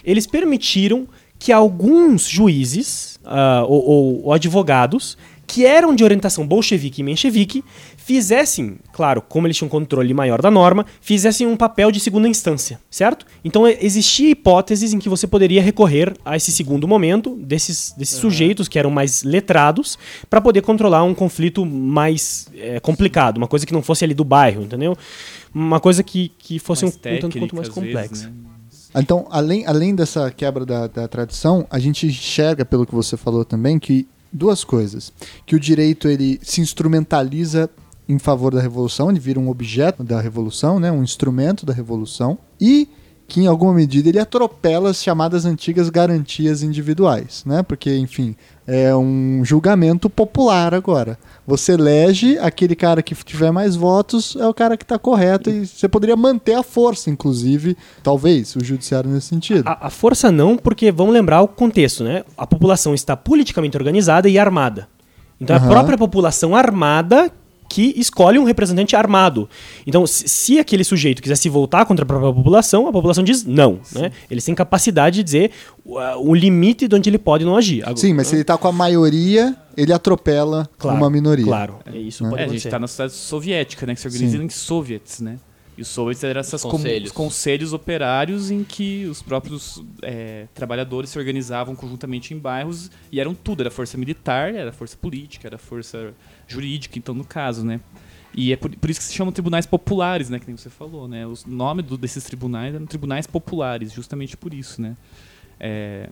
[0.04, 1.06] eles permitiram
[1.38, 7.62] que alguns juízes ah, ou, ou- ou advogados que eram de orientação bolchevique e menchevique
[7.96, 12.28] fizessem, claro, como eles tinham um controle maior da norma, fizessem um papel de segunda
[12.28, 13.26] instância, certo?
[13.44, 18.18] Então e- existia hipóteses em que você poderia recorrer a esse segundo momento desses, desses
[18.18, 19.98] sujeitos que eram mais letrados
[20.28, 24.24] para poder controlar um conflito mais eh, complicado, uma coisa que não fosse ali do
[24.24, 24.96] bairro, entendeu?
[25.54, 28.26] Uma coisa que, que fosse um, Mais um tanto quanto técnica, mais às vezes, complexa.
[28.28, 28.32] né?
[28.98, 33.44] Então, além, além dessa quebra da, da tradição, a gente enxerga, pelo que você falou
[33.44, 34.06] também, que
[34.36, 35.12] duas coisas.
[35.44, 37.70] Que o direito ele se instrumentaliza
[38.08, 42.38] em favor da revolução, ele vira um objeto da revolução, né, um instrumento da revolução,
[42.60, 42.88] e
[43.28, 47.62] que em alguma medida ele atropela as chamadas antigas garantias individuais, né?
[47.62, 48.36] Porque, enfim,
[48.66, 51.18] é um julgamento popular agora.
[51.46, 55.66] Você elege aquele cara que tiver mais votos, é o cara que está correto e
[55.66, 59.66] você poderia manter a força, inclusive, talvez, o judiciário nesse sentido.
[59.66, 62.24] A, a força não, porque vamos lembrar o contexto, né?
[62.36, 64.88] A população está politicamente organizada e armada.
[65.40, 65.66] Então é Aham.
[65.66, 67.30] a própria população armada
[67.68, 69.48] que escolhe um representante armado.
[69.86, 73.44] Então, se, se aquele sujeito quiser se voltar contra a própria população, a população diz
[73.44, 73.80] não.
[73.92, 74.12] Né?
[74.30, 75.50] Eles têm capacidade de dizer
[75.84, 77.84] o, a- o limite de onde ele pode não agir.
[77.96, 81.44] Sim, mas se ele tá com a maioria, ele atropela Claro, uma minoria.
[81.44, 82.30] Claro, é isso Né?
[82.30, 83.94] pode É, a gente está na sociedade soviética, né?
[83.94, 85.38] Que se organiza em soviets, né?
[85.78, 87.10] E os soviets eram essas com- Conselhos.
[87.10, 93.20] os conselhos operários em que os próprios é, trabalhadores se organizavam conjuntamente em bairros e
[93.20, 93.60] eram tudo.
[93.60, 96.14] Era força militar, era força política, era força
[96.46, 97.80] jurídica, então, no caso, né?
[98.34, 100.38] E é por, por isso que se chamam tribunais populares, né?
[100.38, 101.26] Que nem você falou, né?
[101.26, 104.96] O nome do- desses tribunais eram tribunais populares, justamente por isso, né?
[105.58, 106.10] É,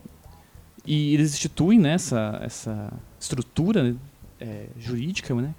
[0.85, 3.95] e eles instituem né, essa, essa estrutura né,
[4.39, 5.53] é, jurídica, né?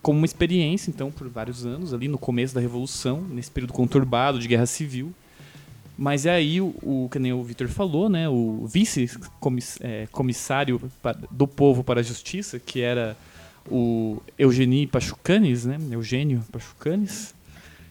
[0.00, 4.38] Como uma experiência, então, por vários anos, ali no começo da Revolução, nesse período conturbado
[4.38, 5.12] de guerra civil.
[5.96, 8.28] Mas é aí, o, o que nem o Vitor falou, né?
[8.28, 10.80] O vice-comissário
[11.30, 13.16] do povo para a justiça, que era
[13.70, 15.78] o Eugênio Pachucanes, né?
[15.90, 17.34] Eugênio Pachucanes,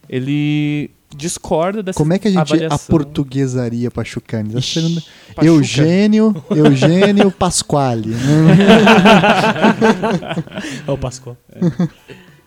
[0.10, 2.76] ele discorda dessa Como é que a gente avaliação.
[2.76, 4.54] aportuguesaria Pachucanes?
[4.56, 5.02] Ixi,
[5.36, 5.46] Pachuca.
[5.46, 8.10] Eugênio, Eugênio Pasquale.
[8.10, 8.18] né?
[10.88, 11.38] É o Pascoal.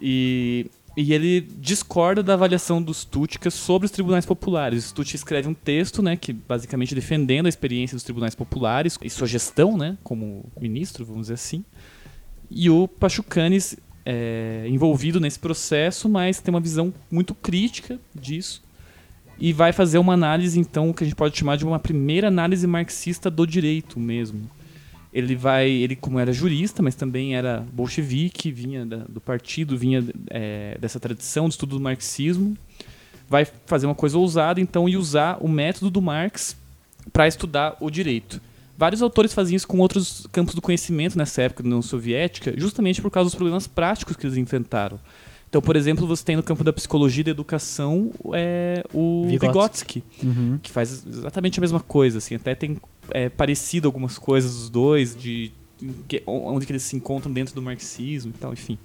[0.01, 0.66] E,
[0.97, 4.85] e ele discorda da avaliação dos Tutica sobre os tribunais populares.
[4.85, 9.11] O Stutt escreve um texto, né, que basicamente defendendo a experiência dos tribunais populares e
[9.11, 11.65] sua gestão, né, como ministro, vamos dizer assim.
[12.51, 18.63] E o Pachucanes é envolvido nesse processo, mas tem uma visão muito crítica disso.
[19.39, 22.67] E vai fazer uma análise, então, que a gente pode chamar de uma primeira análise
[22.67, 24.51] marxista do direito mesmo.
[25.13, 30.05] Ele vai, ele como era jurista, mas também era bolchevique, vinha da- do partido, vinha
[30.29, 32.57] é, dessa tradição de estudo do marxismo,
[33.29, 36.57] vai fazer uma coisa ousada, então, e usar o método do Marx
[37.13, 38.41] para estudar o direito.
[38.81, 43.02] Vários autores faziam isso com outros campos do conhecimento nessa época da União Soviética, justamente
[43.02, 44.98] por causa dos problemas práticos que eles enfrentaram.
[45.51, 50.02] Então, por exemplo, você tem no campo da psicologia e da educação é, o Vygotsky.
[50.02, 50.59] Vygotsky, Uhum.
[50.62, 52.78] que faz exatamente a mesma coisa, assim, até tem
[53.11, 55.52] é, parecido algumas coisas dos dois, de
[56.09, 58.78] que- onde que eles se encontram dentro do marxismo e tal, enfim.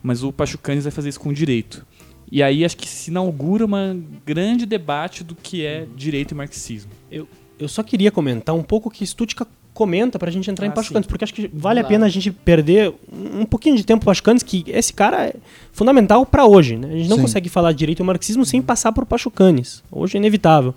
[0.00, 1.84] Mas o Pachucanes vai fazer isso com o direito.
[2.30, 6.92] E aí acho que se inaugura um grande debate do que é direito e marxismo.
[7.10, 7.26] Eu
[7.68, 11.08] só queria comentar um pouco que Stuttgart comenta pra gente entrar em Ah, Pachucanes, sim.
[11.08, 11.94] porque acho que vale a Claro.
[11.94, 15.34] pena a gente perder um pouquinho de tempo Pachucanes, que esse cara é
[15.72, 16.88] fundamental pra hoje, né?
[16.88, 17.22] A gente não Sim.
[17.22, 19.82] consegue falar direito e marxismo sem passar por Pachucanes.
[19.90, 20.74] Hoje é inevitável.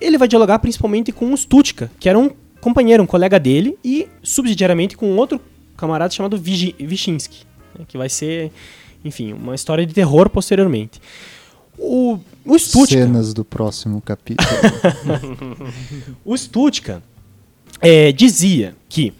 [0.00, 2.30] Ele vai dialogar principalmente com o Stutka, que era um
[2.60, 5.40] companheiro, um colega dele, e subsidiariamente com outro
[5.76, 7.44] camarada chamado Vigi- Wyszynski,
[7.78, 7.84] né?
[7.88, 8.52] que vai ser,
[9.04, 11.00] enfim, uma história de terror posteriormente.
[11.78, 12.94] O, o Stutka...
[12.94, 14.48] Cenas do próximo capítulo.
[16.24, 17.02] O Stutka
[17.80, 19.12] é, dizia que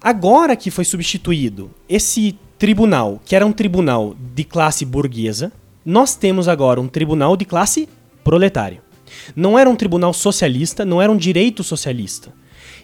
[0.00, 5.52] agora que foi substituído esse tribunal, que era um tribunal de classe burguesa,
[5.84, 7.88] nós temos agora um tribunal de classe
[8.22, 8.82] proletária.
[9.36, 12.32] Não era um tribunal socialista, não era um direito socialista.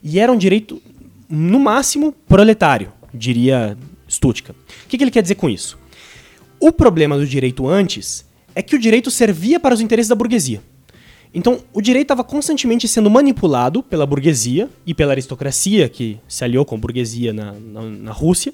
[0.03, 0.81] E era um direito,
[1.29, 3.77] no máximo, proletário, diria
[4.09, 4.53] Stutka.
[4.53, 5.79] O que, que ele quer dizer com isso?
[6.59, 8.25] O problema do direito antes
[8.55, 10.61] é que o direito servia para os interesses da burguesia.
[11.33, 16.65] Então, o direito estava constantemente sendo manipulado pela burguesia e pela aristocracia, que se aliou
[16.65, 18.53] com a burguesia na, na, na Rússia,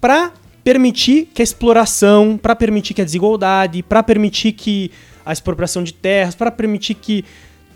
[0.00, 0.32] para
[0.62, 4.90] permitir que a exploração, para permitir que a desigualdade, para permitir que
[5.24, 7.24] a expropriação de terras, para permitir que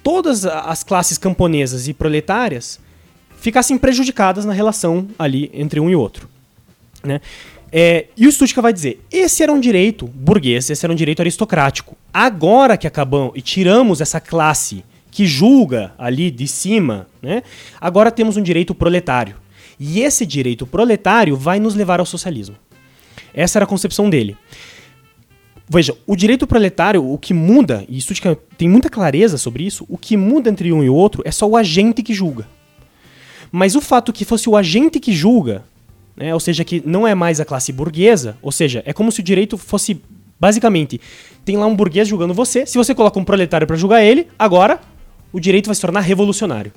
[0.03, 2.79] todas as classes camponesas e proletárias
[3.37, 6.29] ficassem prejudicadas na relação ali entre um e outro.
[7.03, 7.21] Né?
[7.77, 11.19] É, e o Stutka vai dizer: esse era um direito burguês, esse era um direito
[11.19, 11.97] aristocrático.
[12.13, 17.43] Agora que acabamos e tiramos essa classe que julga ali de cima, né,
[17.81, 19.35] agora temos um direito proletário.
[19.79, 22.55] E esse direito proletário vai nos levar ao socialismo.
[23.35, 24.37] Essa era a concepção dele.
[25.69, 29.99] Veja, o direito proletário, o que muda, e Stutka tem muita clareza sobre isso, o
[29.99, 32.47] que muda entre um e outro é só o agente que julga.
[33.51, 35.65] Mas o fato que fosse o agente que julga,
[36.17, 39.21] né, ou seja, que não é mais a classe burguesa, ou seja, é como se
[39.21, 40.01] o direito fosse
[40.39, 41.01] basicamente
[41.45, 44.81] tem lá um burguês julgando você, se você coloca um proletário para julgar ele, agora
[45.33, 46.73] o direito vai se tornar revolucionário.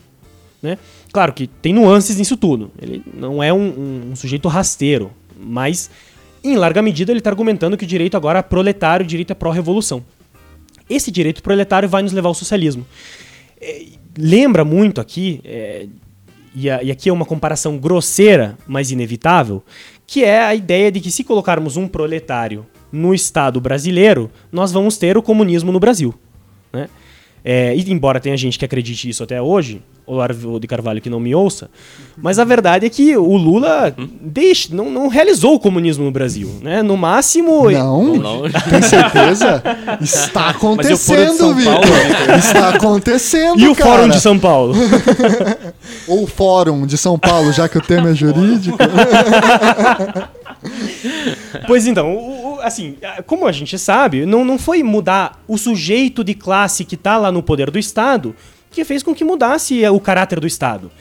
[0.62, 0.78] Né?
[1.12, 2.72] Claro que tem nuances nisso tudo.
[2.82, 5.90] Ele não é um, um- um sujeito rasteiro, mas
[6.44, 9.36] em larga medida ele está argumentando que o direito agora é proletário, o direito é
[9.36, 10.04] pró-revolução.
[10.90, 12.86] Esse direito proletário vai nos levar ao socialismo.
[13.62, 13.86] É,
[14.18, 15.86] lembra muito aqui, é,
[16.60, 19.64] e, a- e aqui é uma comparação grosseira, mas inevitável,
[20.08, 24.98] que é a ideia de que se colocarmos um proletário no Estado brasileiro, nós vamos
[24.98, 26.14] ter o comunismo no Brasil.
[26.74, 26.90] Né?
[27.50, 31.10] É, e embora tenha gente que acredite isso até hoje, o Arvo de Carvalho que
[31.10, 31.70] não me ouça,
[32.18, 36.54] mas a verdade é que o Lula deixa, não, não realizou o comunismo no Brasil.
[36.62, 36.84] Né?
[36.84, 37.72] No máximo.
[37.72, 38.18] Não?
[38.18, 38.42] Não.
[38.70, 39.64] Tem certeza?
[40.02, 41.74] Está acontecendo, Vitor.
[41.74, 43.92] Paulo, Está acontecendo, E o cara.
[43.92, 44.76] Fórum de São Paulo?
[46.06, 48.78] Ou o Fórum de São Paulo, já que o tema é jurídico.
[51.68, 56.24] Pois então, o- o- assim, como a gente sabe, não, não foi mudar o sujeito
[56.24, 58.36] de classe que está lá no poder do Estado
[58.72, 60.92] que fez com que mudasse o caráter do Estado.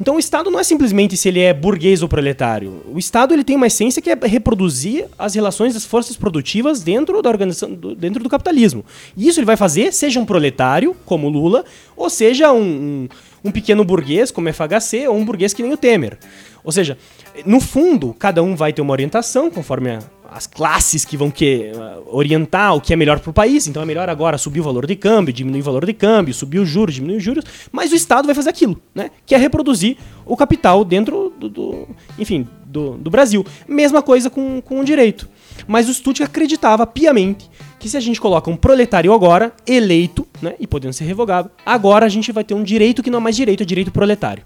[0.00, 2.82] Então o Estado não é simplesmente se ele é burguês ou proletário.
[2.92, 7.22] O Estado ele tem uma essência que é reproduzir as relações das forças produtivas dentro
[7.22, 8.84] da organização, do- dentro do capitalismo.
[9.16, 11.64] E isso ele vai fazer, seja um proletário, como Lula,
[11.96, 13.08] ou seja um, um,
[13.44, 16.18] um pequeno burguês, como FHC, ou um burguês que nem o Temer.
[16.64, 16.98] Ou seja,
[17.46, 19.98] no fundo, cada um vai ter uma orientação conforme a-
[20.34, 23.66] as classes que vão que, ah, orientar o que é melhor para o país.
[23.66, 26.58] Então é melhor agora subir o valor de câmbio, diminuir o valor de câmbio, subir
[26.58, 27.44] os juros, diminuir os juros.
[27.70, 29.10] Mas o Estado vai fazer aquilo, né?
[29.26, 31.88] Que é reproduzir o capital dentro do, do-
[32.18, 33.44] enfim, do, do Brasil.
[33.68, 35.28] Mesma coisa com, com o direito.
[35.66, 40.54] Mas o Stutt acreditava piamente que se a gente coloca um proletário agora, eleito, né,
[40.58, 43.36] e podendo ser revogado, agora a gente vai ter um direito que não é mais
[43.36, 44.44] direito, é direito proletário.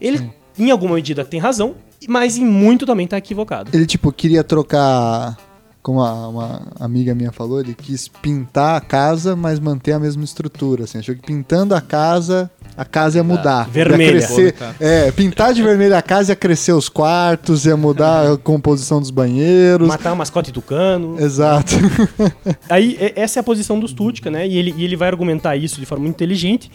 [0.00, 1.74] Ele, em alguma medida, tem razão,
[2.08, 3.70] mas em muito também está equivocado.
[3.72, 5.36] Ele, tipo, queria trocar.
[5.84, 10.24] Como a- uma amiga minha falou, ele quis pintar a casa, mas manter a mesma
[10.24, 10.84] estrutura.
[10.84, 13.68] Assim, achou que pintando a casa, a casa ia mudar.
[13.68, 14.12] Vermelha.
[14.12, 14.76] Ia crescer, Colocar.
[14.80, 19.10] é, pintar de vermelho a casa ia crescer os quartos, ia mudar a composição dos
[19.10, 19.86] banheiros.
[19.86, 21.20] Matar o mascote tucano.
[21.20, 21.74] Exato.
[22.70, 24.48] Aí, essa é a posição do Stutka, né?
[24.48, 26.70] E ele, e ele vai argumentar isso de forma muito inteligente,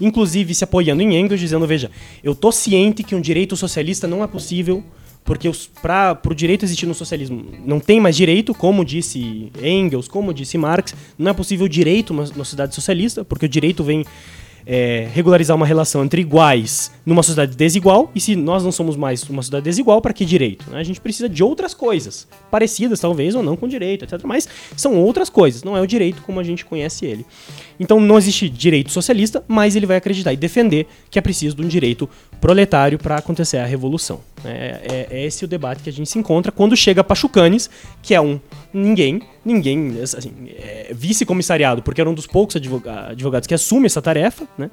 [0.00, 1.90] inclusive se apoiando em Engels, dizendo: veja,
[2.22, 4.82] eu tô ciente que um direito socialista não é possível,
[5.24, 10.34] porque para o direito existir no socialismo não tem mais direito, como disse Engels, como
[10.34, 14.04] disse Marx, não é possível direito na sociedade socialista, porque o direito vem
[14.66, 19.22] é, regularizar uma relação entre iguais numa sociedade desigual, e se nós não somos mais
[19.28, 20.70] uma sociedade desigual, para que direito?
[20.70, 20.78] né?
[20.78, 24.20] A gente precisa de outras coisas, parecidas talvez ou não com direito, etc.
[24.24, 27.26] Mas são outras coisas, não é o direito como a gente conhece ele.
[27.78, 31.62] Então não existe direito socialista, mas ele vai acreditar e defender que é preciso de
[31.62, 32.08] um direito
[32.40, 34.20] proletário para acontecer a revolução.
[34.44, 37.70] É, é- é esse o debate que a gente se encontra quando chega Pachucanes,
[38.02, 38.38] que é um
[38.72, 44.02] ninguém, ninguém, assim, é, vice-comissariado, porque era um dos poucos advoga- advogados que assume essa
[44.02, 44.70] tarefa, né?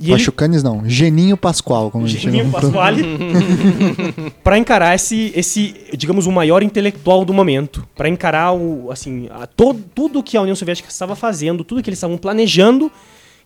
[0.00, 2.50] E ele, Pachucanes não, Geninho Pascoal, como a gente Geninho.
[2.50, 3.02] Pasquale,
[4.44, 9.46] para encarar esse, esse, digamos, o maior intelectual do momento, para encarar o, assim, a,
[9.46, 12.90] todo, tudo que a União Soviética estava fazendo, tudo que eles estavam planejando,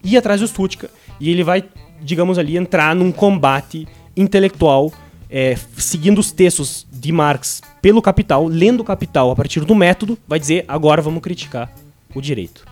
[0.05, 0.91] ir atrás do Stutka.
[1.21, 1.65] E ele vai,
[2.03, 3.87] digamos ali, entrar num combate
[4.17, 4.93] intelectual,
[5.33, 10.19] é, seguindo os textos de Marx pelo Capital, lendo o Capital a partir do método,
[10.29, 11.73] vai dizer agora vamos criticar
[12.15, 12.65] o direito.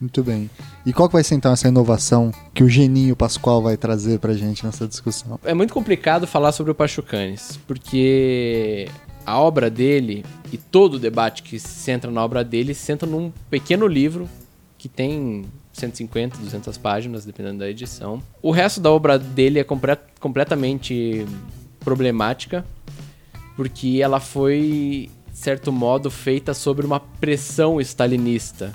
[0.00, 0.48] Muito bem.
[0.86, 4.32] E qual que vai ser então essa inovação que o Geninho Pascoal vai trazer pra
[4.34, 5.40] gente nessa discussão?
[5.44, 8.88] É muito complicado falar sobre o Pachucanes, porque
[9.26, 13.08] a obra dele e todo o debate que se centra na obra dele se centra
[13.08, 14.28] num pequeno livro
[14.78, 18.22] que tem 150, 200 páginas, dependendo da edição.
[18.42, 21.26] O resto da obra dele é comple- completamente
[21.84, 22.64] problemática,
[23.56, 28.72] porque ela foi, de certo modo, feita sobre uma pressão stalinista,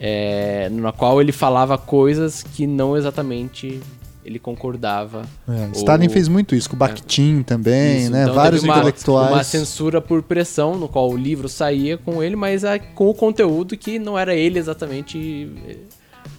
[0.00, 3.80] é, na qual ele falava coisas que não exatamente
[4.24, 5.22] ele concordava.
[5.48, 8.22] É, Stalin fez muito isso, com o Bakhtin também, Isso, né?
[8.24, 9.30] então Vários uma- intelectuais.
[9.32, 13.14] Uma censura por pressão, no qual o livro saía com ele, mas a- com o
[13.14, 15.50] conteúdo que não era ele exatamente.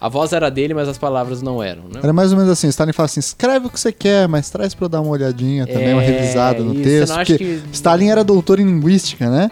[0.02, 2.00] A voz era dele, mas as palavras não eram, né?
[2.04, 4.74] Era mais ou menos assim, Stalin fala assim, escreve o que você quer, mas traz
[4.74, 7.16] pra eu dar uma olhadinha também, uma É, revisada no isso, texto.
[7.16, 9.50] Porque que- Stalin era doutor em linguística, né?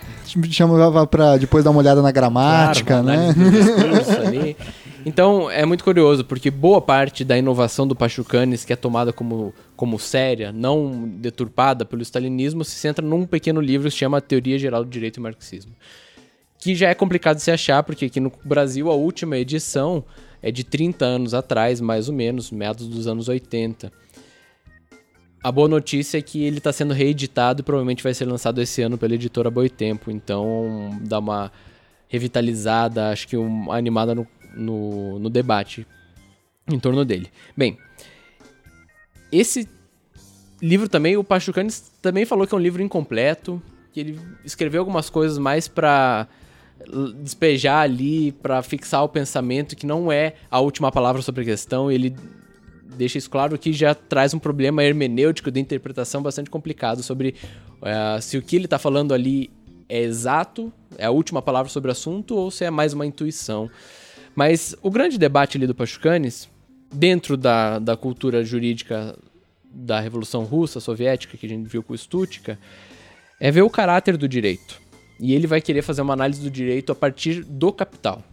[0.52, 3.34] Chamava pra depois dar uma olhada na gramática, Claro, né?
[5.06, 9.54] Então é muito curioso, porque boa parte da inovação do Pachucanes, que é tomada como,
[9.76, 14.60] como séria, não deturpada pelo stalinismo, se centra num pequeno livro que se chama Teoria
[14.60, 15.72] Geral do Direito e Marxismo.
[16.60, 20.04] Que já é complicado de se achar, porque aqui no Brasil a última edição
[20.42, 23.92] é de 30 anos atrás, mais ou menos, meados dos anos 80.
[25.44, 28.82] A boa notícia é que ele está sendo reeditado e provavelmente vai ser lançado esse
[28.82, 30.12] ano pela editora Boitempo.
[30.12, 31.52] Então dá uma
[32.08, 35.86] revitalizada, acho que uma animada no, no, no debate
[36.70, 37.30] em torno dele.
[37.56, 37.78] Bem,
[39.32, 39.68] esse
[40.62, 43.62] livro também, o Pachucanes também falou que é um livro incompleto,
[43.94, 46.28] que ele escreveu algumas coisas mais para
[47.24, 51.92] despejar ali, para fixar o pensamento, que não é a última palavra sobre a questão.
[51.92, 52.16] Ele
[52.96, 57.36] deixa isso claro que já traz um problema hermenêutico de interpretação bastante complicado sobre
[57.82, 59.50] eh, se o que ele está falando ali
[59.90, 63.70] é exato, é a última palavra sobre o assunto, ou se é mais uma intuição.
[64.36, 66.50] Mas o grande debate ali do Pachucanes,
[66.94, 69.18] dentro da, da cultura jurídica
[69.64, 72.58] da Revolução Russa, Soviética, que a gente viu com o Stutka,
[73.40, 74.87] é ver o caráter do direito.
[75.20, 78.24] E ele vai querer fazer uma análise do direito a partir do capital.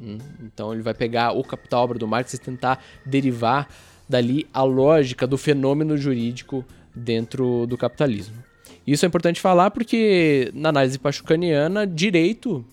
[0.00, 3.68] Hum, Então ele vai pegar o capital obra do Marx e tentar derivar
[4.08, 6.64] dali a lógica do fenômeno jurídico
[6.94, 8.36] dentro do capitalismo.
[8.86, 12.64] Isso é importante falar porque na análise pachucaniana, direito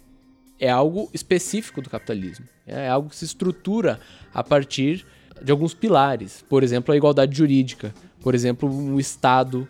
[0.60, 2.46] é algo específico do capitalismo.
[2.68, 4.00] É algo que se estrutura
[4.34, 5.06] a partir
[5.42, 6.44] de alguns pilares.
[6.48, 7.94] Por exemplo, a igualdade jurídica.
[8.22, 9.68] Por exemplo, um Estado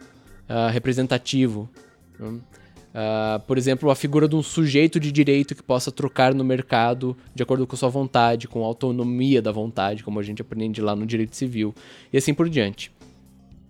[0.49, 1.69] ah, representativo.
[2.19, 2.40] né?
[2.93, 7.15] Ah, por exemplo, a figura de um sujeito de direito que possa trocar no mercado
[7.34, 10.95] de acordo com sua vontade, com a autonomia da vontade, como a gente aprende lá
[10.95, 11.73] no direito civil,
[12.11, 12.91] e assim por diante.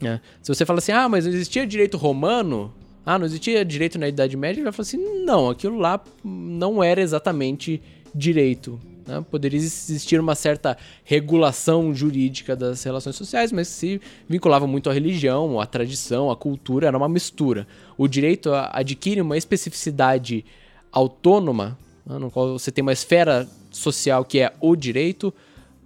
[0.02, 0.20] né?
[0.42, 2.74] Se você fala assim, ah, mas não existia direito romano,
[3.06, 6.84] ah, não existia direito na Idade Média, ele vai falar assim, não, aquilo lá não
[6.84, 7.82] era exatamente
[8.14, 8.80] direito.
[9.12, 9.26] Né?
[9.30, 15.60] Poderia existir uma certa regulação jurídica das relações sociais, mas se vinculava muito à religião,
[15.60, 17.68] à tradição, à cultura, era uma mistura.
[17.98, 20.46] O direito adquire uma especificidade
[20.92, 25.34] autônoma, né, no qual você tem uma esfera social que é o direito,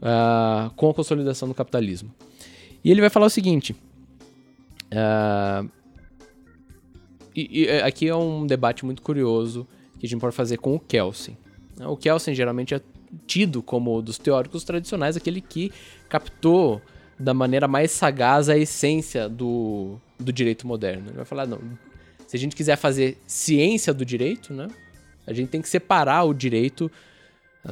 [0.01, 2.13] ah, com a consolidação do capitalismo.
[2.83, 3.75] E ele vai falar o seguinte.
[4.91, 5.65] ah,
[7.35, 9.67] e, e, é, aqui é um debate muito curioso
[9.99, 11.35] que a gente pode fazer com o Kelsen.
[11.81, 12.81] O Kelsen geralmente é
[13.25, 15.71] tido como dos teóricos tradicionais aquele que
[16.09, 16.81] captou
[17.17, 21.07] da maneira mais sagaz a essência do, do direito moderno.
[21.07, 21.59] Ele vai falar, não,
[22.27, 24.67] se a gente quiser fazer ciência do direito, né,
[25.25, 26.91] a gente tem que separar o direito
[27.63, 27.71] ah,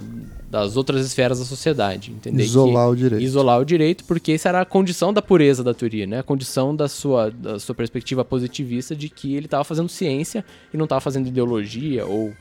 [0.50, 2.44] das outras esferas da sociedade, entender?
[2.44, 3.22] Isolar que- o direito.
[3.22, 6.20] Isolar o direito, porque essa era a condição da pureza da teoria, né?
[6.20, 10.44] A condição da sua, da sua perspectiva positivista de que ele estava fazendo ciência
[10.74, 12.34] e não estava fazendo ideologia ou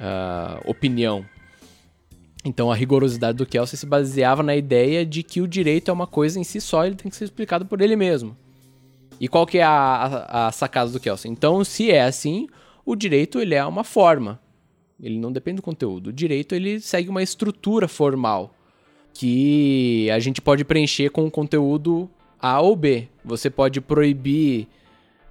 [0.00, 1.24] ah, opinião.
[2.46, 6.06] Então a rigorosidade do Kelsen se baseava na ideia de que o direito é uma
[6.06, 8.36] coisa em si só, ele tem que ser explicado por ele mesmo.
[9.20, 11.32] E qual que é a, a, a sacada do Kelsen?
[11.32, 12.46] Então, se é assim,
[12.84, 14.38] o direito ele é uma forma.
[15.00, 16.08] Ele não depende do conteúdo.
[16.08, 18.54] O direito ele segue uma estrutura formal
[19.12, 22.08] que a gente pode preencher com o conteúdo
[22.38, 23.08] A ou B.
[23.24, 24.68] Você pode proibir,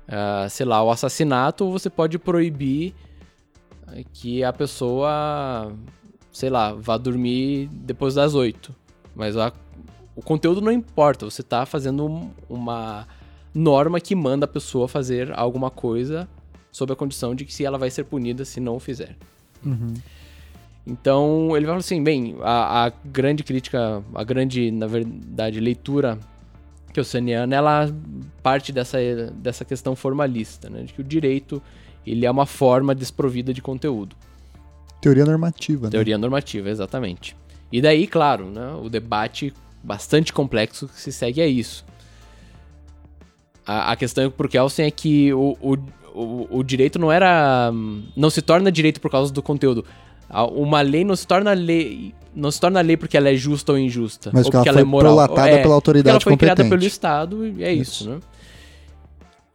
[0.07, 2.93] ah, sei lá, o assassinato ou você pode proibir
[3.87, 5.71] ah, que a pessoa,
[6.35, 8.75] sei lá, vá dormir depois das oito.
[9.15, 9.53] Mas a-
[10.15, 13.07] o conteúdo não importa, você está fazendo um- uma
[13.53, 16.27] norma que manda a pessoa fazer alguma coisa
[16.71, 19.15] sob a condição de que se ela vai ser punida se não o fizer.
[20.85, 26.19] Então ele vai falar assim, bem, a, a grande crítica, a grande, na verdade, leitura
[26.93, 27.89] kelseniana, ela
[28.43, 28.97] parte dessa,
[29.35, 30.83] dessa questão formalista, né?
[30.83, 31.61] De que o direito,
[32.05, 34.15] ele é uma forma desprovida de conteúdo.
[35.05, 35.91] Teoria normativa, né?
[35.91, 37.37] Teoria normativa, exatamente.
[37.71, 39.53] E daí, claro, né, o debate
[39.83, 41.85] bastante complexo que se segue é isso.
[43.67, 45.77] A, a questão pro Kelsen é que o, o,
[46.13, 47.71] o, o direito não era.
[48.15, 49.85] não se torna direito por causa do conteúdo.
[50.53, 52.11] Uma lei não se torna lei.
[52.35, 54.31] Não se torna lei porque ela é justa ou injusta.
[54.33, 55.13] Mas ou porque ela ela foi é moral.
[55.15, 56.79] prolatada É, pela autoridade ela foi criada competente.
[56.79, 58.19] pelo Estado e é isso, né?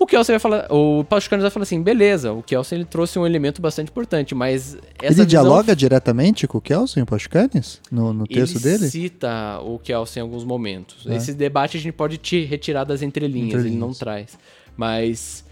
[0.01, 0.67] O Kelsen vai falar.
[0.73, 4.79] O Pachucanes vai falar assim: beleza, o Kelsen ele trouxe um elemento bastante importante, mas
[4.99, 7.83] essa Ele dialoga diretamente com o Kelsen, o Pachucanes?
[7.93, 8.91] No, no texto ele dele?
[8.91, 11.07] cita o Kelsen em alguns momentos.
[11.07, 11.17] É.
[11.17, 13.99] Esse debate a gente pode te retirar das entrelinhas, ele não Entrelinhas.
[13.99, 14.39] traz.
[14.75, 15.45] Mas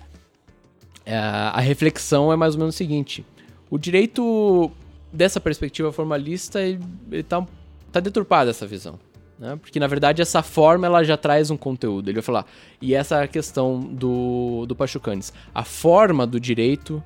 [1.04, 3.26] é, a reflexão é mais ou menos o seguinte:
[3.68, 4.70] o direito,
[5.12, 6.80] dessa perspectiva formalista, ele,
[7.12, 7.46] ele tá,
[7.92, 8.98] tá deturpada essa visão.
[9.38, 9.56] Né?
[9.56, 12.08] Porque, na verdade, essa forma ela já traz um conteúdo.
[12.08, 12.46] Ele vai falar.
[12.82, 15.32] E essa é questão do, do Pachucanes.
[15.54, 17.02] A forma do direito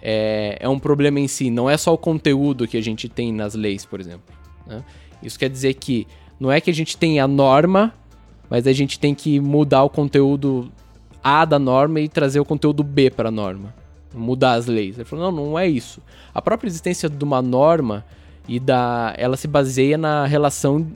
[0.00, 3.32] é, é um problema em si, não é só o conteúdo que a gente tem
[3.32, 4.34] nas leis, por exemplo.
[4.66, 4.82] né?
[5.22, 6.06] Isso quer dizer que
[6.38, 7.92] não é que a gente tem a norma,
[8.48, 10.70] mas a gente tem que mudar o conteúdo
[11.22, 13.74] A da norma e trazer o conteúdo B para a norma.
[14.14, 14.96] Mudar as leis.
[14.96, 16.00] Ele falou, não, não é isso.
[16.32, 18.04] A própria existência de uma norma
[18.46, 20.86] e da, ela se baseia na relação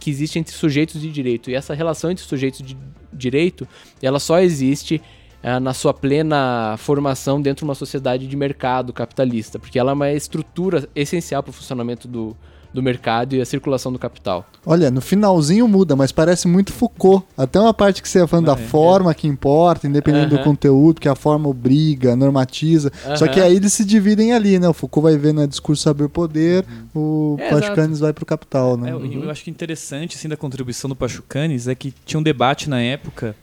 [0.00, 1.50] que existe entre sujeitos de direito.
[1.50, 2.76] E essa relação entre sujeitos de
[3.12, 3.68] direito,
[4.02, 5.00] ela só existe
[5.42, 9.94] ah, na sua plena formação dentro de uma sociedade de mercado capitalista, porque ela é
[9.94, 12.36] uma estrutura essencial para o funcionamento do,
[12.72, 14.46] do mercado e a circulação do capital.
[14.64, 17.26] Olha, no finalzinho muda, mas parece muito Foucault.
[17.36, 20.36] Até uma parte que você ia falando da Ah, é, forma que importa, independente do
[20.36, 20.44] Aham.
[20.44, 22.92] conteúdo, que a forma obriga, normatiza.
[23.16, 24.68] Só que aí eles se dividem ali, né?
[24.68, 26.64] O Foucault vai ver no discurso saber-poder,
[26.94, 28.90] o É, Pachucanes vai pro capital, né?
[28.90, 32.22] É, eu- eu acho que interessante assim da contribuição do Pachucanes é que tinha um
[32.22, 33.34] debate na época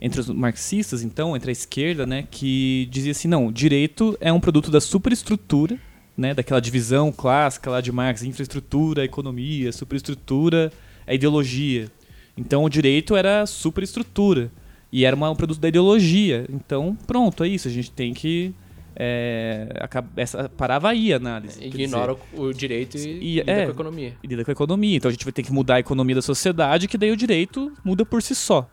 [0.00, 4.32] entre os marxistas, então, entre a esquerda, né, que dizia assim, não, o direito é
[4.32, 5.76] um produto da superestrutura,
[6.18, 10.72] né, daquela divisão clássica lá de Marx, infraestrutura, economia, superestrutura,
[11.06, 11.88] a ideologia.
[12.36, 14.50] Então, o direito era superestrutura
[14.92, 16.44] e era uma- um produto da ideologia.
[16.50, 18.52] Então, pronto, é isso, a gente tem que
[19.00, 21.64] é, acab- essa parava aí a análise.
[21.64, 23.62] Ignora o, o direito e, E- lida é.
[23.62, 24.12] com a economia.
[24.24, 24.96] e lida com a economia.
[24.96, 27.72] Então a gente vai ter que mudar a economia da sociedade, que daí o direito
[27.84, 28.68] muda por si só.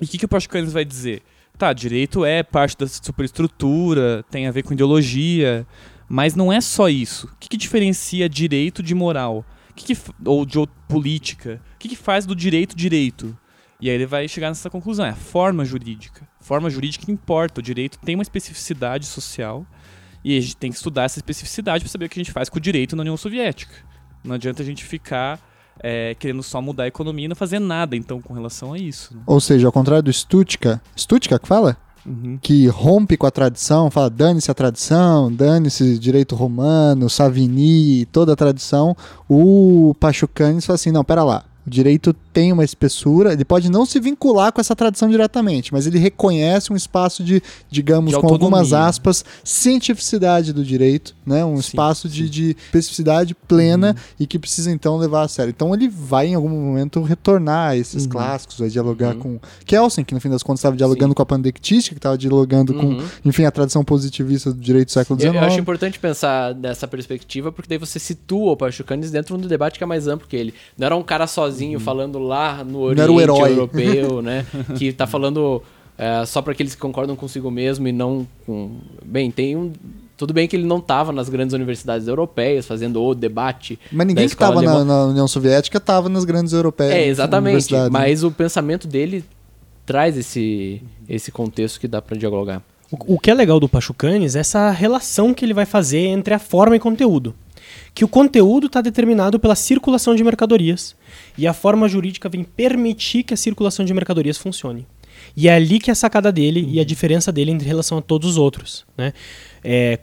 [0.00, 1.22] E o que, que o Pachucanes vai dizer?
[1.58, 5.66] Tá, direito é parte da superestrutura, tem a ver com ideologia,
[6.08, 7.26] mas não é só isso.
[7.26, 9.44] O que, que diferencia direito de moral?
[9.70, 10.58] O que que ou de
[10.88, 11.60] política?
[11.74, 13.36] O que, que faz do direito direito?
[13.80, 16.26] E aí ele vai chegar nessa conclusão, é a forma jurídica.
[16.40, 17.60] Forma jurídica importa.
[17.60, 19.64] O direito tem uma especificidade social
[20.24, 22.48] e a gente tem que estudar essa especificidade para saber o que a gente faz
[22.48, 23.72] com o direito na União Soviética.
[24.24, 25.40] Não adianta a gente ficar
[25.80, 29.14] é, querendo só mudar a economia e não fazer nada, então, com relação a isso.
[29.14, 29.22] né?
[29.26, 31.76] Ou seja, ao contrário do Stutka, Stutka que fala?
[32.06, 32.38] Uhum.
[32.40, 38.36] Que rompe com a tradição, fala dane-se a tradição, dane-se direito romano, Savigny, toda a
[38.36, 38.96] tradição.
[39.28, 41.44] O Pachucanes fala assim: não, pera lá.
[41.68, 45.86] O direito tem uma espessura, ele pode não se vincular com essa tradição diretamente, mas
[45.86, 48.88] ele reconhece um espaço de, digamos, De com algumas autonomia.
[48.88, 51.44] aspas, cientificidade do direito, né?
[51.44, 52.22] Um Sim, espaço de, sim.
[52.24, 52.30] Uhum.
[52.30, 55.50] de especificidade plena e que precisa então levar a sério.
[55.50, 58.10] Então ele vai em algum momento retornar a esses Uhum.
[58.10, 61.14] clássicos, vai dialogar com Kelsen, que no fim das contas estava dialogando Sim.
[61.16, 62.96] com a pandectística, que estava dialogando Uhum.
[62.98, 65.42] com, enfim, a tradição positivista do direito do século Eu, XIX.
[65.42, 69.48] eu acho importante pensar dessa perspectiva, porque daí você situa o Pachucanes dentro de um
[69.48, 70.54] debate que é mais amplo que ele.
[70.78, 72.92] Não era um cara sozinho falando lá no Uhum.
[72.92, 73.50] Era o Oriente herói.
[73.52, 74.46] Europeu, né?
[74.76, 75.62] que tá falando
[75.98, 78.76] é, só para aqueles que concordam consigo mesmo e não com.
[79.04, 79.72] Bem, tem um.
[80.16, 83.78] Tudo bem que ele não estava nas grandes universidades europeias fazendo o debate.
[83.90, 86.92] Mas ninguém que estava na, na União Soviética estava nas grandes europeias.
[86.92, 87.72] É, exatamente.
[87.72, 87.88] né?
[87.90, 89.24] Mas o pensamento dele
[89.84, 92.62] traz esse, esse contexto que dá para dialogar.
[92.90, 96.34] O, o que é legal do Pachucanes é essa relação que ele vai fazer entre
[96.34, 97.34] a forma e conteúdo.
[97.94, 100.96] Que o conteúdo está determinado pela circulação de mercadorias
[101.36, 104.86] e a forma jurídica vem permitir que a circulação de mercadorias funcione.
[105.36, 108.02] E é ali que é a sacada dele e a diferença dele em relação a
[108.02, 108.84] todos os outros.
[108.96, 109.12] Né?
[109.62, 109.98] É,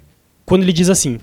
[0.46, 1.20] quando ele diz assim: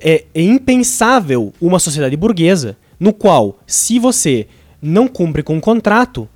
[0.00, 4.46] é, é impensável uma sociedade burguesa no qual, se você
[4.80, 6.28] não cumpre com um contrato,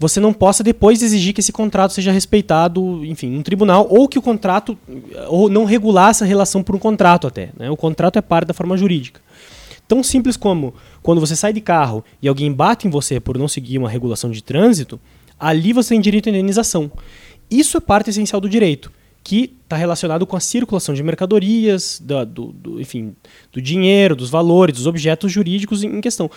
[0.00, 4.08] você não possa depois exigir que esse contrato seja respeitado, enfim, em um tribunal, ou
[4.08, 4.76] que o contrato,
[5.28, 7.50] ou não regular essa relação por um contrato até.
[7.56, 7.70] né?
[7.70, 9.20] O contrato é parte da forma jurídica.
[9.86, 10.72] tão simples como
[11.02, 14.30] quando você sai de carro e alguém bate em você por não seguir uma regulação
[14.30, 14.98] de trânsito,
[15.38, 16.90] ali você tem direito à indenização.
[17.50, 18.90] Isso é parte essencial do direito,
[19.22, 23.14] que está relacionado com a circulação de mercadorias, da- do, do- enfim,
[23.52, 26.30] do dinheiro, dos valores, dos objetos jurídicos em questão.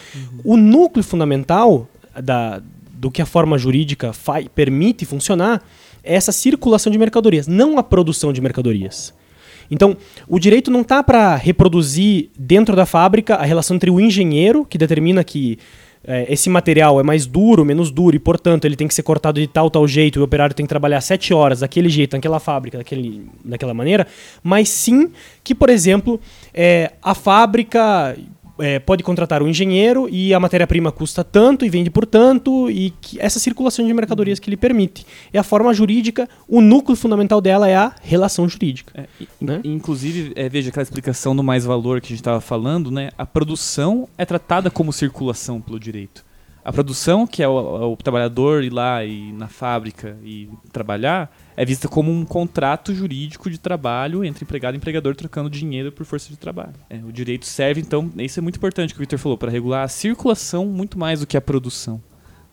[0.44, 1.88] O núcleo fundamental
[2.22, 2.62] da,
[3.04, 4.14] do que a forma jurídica
[4.56, 5.62] permite funcionar
[6.02, 9.14] é essa circulação de mercadorias, não a produção de mercadorias.
[9.70, 14.64] Então, o direito não está para reproduzir dentro da fábrica a relação entre o engenheiro,
[14.64, 15.60] que determina que
[16.06, 19.38] eh, esse material é mais duro, menos duro, e portanto ele tem que ser cortado
[19.38, 22.40] de tal, tal jeito, e o operário tem que trabalhar sete horas daquele jeito, naquela
[22.40, 24.08] fábrica, daquele, daquela maneira,
[24.42, 25.12] mas sim
[25.44, 26.22] que, por exemplo,
[26.54, 28.16] eh, a fábrica
[28.60, 32.92] é, pode contratar um engenheiro e a matéria-prima custa tanto e vende por tanto, e
[33.02, 35.06] que essa circulação de mercadorias que ele permite.
[35.32, 38.94] É a forma jurídica, o núcleo fundamental dela é a relação jurídica.
[38.96, 39.62] É, e- Né?
[39.64, 43.10] Inclusive, é, veja aquela explicação do mais valor que a gente estava falando, né?
[43.18, 46.24] A produção é tratada como circulação pelo direito.
[46.64, 51.66] A produção, que é o, o trabalhador ir lá e na fábrica e trabalhar, é
[51.66, 56.30] vista como um contrato jurídico de trabalho entre empregado e empregador trocando dinheiro por força
[56.30, 56.74] de trabalho.
[56.90, 59.84] É, o direito serve, então, isso é muito importante que o Victor falou, para regular
[59.84, 62.02] a circulação muito mais do que a produção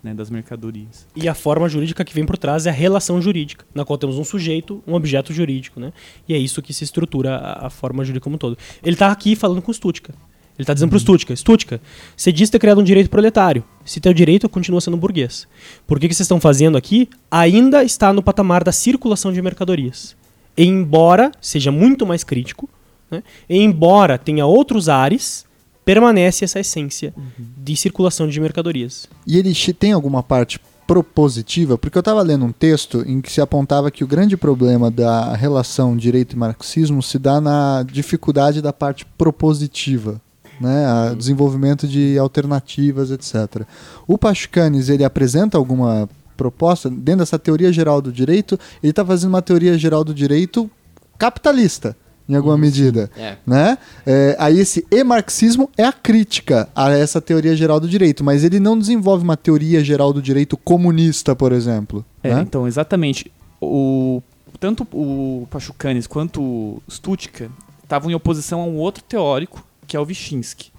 [0.02, 1.06] né, das mercadorias.
[1.14, 4.18] E a forma jurídica que vem por trás é a relação jurídica, na qual temos
[4.18, 5.92] um sujeito, um objeto jurídico, né?
[6.28, 8.56] E é isso que se estrutura a, a forma jurídica como um todo.
[8.82, 10.14] Ele está aqui falando com Stutka.
[10.60, 11.80] Ele está dizendo pro Stutka, Stutka,
[12.14, 13.64] você diz ter criado um direito proletário.
[13.82, 15.48] Se teu direito continua sendo burguês.
[15.86, 17.08] Por que, que vocês estão fazendo aqui?
[17.30, 20.14] Ainda está no patamar da circulação de mercadorias.
[20.58, 22.68] Embora seja muito mais crítico,
[23.10, 23.22] né?
[23.48, 25.46] embora tenha outros ares,
[25.82, 27.14] permanece essa essência
[27.56, 29.08] de circulação de mercadorias.
[29.26, 31.78] E ele tem alguma parte propositiva?
[31.78, 35.34] Porque eu estava lendo um texto em que se apontava que o grande problema da
[35.34, 40.20] relação direito e marxismo se dá na dificuldade da parte propositiva.
[40.60, 43.64] Né, a desenvolvimento de alternativas, etc.
[44.06, 46.06] O Pachucanes, ele apresenta alguma
[46.40, 48.58] proposta dentro dessa teoria geral do direito?
[48.82, 50.70] Ele está fazendo uma teoria geral do direito
[51.18, 51.94] capitalista,
[52.26, 53.36] em alguma medida É.
[53.46, 53.76] né?
[54.06, 58.58] É, aí esse e-marxismo é a crítica a essa teoria geral do direito, mas ele
[58.58, 62.02] não desenvolve uma teoria geral do direito comunista, por exemplo.
[62.22, 62.40] É, né?
[62.40, 63.30] então, exatamente.
[63.60, 64.22] O,
[64.58, 67.50] tanto o Pachucanes quanto o Stutka
[67.82, 70.70] estavam em oposição a um outro teórico, que é o Wyszynski.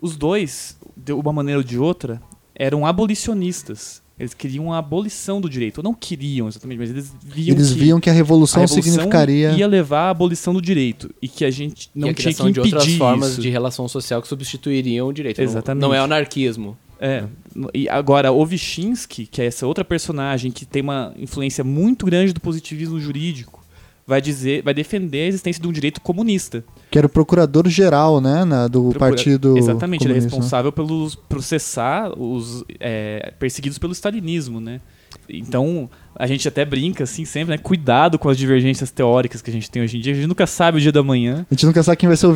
[0.00, 2.20] Os dois, de uma maneira ou de outra,
[2.54, 4.02] eram abolicionistas.
[4.18, 5.78] Eles queriam a abolição do direito.
[5.78, 8.92] Ou não queriam exatamente, mas eles viam Eles que viam que a revolução, a revolução
[8.92, 9.52] significaria.
[9.52, 11.10] ia levar à abolição do direito.
[11.22, 13.40] E que a gente não e a tinha que criação de impedir outras formas isso.
[13.40, 15.38] de relação social que substituiriam o direito.
[15.38, 15.80] Não- Exatamente.
[15.82, 16.76] Não, é anarquismo.
[17.00, 17.24] É.
[17.72, 22.32] E agora, o Wyszynski, que é essa outra personagem que tem uma influência muito grande
[22.34, 23.63] do positivismo jurídico,
[24.06, 26.62] vai dizer, vai defender a existência de um direito comunista.
[26.90, 28.44] Que era o procurador-geral, né?
[28.44, 29.56] na- do Procura- partido.
[29.56, 30.22] Exatamente, ele é né?
[30.22, 34.80] responsável pelos processar os é, perseguidos pelo stalinismo, né?
[35.28, 37.58] Então, a gente até brinca assim sempre, né?
[37.58, 40.12] Cuidado com as divergências teóricas que a gente tem hoje em dia.
[40.12, 41.46] A gente nunca sabe o dia da manhã.
[41.50, 42.32] A gente nunca sabe quem vai ser o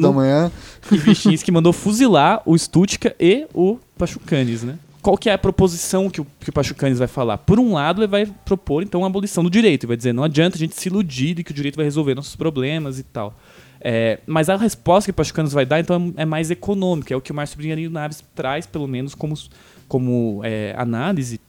[0.00, 0.50] da No- manhã.
[0.90, 4.76] E Wyszynski mandou fuzilar o Stutka e o Pachucanes, né?
[5.02, 7.36] Qual que é a proposição que o, que o Pachucanes vai falar?
[7.38, 9.82] Por um lado, ele vai propor, então, a abolição do direito.
[9.82, 12.14] Ele vai dizer, não adianta a gente se iludir de que o direito vai resolver
[12.14, 13.36] nossos problemas e tal.
[13.80, 17.12] É, mas a resposta que o Pachucanes vai dar, então, é mais econômica.
[17.12, 19.34] É o que o Márcio Brinharinho Naves traz, pelo menos, como,
[19.88, 21.40] como é, análise,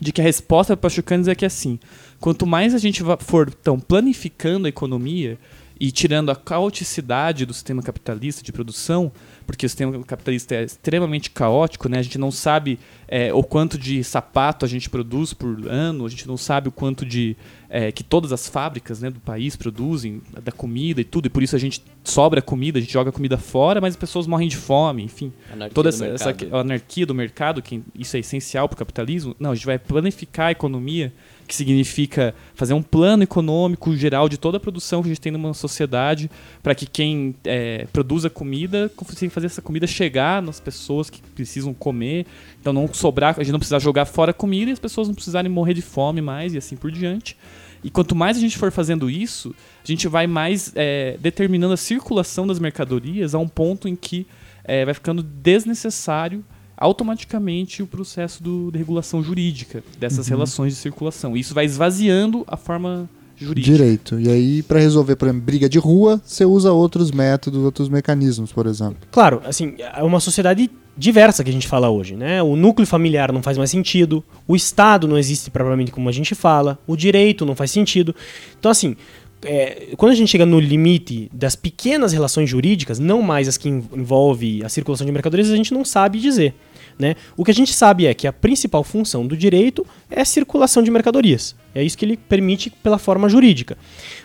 [0.00, 1.78] de que a resposta do Pachucanes é que, assim,
[2.18, 5.38] quanto mais a gente for, então, planificando a economia
[5.78, 9.12] e tirando a caoticidade do sistema capitalista de produção,
[9.46, 11.98] porque o sistema capitalista é extremamente caótico, né?
[11.98, 16.08] A gente não sabe é, o quanto de sapato a gente produz por ano, a
[16.08, 17.36] gente não sabe o quanto de
[17.68, 21.42] é, que todas as fábricas né, do país produzem da comida e tudo, e por
[21.42, 24.56] isso a gente sobra comida, a gente joga comida fora, mas as pessoas morrem de
[24.56, 28.78] fome, enfim Anarquia toda essa, essa anarquia do mercado, que isso é essencial para o
[28.78, 29.34] capitalismo.
[29.38, 31.12] Não, a gente vai planificar a economia,
[31.46, 35.32] que significa fazer um plano econômico geral de toda a produção que a gente tem
[35.32, 36.30] numa sociedade,
[36.62, 41.74] para que quem é, produza comida consiga fazer essa comida chegar nas pessoas que precisam
[41.74, 42.26] comer.
[42.60, 45.50] Então não sobrar, a gente não precisar jogar fora comida e as pessoas não precisarem
[45.50, 47.36] morrer de fome mais e assim por diante.
[47.82, 51.76] E quanto mais a gente for fazendo isso, a gente vai mais é, determinando a
[51.76, 54.26] circulação das mercadorias a um ponto em que
[54.64, 56.42] é, vai ficando desnecessário
[56.76, 61.36] automaticamente o processo do, de regulação jurídica dessas relações de circulação.
[61.36, 63.76] Isso vai esvaziando a forma jurídica.
[63.76, 64.20] Direito.
[64.20, 68.52] E aí, para resolver, por exemplo, briga de rua, você usa outros métodos, outros mecanismos,
[68.52, 68.96] por exemplo.
[69.10, 72.42] Claro, assim, é uma sociedade diversa que a gente fala hoje, né?
[72.42, 76.34] O núcleo familiar não faz mais sentido, o Estado não existe propriamente como a gente
[76.34, 78.14] fala, o direito não faz sentido.
[78.58, 78.96] Então, assim,
[79.44, 83.68] é, quando a gente chega no limite das pequenas relações jurídicas, não mais as que
[83.68, 86.54] en- envolve a circulação de mercadorias, a gente não sabe dizer.
[86.96, 87.16] Né?
[87.36, 90.80] O que a gente sabe é que a principal função do direito é a circulação
[90.80, 91.56] de mercadorias.
[91.74, 93.76] É isso que ele permite pela forma jurídica.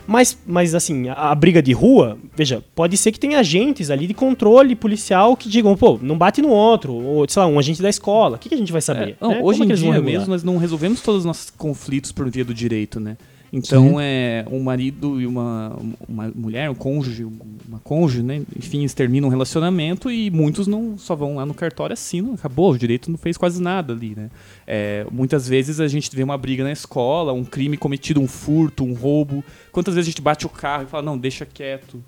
[0.06, 4.06] Mas, mas assim, a, a briga de rua, veja, pode ser que tenha agentes ali
[4.06, 7.82] de controle policial que digam, pô, não bate no outro, ou sei lá, um agente
[7.82, 8.36] da escola.
[8.36, 9.10] O que, que a gente vai saber?
[9.10, 9.40] É, não, né?
[9.42, 12.30] hoje Como é em vão dia mesmo nós não resolvemos todos os nossos conflitos por
[12.30, 13.16] via do direito, né?
[13.52, 15.76] Então é um marido e uma,
[16.08, 18.42] uma mulher, um cônjuge, uma cônjuge, né?
[18.56, 22.72] Enfim, eles terminam um relacionamento e muitos não só vão lá no cartório assinam, acabou,
[22.72, 24.30] o direito não fez quase nada ali, né?
[24.66, 28.84] É, muitas vezes a gente vê uma briga na escola, um crime cometido, um furto,
[28.84, 29.44] um roubo.
[29.72, 32.02] Quantas vezes a gente bate o carro e fala, não, deixa quieto.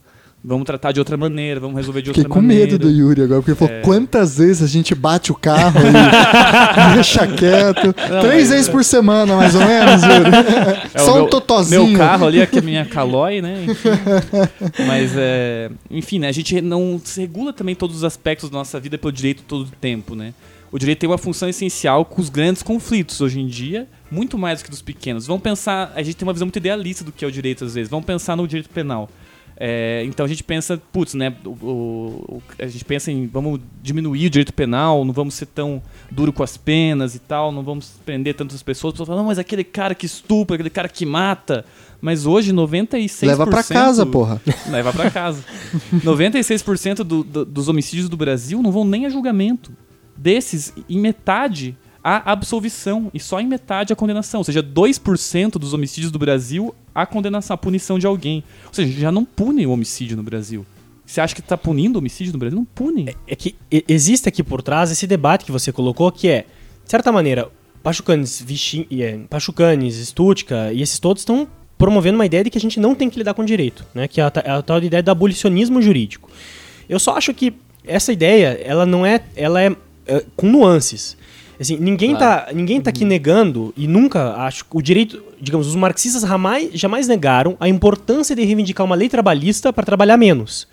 [0.44, 2.73] Vamos tratar de outra maneira, vamos resolver de Fiquei outra com maneira.
[2.73, 3.69] medo do Yuri agora, porque ele É.
[3.69, 5.78] falou quantas vezes a gente bate o carro
[6.90, 7.93] e deixa quieto.
[7.93, 10.82] Três mas- vezes por semana, mais ou menos, Yuri.
[10.94, 11.86] É Só um meu- totozinho.
[11.86, 13.64] Meu carro ali, que é a minha Caloi, né?
[13.69, 13.89] Enfim.
[14.86, 16.28] Mas, é, enfim, né?
[16.28, 19.66] A gente não se regula também todos os aspectos da nossa vida pelo direito todo
[19.69, 20.35] o tempo, né?
[20.70, 24.60] O direito tem uma função essencial com os grandes conflitos hoje em dia, muito mais
[24.60, 25.27] do que dos pequenos.
[25.27, 27.74] Vamos pensar, a gente tem uma visão muito idealista do que é o direito às
[27.74, 27.90] vezes.
[27.90, 29.09] Vamos pensar no direito penal.
[29.57, 31.35] É, então a gente pensa, putz, né?
[31.45, 35.81] O, o- a gente pensa em vamos diminuir o direito penal, não vamos ser tão
[36.11, 38.93] duro com as penas e tal, não vamos prender tantas pessoas.
[38.93, 41.65] As pessoas falam, não, mas aquele cara que estupra, aquele cara que mata.
[42.01, 43.27] Mas hoje 96%.
[43.29, 44.43] Leva pra casa, porra.
[44.69, 45.45] Leva pra casa.
[46.03, 49.73] 96% do- do- dos homicídios do Brasil não vão nem a julgamento.
[50.16, 54.41] Desses, em metade a absolvição e só em metade a condenação.
[54.41, 58.43] Ou seja, 2% dos homicídios do Brasil a condenação, a punição de alguém.
[58.66, 60.66] Ou seja, já não pune o homicídio no Brasil.
[61.07, 62.57] Você acha que tá punindo o homicídio no Brasil?
[62.59, 63.15] Não pune.
[63.27, 66.43] é que e- existe aqui por trás esse debate que você colocou, que é,
[66.85, 67.49] de certa maneira,
[67.83, 71.49] Pachucanes, Vichy, e, é, Pachucanes, Stutka e esses todos estão
[71.79, 74.07] promovendo uma ideia de que a gente não tem que lidar com direito, né?
[74.07, 76.31] Que é a, ta- é a tal ideia do abolicionismo jurídico.
[76.89, 77.55] Eu só acho que
[77.85, 79.74] essa ideia, ela não é, ela é,
[80.07, 81.16] é, com nuances.
[81.61, 82.47] Assim, ninguém Claro.
[82.47, 86.70] tá, ninguém tá aqui negando e nunca acho que o direito, digamos, os marxistas jamais,
[86.73, 90.66] jamais negaram a importância de reivindicar uma lei trabalhista para trabalhar menos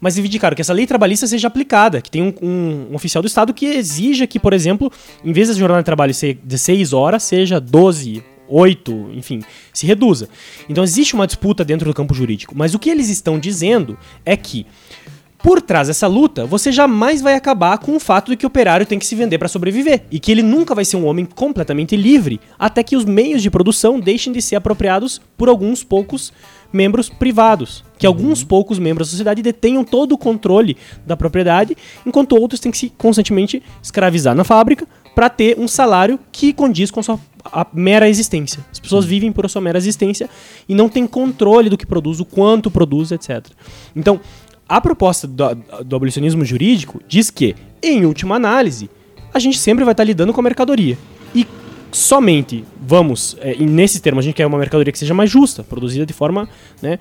[0.00, 3.26] mas reivindicaram que essa lei trabalhista seja aplicada, que tem um, um- um oficial do
[3.26, 4.92] Estado que exija que, por exemplo,
[5.24, 9.42] em vez da jornada de trabalho ser de 6 horas, seja 12, 8, enfim,
[9.72, 10.28] se reduza.
[10.68, 14.36] Então existe uma disputa dentro do campo jurídico, mas o que eles estão dizendo é
[14.36, 14.64] que
[15.42, 18.84] por trás dessa luta, você jamais vai acabar com o fato de que o operário
[18.84, 21.96] tem que se vender para sobreviver e que ele nunca vai ser um homem completamente
[21.96, 26.32] livre até que os meios de produção deixem de ser apropriados por alguns poucos
[26.72, 32.36] membros privados, que alguns poucos membros da sociedade detenham todo o controle da propriedade, enquanto
[32.36, 37.00] outros têm que se constantemente escravizar na fábrica para ter um salário que condiz com
[37.00, 37.18] a sua
[37.50, 38.64] a mera existência.
[38.70, 40.28] As pessoas vivem por a sua mera existência
[40.68, 43.46] e não têm controle do que produz, o quanto produz, etc.
[43.96, 44.20] Então,
[44.68, 45.54] a proposta do,
[45.84, 48.90] do abolicionismo jurídico diz que, em última análise,
[49.32, 50.98] a gente sempre vai estar lidando com a mercadoria.
[51.34, 51.46] E
[51.90, 56.04] somente vamos, é, nesse termo a gente quer uma mercadoria que seja mais justa, produzida
[56.04, 56.48] de forma,
[56.82, 56.98] né,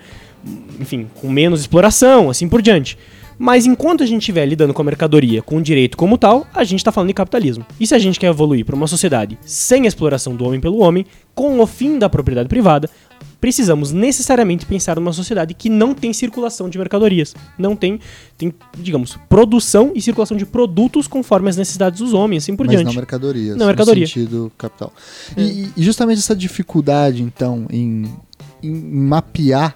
[0.79, 2.97] enfim, com menos exploração, assim por diante.
[3.37, 6.63] Mas enquanto a gente estiver lidando com a mercadoria, com o direito como tal, a
[6.63, 7.65] gente está falando de capitalismo.
[7.79, 11.05] E se a gente quer evoluir para uma sociedade sem exploração do homem pelo homem,
[11.35, 12.89] com o fim da propriedade privada,
[13.39, 17.99] precisamos necessariamente pensar numa sociedade que não tem circulação de mercadorias, não tem,
[18.37, 22.75] tem digamos, produção e circulação de produtos conforme as necessidades dos homens, assim por Mas
[22.75, 22.87] diante.
[22.87, 23.55] não mercadorias.
[23.55, 24.03] Não mercadoria.
[24.03, 24.91] No sentido capital.
[25.37, 28.05] E, e justamente essa dificuldade, então, em,
[28.63, 29.75] em mapear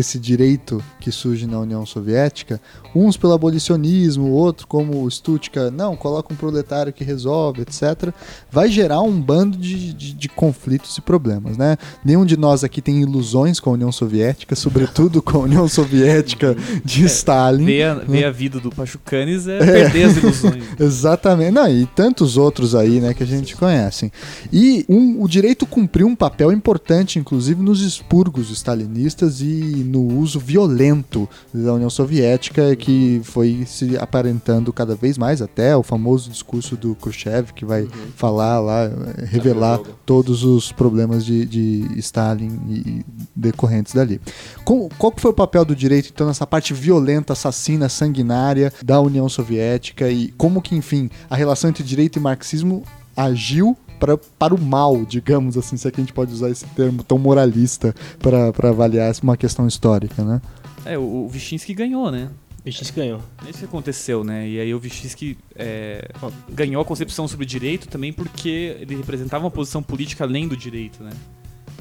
[0.00, 2.60] esse direito que surge na União Soviética,
[2.94, 8.12] uns pelo abolicionismo, outro como o Stutka, não, coloca um proletário que resolve, etc.,
[8.50, 11.76] vai gerar um bando de, de, de conflitos e problemas, né?
[12.04, 16.56] Nenhum de nós aqui tem ilusões com a União Soviética, sobretudo com a União Soviética
[16.84, 17.64] de Stalin.
[17.64, 20.64] Ver a, ver a vida do Pachucanes é perder as ilusões.
[20.80, 21.52] Exatamente.
[21.52, 24.10] Não, e tantos outros aí, né, que a gente conhece.
[24.52, 29.44] E um- o direito cumpriu um papel importante, inclusive, nos expurgos stalinistas e
[29.90, 35.82] no uso violento da União Soviética, que foi se aparentando cada vez mais, até o
[35.82, 38.90] famoso discurso do Khrushchev, que vai falar lá,
[39.26, 43.04] revelar todos os problemas de, de Stalin e
[43.34, 44.20] decorrentes dali.
[44.64, 49.28] Com- qual foi o papel do direito, então, nessa parte violenta, assassina, sanguinária da União
[49.28, 50.08] Soviética?
[50.10, 52.82] E como que, enfim, a relação entre direito e marxismo
[53.16, 56.66] agiu pra, para o mal, digamos assim, se é que a gente pode usar esse
[56.66, 60.42] termo tão moralista para avaliar uma questão histórica, né?
[60.84, 62.30] É, o, o Vyshynski ganhou, né?
[62.64, 63.20] Vixe, ganhou.
[63.46, 64.46] É isso que aconteceu, né?
[64.48, 66.10] E aí o Vyshynski é,
[66.50, 70.56] ganhou a concepção sobre o direito também porque ele representava uma posição política além do
[70.56, 71.10] direito, né?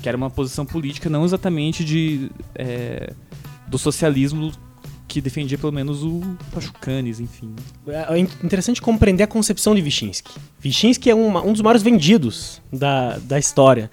[0.02, 3.14] que era uma posição política não exatamente de é,
[3.68, 4.52] do socialismo
[5.10, 6.22] que defendia pelo menos o
[6.53, 7.53] Pachucanes, enfim.
[7.88, 10.31] É interessante compreender a concepção de Wyszynski.
[10.64, 13.90] Wyszynski é uma, um dos maiores vendidos da, da história.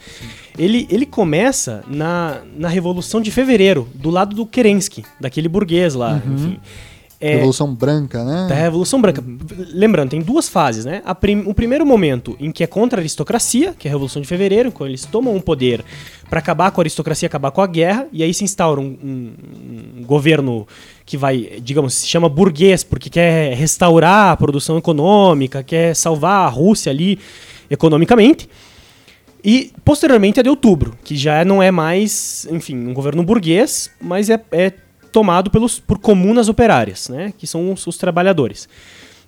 [0.58, 6.22] Ele, ele começa na, na Revolução de Fevereiro, do lado do Kerensky, daquele burguês lá,
[6.34, 6.60] enfim.
[7.20, 8.46] É, Revolução Branca, né?
[8.48, 9.24] da Revolução Branca.
[9.72, 11.02] Lembrando, tem duas fases, né?
[11.20, 14.28] Prim- o primeiro momento em que é contra a aristocracia, que é a Revolução de
[14.28, 15.82] Fevereiro, quando eles tomam o poder
[16.28, 19.32] para acabar com a aristocracia, acabar com a guerra, e aí se instaura um, um-
[20.00, 20.66] um governo
[21.06, 26.48] que vai, digamos, se chama burguês, porque quer restaurar a produção econômica, quer salvar a
[26.48, 27.18] Rússia ali
[27.70, 28.48] economicamente.
[29.44, 34.28] E posteriormente a de outubro, que já não é mais, enfim, um governo burguês, mas
[34.28, 34.72] é, é
[35.16, 37.32] tomado pelos, por comunas operárias, né?
[37.38, 38.68] Que são os, os trabalhadores.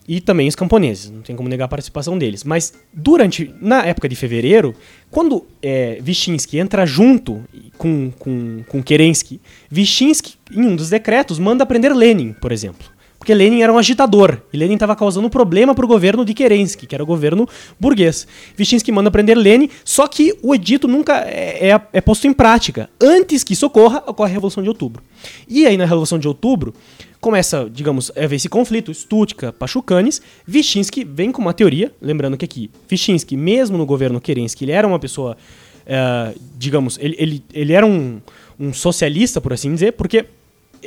[0.06, 2.44] E também os camponeses, não tem como negar a participação deles.
[2.44, 4.74] Mas durante, na época de fevereiro,
[5.10, 7.42] quando é, Wyszynski entra junto
[7.78, 9.40] com, com, com Kerensky,
[9.72, 12.86] Wyszynski, em um dos decretos, manda prender Lenin, por exemplo.
[13.18, 14.38] Porque Lenin era um agitador.
[14.52, 18.26] E Lenin estava causando problema para o governo de Kerensky, que era o governo burguês.
[18.58, 22.88] Wyszynski manda prender Lenin, só que o edito nunca é, é- é posto em prática.
[23.02, 25.02] Antes que isso ocorra, ocorre a Revolução de Outubro.
[25.48, 26.72] E aí, na Revolução de Outubro,
[27.20, 30.22] começa, digamos, a haver esse conflito, Stutka, Pachucanes.
[30.48, 34.86] Wyszynski vem com uma teoria, lembrando que aqui, Wyszynski, mesmo no governo Kerensky, ele era
[34.86, 35.36] uma pessoa,
[35.84, 38.20] eh, digamos, ele, ele, ele era um,
[38.58, 40.24] um socialista, por assim dizer, porque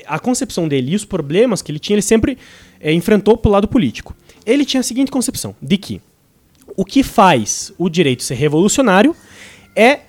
[0.05, 2.37] a concepção dele e os problemas que ele tinha, ele sempre
[2.79, 4.15] eh, enfrentou pro lado político.
[4.45, 6.01] Ele tinha a seguinte concepção, de que
[6.75, 9.15] o que faz o direito ser revolucionário
[9.75, 9.99] é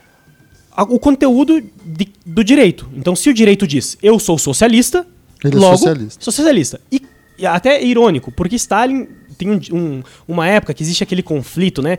[0.74, 2.88] a- o conteúdo de- do direito.
[2.94, 5.06] Então, se o direito diz eu sou socialista,
[5.44, 6.24] Ele é logo socialista.
[6.24, 6.80] sou socialista.
[6.90, 7.02] E,
[7.38, 9.06] e até é irônico, porque Stalin
[9.36, 11.98] tem um- um- uma época que existe aquele conflito, né?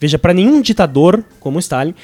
[0.00, 1.94] Veja, para nenhum ditador como Stalin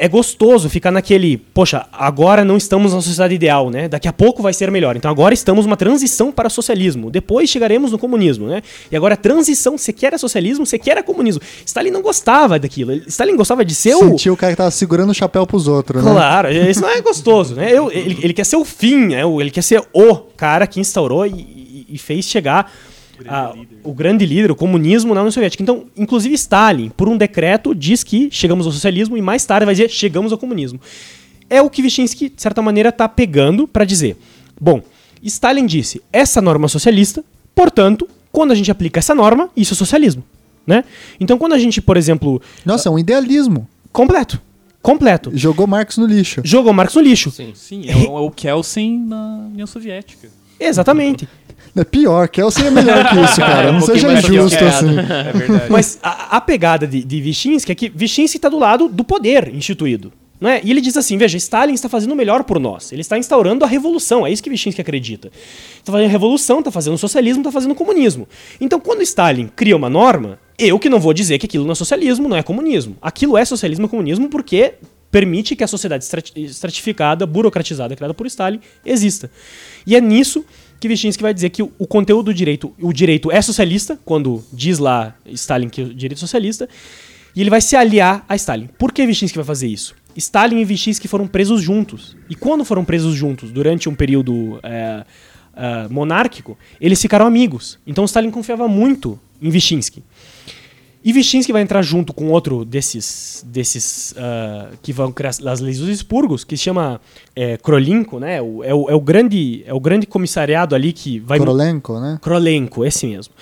[0.00, 3.88] é gostoso ficar naquele, poxa, agora não estamos na sociedade ideal, né?
[3.88, 4.96] Daqui a pouco vai ser melhor.
[4.96, 7.10] Então agora estamos numa transição para o socialismo.
[7.10, 8.62] Depois chegaremos no comunismo, né?
[8.92, 11.42] E agora a transição, você quer é socialismo, você quer é comunismo.
[11.66, 12.92] Stalin não gostava daquilo.
[13.08, 16.04] Stalin gostava de ser o Sentiu o cara que tava segurando o chapéu pros outros,
[16.04, 16.10] né?
[16.12, 17.72] Claro, isso não é gostoso, né?
[17.76, 19.22] Eu- ele, ele quer ser o fim, né?
[19.40, 22.70] Ele quer ser o cara que instaurou e- e fez chegar
[23.26, 25.62] a- o grande líder, o comunismo na União Soviética.
[25.62, 29.74] Então, inclusive Stalin, por um decreto, diz que chegamos ao socialismo e mais tarde vai
[29.74, 30.80] dizer chegamos ao comunismo.
[31.50, 34.16] É o que Wyszynski, de certa maneira, está pegando para dizer.
[34.60, 34.82] Bom,
[35.22, 37.24] Stalin disse essa norma é socialista,
[37.54, 40.22] portanto, quando a gente aplica essa norma, isso é socialismo.
[40.66, 40.84] Né?
[41.18, 43.66] Então, quando a gente, por exemplo, Nossa, é um idealismo.
[43.90, 44.38] completo,
[44.82, 46.42] completo, Jogou Marx no lixo.
[46.44, 47.30] jogou Marx no lixo.
[47.30, 47.52] Sim.
[47.54, 50.28] Sim, é o, é o Kelsen na União Soviética.
[50.60, 51.26] Exatamente.
[51.80, 53.68] É pior, Kelsey é melhor que isso, cara.
[53.68, 54.96] É um não seja mais injusto assim.
[54.98, 55.70] É verdade.
[55.70, 59.54] Mas a, a pegada de, de Wyszynski é que Wyszynski está do lado do poder
[59.54, 60.12] instituído.
[60.40, 60.60] Não é?
[60.62, 62.92] E ele diz assim: veja, Stalin está fazendo o melhor por nós.
[62.92, 64.26] Ele está instaurando a revolução.
[64.26, 65.30] É isso que Wyszynski acredita.
[65.78, 68.28] Está fazendo revolução, está fazendo socialismo, está fazendo comunismo.
[68.60, 71.74] Então, quando Stalin cria uma norma, eu que não vou dizer que aquilo não é
[71.74, 72.96] socialismo, não é comunismo.
[73.02, 74.74] Aquilo é socialismo e comunismo porque
[75.10, 79.30] permite que a sociedade estrati- estratificada, burocratizada, criada por Stalin, exista.
[79.86, 80.44] E é nisso
[80.86, 85.14] Wyszynski vai dizer que o, conteúdo do direito, o direito é socialista, quando diz lá
[85.26, 86.68] Stalin que o direito é socialista,
[87.34, 88.68] e ele vai se aliar a Stalin.
[88.78, 89.94] Por que Wyszynski vai fazer isso?
[90.16, 92.16] Stalin e Wyszynski foram presos juntos.
[92.28, 95.04] E quando foram presos juntos, durante um período é,
[95.56, 97.78] é, monárquico, eles ficaram amigos.
[97.86, 100.02] Então Stalin confiava muito em Wyszynski.
[101.04, 105.78] E Wyszynski vai entrar junto com outro desses, desses ah, que vão criar as leis
[105.78, 107.00] dos expurgos, que se chama
[107.36, 108.42] é, Krolinko, né?
[108.42, 111.38] O- é, o, é, o grande, é o grande comissariado ali que vai...
[111.38, 112.18] Korolenko, né?
[112.20, 113.32] Krolenko, esse mesmo.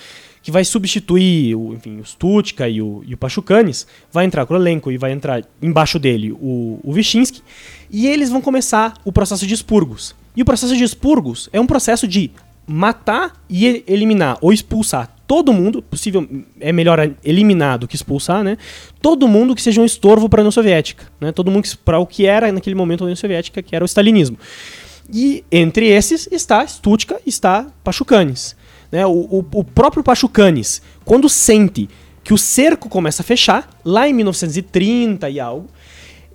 [0.43, 3.85] Que vai substituir o, enfim, o Stutka e o, e o Pachucanes.
[4.13, 7.41] Vai entrar Krolenko e vai entrar embaixo dele o, o Wyszynski.
[7.91, 10.15] E eles vão começar o processo de expurgos.
[10.35, 12.31] E o processo de expurgos é um processo de
[12.67, 16.27] matar e- eliminar ou expulsar todo mundo, possível
[16.59, 18.57] é melhor eliminar do que expulsar, né?
[19.01, 21.31] Todo mundo que seja um estorvo para a União Soviética, né?
[21.33, 24.37] Todo mundo para o que era naquele momento a União Soviética, que era o stalinismo.
[25.13, 28.55] E entre esses está Stutka, está Pachucanes.
[28.91, 29.05] Né?
[29.05, 31.89] O, o, o próprio Pachucanes, quando sente
[32.23, 35.67] que o cerco começa a fechar, lá em 1930 e algo,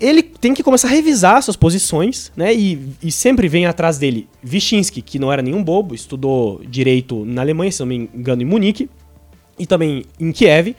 [0.02, 2.52] ele tem que começar a revisar suas posições, né?
[2.52, 7.40] E, e sempre vem atrás dele Wyszynski, que não era nenhum bobo, estudou direito na
[7.40, 8.90] Alemanha, se não me engano, em Munique,
[9.58, 10.74] e também em Kiev.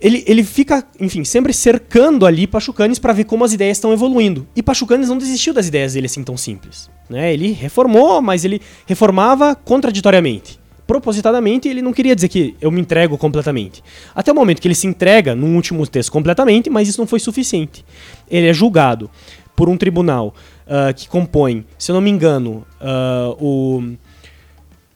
[0.00, 4.46] Ele, ele fica, enfim, sempre cercando ali Pachucanes para ver como as ideias estão evoluindo.
[4.56, 6.90] E Pachucanes não desistiu das ideias dele assim tão simples.
[7.08, 7.32] Né?
[7.32, 10.58] Ele reformou, mas ele reformava contraditoriamente.
[10.86, 13.82] Propositadamente, ele não queria dizer que eu me entrego completamente.
[14.14, 17.18] Até o momento que ele se entrega, num último texto, completamente, mas isso não foi
[17.20, 17.84] suficiente.
[18.30, 19.10] Ele é julgado
[19.56, 20.34] por um tribunal
[20.66, 23.94] ah, que compõe, se eu não me engano, ah, o,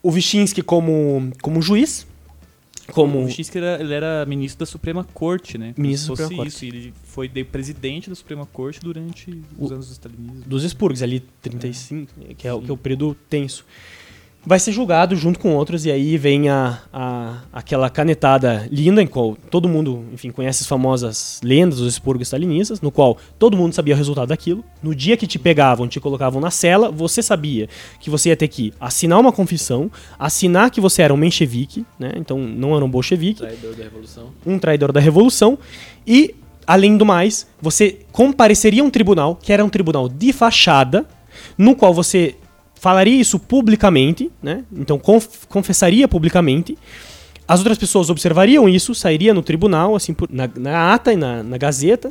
[0.02, 2.06] o Wyszynski como, como juiz,
[2.92, 5.74] como O que era, ele era ministro da Suprema Corte, né?
[5.76, 6.64] Ministro da Suprema isso.
[6.64, 10.42] e Ele foi de presidente da Suprema Corte durante os anos do stalinismo.
[10.46, 13.64] dos expurgos, ali 35, que é, o- que é o período tenso.
[14.48, 19.06] Vai ser julgado junto com outros, e aí vem a, a- aquela canetada linda, em
[19.06, 23.74] qual todo mundo, enfim, conhece as famosas lendas dos expurgos stalinistas, no qual todo mundo
[23.74, 24.64] sabia o resultado daquilo.
[24.82, 27.68] No dia que te pegavam, te colocavam na cela, você sabia
[28.00, 32.12] que você ia ter que assinar uma confissão, assinar que você era um menchevique, né?
[32.16, 34.24] Então não era um bolchevique, Traidor da Revolução.
[34.46, 35.58] um traidor da revolução
[36.06, 36.34] e
[36.66, 41.04] além do mais, você compareceria a um tribunal, que era um tribunal de fachada,
[41.58, 42.34] no qual você
[42.78, 44.64] falaria isso publicamente, né?
[44.72, 46.76] Então conf- confessaria publicamente.
[47.46, 51.42] As outras pessoas observariam isso, sairia no tribunal, assim, por- na, na ata e na,
[51.42, 52.10] na gazeta,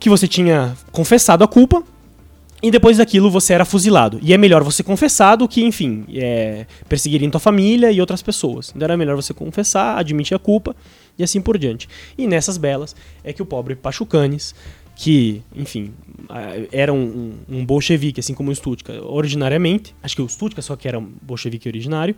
[0.00, 1.82] que você tinha confessado a culpa,
[2.60, 4.18] e depois daquilo você era fuzilado.
[4.20, 8.72] E é melhor você confessar do que, enfim, é, perseguirem tua família e outras pessoas.
[8.74, 10.74] Então era melhor você confessar, admitir a culpa
[11.16, 11.88] e assim por diante.
[12.16, 14.56] E nessas belas é que o pobre Pachucanes,
[14.98, 15.92] que, enfim,
[16.72, 20.74] era um, um, um bolchevique, assim como o Stutka, originariamente, acho que o Stutka só
[20.74, 22.16] que era um bolchevique originário,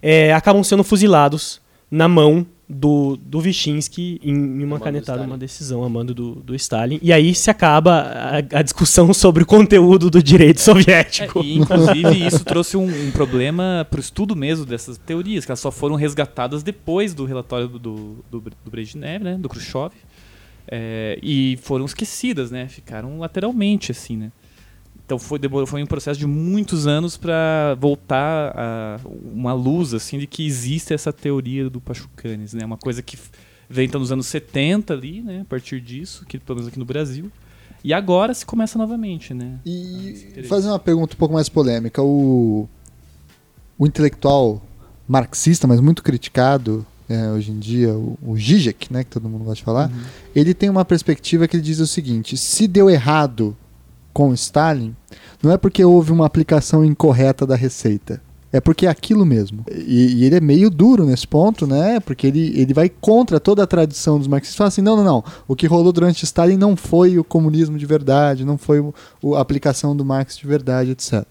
[0.00, 5.82] é, acabam sendo fuzilados na mão do, do Wyszynski em, em uma canetada, uma decisão
[5.82, 7.00] a mando do, do Stalin.
[7.02, 11.42] E aí se acaba a, a discussão sobre o conteúdo do direito É, soviético.
[11.42, 15.72] e, inclusive, isso trouxe um, um problema pro estudo mesmo dessas teorias, que elas só
[15.72, 19.36] foram resgatadas depois do relatório do, do, do, do Brezhnev, né?
[19.36, 19.92] Do Khrushchev.
[20.68, 22.68] É, e foram esquecidas, né?
[22.68, 24.32] Ficaram lateralmente, assim, né?
[25.04, 29.00] Então foi, foi um processo de muitos anos para voltar a
[29.32, 32.64] uma luz, assim, de que existe essa teoria do Pachucanes, né?
[32.64, 33.18] Uma coisa que
[33.68, 35.40] veio então nos anos 70 ali, né?
[35.40, 37.30] A partir disso, que pelo menos aqui no Brasil.
[37.84, 39.58] E agora se começa novamente, né?
[39.66, 42.00] E fazer uma pergunta um pouco mais polêmica.
[42.00, 42.68] O,
[43.76, 44.62] o intelectual
[45.08, 49.44] marxista, mas muito criticado é, hoje em dia, o, o Zizek, né, que todo mundo
[49.44, 49.90] gosta de falar,
[50.34, 53.56] ele tem uma perspectiva que ele diz o seguinte: se deu errado
[54.12, 54.94] com Stalin,
[55.42, 58.20] não é porque houve uma aplicação incorreta da receita.
[58.54, 59.64] É porque é aquilo mesmo.
[59.74, 61.98] E, e ele é meio duro nesse ponto, né?
[62.00, 64.56] Porque ele, ele vai contra toda a tradição dos marxistas.
[64.58, 65.24] Fala assim: não, não, não.
[65.48, 69.34] O que rolou durante Stalin não foi o comunismo de verdade, não foi o, o-
[69.36, 71.24] a aplicação do Marx de verdade, etc.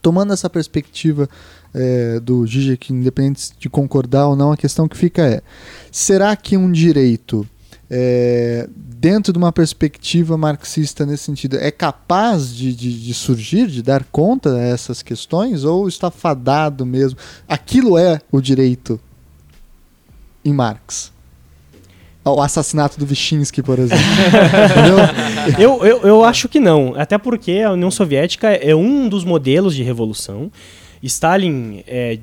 [0.00, 1.28] Tomando essa perspectiva
[1.74, 5.42] é, do Zizek, independente de concordar ou não, a questão que fica é:
[5.90, 7.46] será que um direito,
[7.90, 13.82] é, dentro de uma perspectiva marxista nesse sentido, é capaz de, de, de surgir, de
[13.82, 17.18] dar conta a essas questões, ou está fadado mesmo?
[17.48, 19.00] Aquilo é o direito
[20.44, 21.12] em Marx.
[22.24, 24.04] O assassinato do Wyszynski, por exemplo.
[25.58, 26.94] Eu, eu, eu acho que não.
[26.96, 30.52] Até porque a União Soviética é um dos modelos de revolução.
[31.02, 32.18] Stalin é,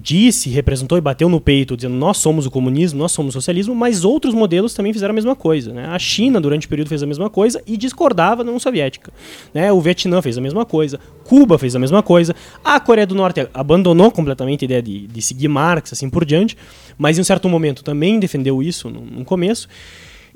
[0.00, 3.74] disse, representou e bateu no peito, dizendo nós somos o comunismo, nós somos o socialismo,
[3.74, 5.72] mas outros modelos também fizeram a mesma coisa.
[5.72, 5.86] Né?
[5.86, 9.12] A China, durante o período, fez a mesma coisa e discordava da União Soviética.
[9.52, 9.72] Né?
[9.72, 13.48] O Vietnã fez a mesma coisa, Cuba fez a mesma coisa, a Coreia do Norte
[13.52, 16.56] abandonou completamente a ideia de, de seguir Marx, assim por diante,
[16.96, 19.68] mas em um certo momento também defendeu isso no, no começo.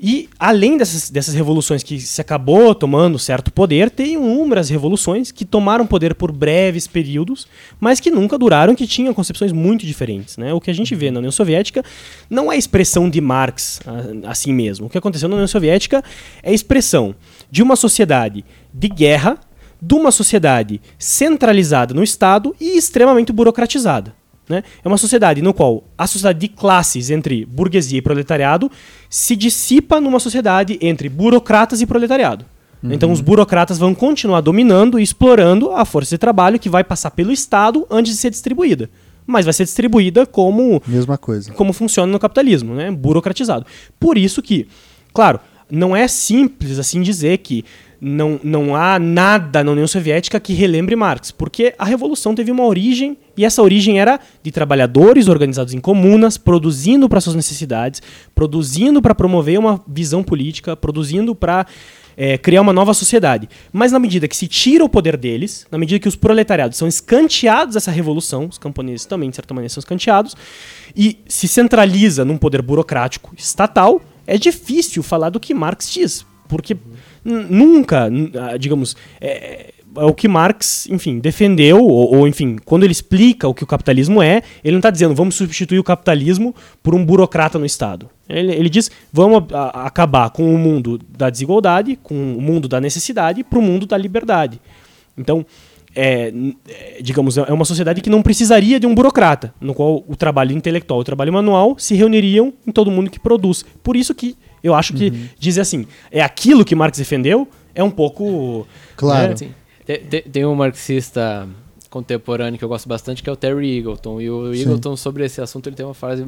[0.03, 5.45] E além dessas, dessas revoluções que se acabou tomando certo poder, tem inúmeras revoluções que
[5.45, 7.47] tomaram poder por breves períodos,
[7.79, 10.37] mas que nunca duraram, que tinham concepções muito diferentes.
[10.37, 10.51] Né?
[10.55, 11.85] O que a gente vê na União Soviética
[12.27, 13.79] não é expressão de Marx
[14.25, 14.87] assim mesmo.
[14.87, 16.03] O que aconteceu na União Soviética
[16.41, 17.13] é expressão
[17.51, 19.37] de uma sociedade de guerra,
[19.79, 24.15] de uma sociedade centralizada no Estado e extremamente burocratizada.
[24.51, 24.63] Né?
[24.83, 28.69] É uma sociedade no qual a sociedade de classes entre burguesia e proletariado
[29.09, 32.45] se dissipa numa sociedade entre burocratas e proletariado.
[32.83, 37.11] Então os burocratas vão continuar dominando e explorando a força de trabalho que vai passar
[37.11, 38.89] pelo Estado antes de ser distribuída.
[39.25, 41.53] Mas vai ser distribuída como Mesma coisa.
[41.53, 42.89] como funciona no capitalismo, né?
[42.91, 43.67] Burocratizado.
[43.99, 44.67] Por isso que,
[45.13, 47.63] claro, não é simples assim dizer que
[48.03, 52.65] não, não há nada na União Soviética que relembre Marx, porque a revolução teve uma
[52.65, 58.01] origem e essa origem era de trabalhadores organizados em comunas, produzindo para suas necessidades,
[58.33, 61.67] produzindo para promover uma visão política, produzindo para
[62.17, 63.47] é, criar uma nova sociedade.
[63.71, 66.87] Mas na medida que se tira o poder deles, na medida que os proletariados são
[66.87, 70.35] escanteados dessa revolução, os camponeses também, de certa maneira, são escanteados,
[70.95, 76.25] e se centraliza num poder burocrático estatal, é difícil falar do que Marx diz.
[76.47, 76.81] Porque n-
[77.23, 82.91] nunca, ah, digamos, é, é o que Marx, enfim, defendeu, ou, ou, enfim, quando ele
[82.91, 86.95] explica o que o capitalismo é, ele não está dizendo vamos substituir o capitalismo por
[86.95, 88.09] um burocrata no Estado.
[88.27, 92.67] Ele, ele diz vamos a, a, acabar com o mundo da desigualdade, com o mundo
[92.67, 94.61] da necessidade, para o mundo da liberdade.
[95.17, 95.45] Então,
[95.93, 96.33] é,
[96.69, 100.55] é, digamos, é uma sociedade que não precisaria de um burocrata, no qual o trabalho
[100.55, 103.65] intelectual e o trabalho manual se reuniriam em todo mundo que produz.
[103.83, 105.29] Por isso que eu acho que uhum.
[105.39, 108.67] dizer assim, é aquilo que Marx defendeu, é um pouco.
[108.95, 109.35] Claro.
[109.41, 109.49] Né?
[109.85, 111.47] Tem, tem, um marxista
[111.89, 114.21] contemporâneo que eu gosto bastante, que é o Terry Eagleton.
[114.21, 114.61] E o Sim.
[114.61, 116.25] Eagleton, sobre esse assunto, ele tem uma frase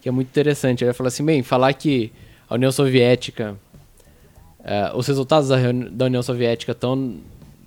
[0.00, 0.84] que é muito interessante.
[0.84, 2.12] Ele fala assim: bem, falar que
[2.48, 3.56] a União Soviética.
[4.60, 5.56] Uh, os resultados da,
[5.90, 7.16] da União Soviética estão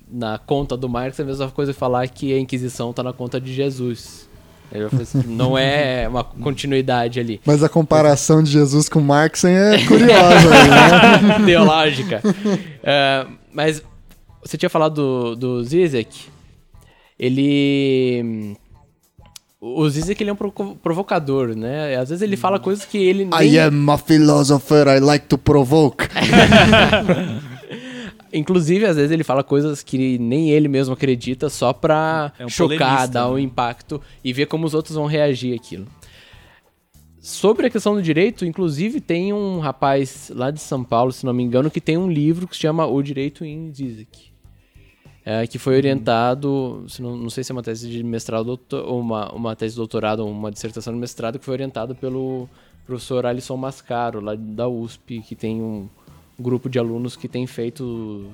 [0.09, 3.11] na conta do Marx é a mesma coisa que falar que a Inquisição está na
[3.11, 4.24] conta de Jesus.
[5.01, 7.39] Assim, não é uma continuidade ali.
[7.45, 10.49] Mas a comparação de Jesus com Marx é curiosa.
[10.49, 11.45] né?
[11.45, 12.21] Teológica.
[12.25, 13.81] Uh, mas
[14.43, 16.25] você tinha falado do, do Zizek.
[17.17, 18.55] Ele.
[19.59, 21.95] O Zizek ele é um provocador, né?
[21.95, 23.43] Às vezes ele fala coisas que ele nem...
[23.47, 26.05] I am a philosopher, I like to provoke.
[28.33, 32.49] Inclusive, às vezes ele fala coisas que nem ele mesmo acredita só pra é um
[32.49, 33.41] chocar, dar um né?
[33.41, 35.85] impacto e ver como os outros vão reagir aquilo.
[37.19, 41.33] Sobre a questão do direito, inclusive tem um rapaz lá de São Paulo, se não
[41.33, 44.31] me engano, que tem um livro que se chama O Direito em Zizek.
[45.25, 49.33] É, que foi orientado, não, não sei se é uma tese de mestrado ou uma,
[49.33, 52.47] uma tese de doutorado ou uma dissertação de mestrado, que foi orientado pelo
[52.85, 55.89] professor Alisson Mascaro, lá da USP, que tem um,
[56.39, 58.29] grupo de alunos que tem feito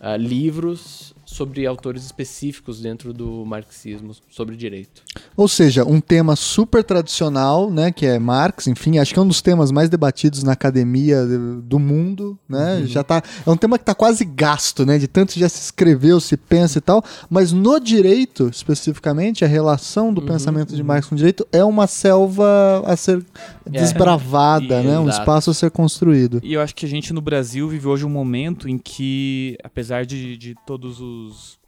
[0.00, 5.02] uh, livros sobre autores específicos dentro do marxismo sobre direito.
[5.36, 9.26] Ou seja, um tema super tradicional, né, que é Marx, enfim, acho que é um
[9.26, 11.26] dos temas mais debatidos na academia
[11.62, 12.76] do mundo, né?
[12.76, 12.86] Uhum.
[12.86, 16.20] Já tá, é um tema que está quase gasto, né, de tanto já se escreveu,
[16.20, 20.28] se pensa e tal, mas no direito, especificamente, a relação do uhum.
[20.28, 23.24] pensamento de Marx com o direito é uma selva a ser
[23.66, 23.70] é.
[23.70, 26.40] desbravada, né, um espaço a ser construído.
[26.44, 30.06] E eu acho que a gente no Brasil vive hoje um momento em que, apesar
[30.06, 31.15] de, de todos os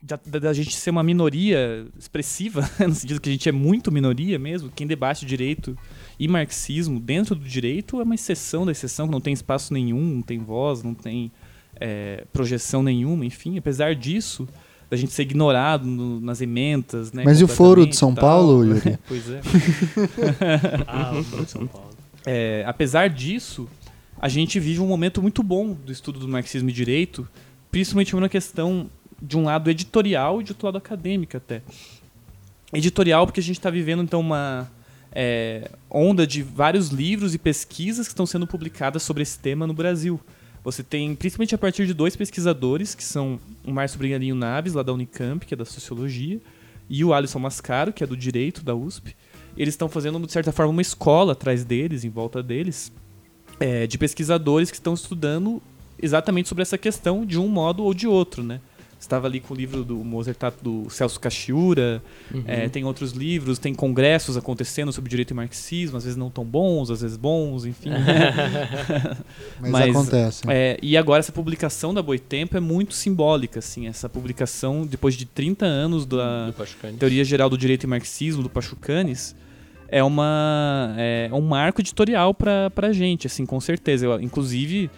[0.01, 4.39] da, da, gente ser uma minoria expressiva, no sentido que a gente é muito minoria
[4.39, 5.77] mesmo, quem debate direito
[6.19, 10.01] e marxismo dentro do direito é uma exceção da exceção, que não tem espaço nenhum,
[10.01, 11.31] não tem voz, não tem
[11.81, 14.49] é, projeção nenhuma, enfim, apesar disso,
[14.91, 17.23] da gente ser ignorado no, nas ementas, né?
[17.25, 18.99] Mas e o Foro de São Paulo, Yuri?
[19.07, 19.41] pois é.
[20.87, 21.91] ah, o Foro de São Paulo.
[22.25, 23.69] É, apesar disso,
[24.21, 27.29] a gente vive um momento muito bom do estudo do marxismo e direito,
[27.71, 31.63] principalmente uma questão de um lado editorial e de outro lado acadêmico até.
[32.73, 34.71] Editorial porque a gente está vivendo então uma
[35.13, 39.75] é, onda de vários livros e pesquisas que estão sendo publicadas sobre esse tema no
[39.75, 40.21] Brasil.
[40.63, 44.83] Você tem, principalmente a partir de dois pesquisadores, que são o Márcio Briganinho Naves, lá
[44.83, 46.41] da Unicamp, que é da Sociologia,
[46.91, 49.17] e o Alisson Mascaro, que é do Direito, da USP.
[49.57, 52.93] Eles estão fazendo, de certa forma, uma escola atrás deles, em volta deles,
[53.59, 55.63] é, de pesquisadores que estão estudando
[56.01, 58.61] exatamente sobre essa questão de um modo ou de outro, né?
[58.99, 62.03] Estava ali com o livro do Mozart tá, do Celso Cachiura,
[62.33, 62.43] uhum.
[62.47, 66.45] é, tem outros livros, tem congressos acontecendo sobre direito e marxismo, às vezes não tão
[66.45, 67.91] bons, às vezes bons, enfim.
[69.61, 70.43] Mas, Mas, acontece.
[70.49, 75.25] É, e agora essa publicação da Boitempo é muito simbólica, assim, essa publicação depois de
[75.27, 76.53] 30 anos da
[76.99, 79.35] Teoria Geral do Direito e Marxismo, do Pachucanes,
[79.89, 84.07] é, uma, é um marco editorial para a gente, assim, com certeza.
[84.07, 84.91] Eu, inclusive,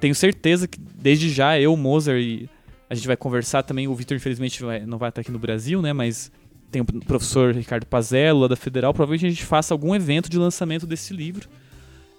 [0.00, 2.48] tenho certeza que desde já eu, Mozart e
[2.92, 3.88] a gente vai conversar também.
[3.88, 5.94] O Vitor, infelizmente, vai, não vai estar aqui no Brasil, né?
[5.94, 6.30] Mas
[6.70, 8.92] tem o professor Ricardo Pazello, lá da Federal.
[8.92, 11.48] Provavelmente a gente faça algum evento de lançamento desse livro.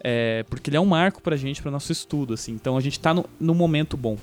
[0.04, 2.34] É, porque ele é um marco pra gente, para nosso estudo.
[2.34, 2.54] Assim.
[2.54, 4.18] Então a gente está no, no momento bom.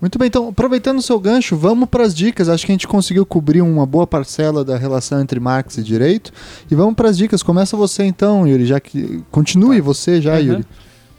[0.00, 2.48] Muito bem, então, aproveitando o seu gancho, vamos para as dicas.
[2.48, 6.32] Acho que a gente conseguiu cobrir uma boa parcela da relação entre Marx e direito.
[6.68, 7.44] E vamos para as dicas.
[7.44, 9.22] Começa você então, Yuri, já que.
[9.30, 9.84] Continue tá.
[9.84, 10.40] você já, uhum.
[10.40, 10.66] Yuri.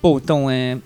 [0.01, 0.77] Bom, então, é.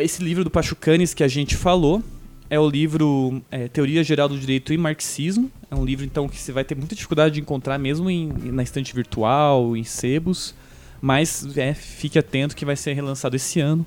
[0.00, 2.02] Esse livro do Pachucanes que a gente falou,
[2.48, 5.50] é o livro é, Teoria Geral do Direito e Marxismo.
[5.70, 8.62] É um livro, então, que você vai ter muita dificuldade de encontrar mesmo em, na
[8.62, 10.54] estante virtual, em sebos.
[11.00, 13.84] Mas é, fique atento que vai ser relançado esse ano.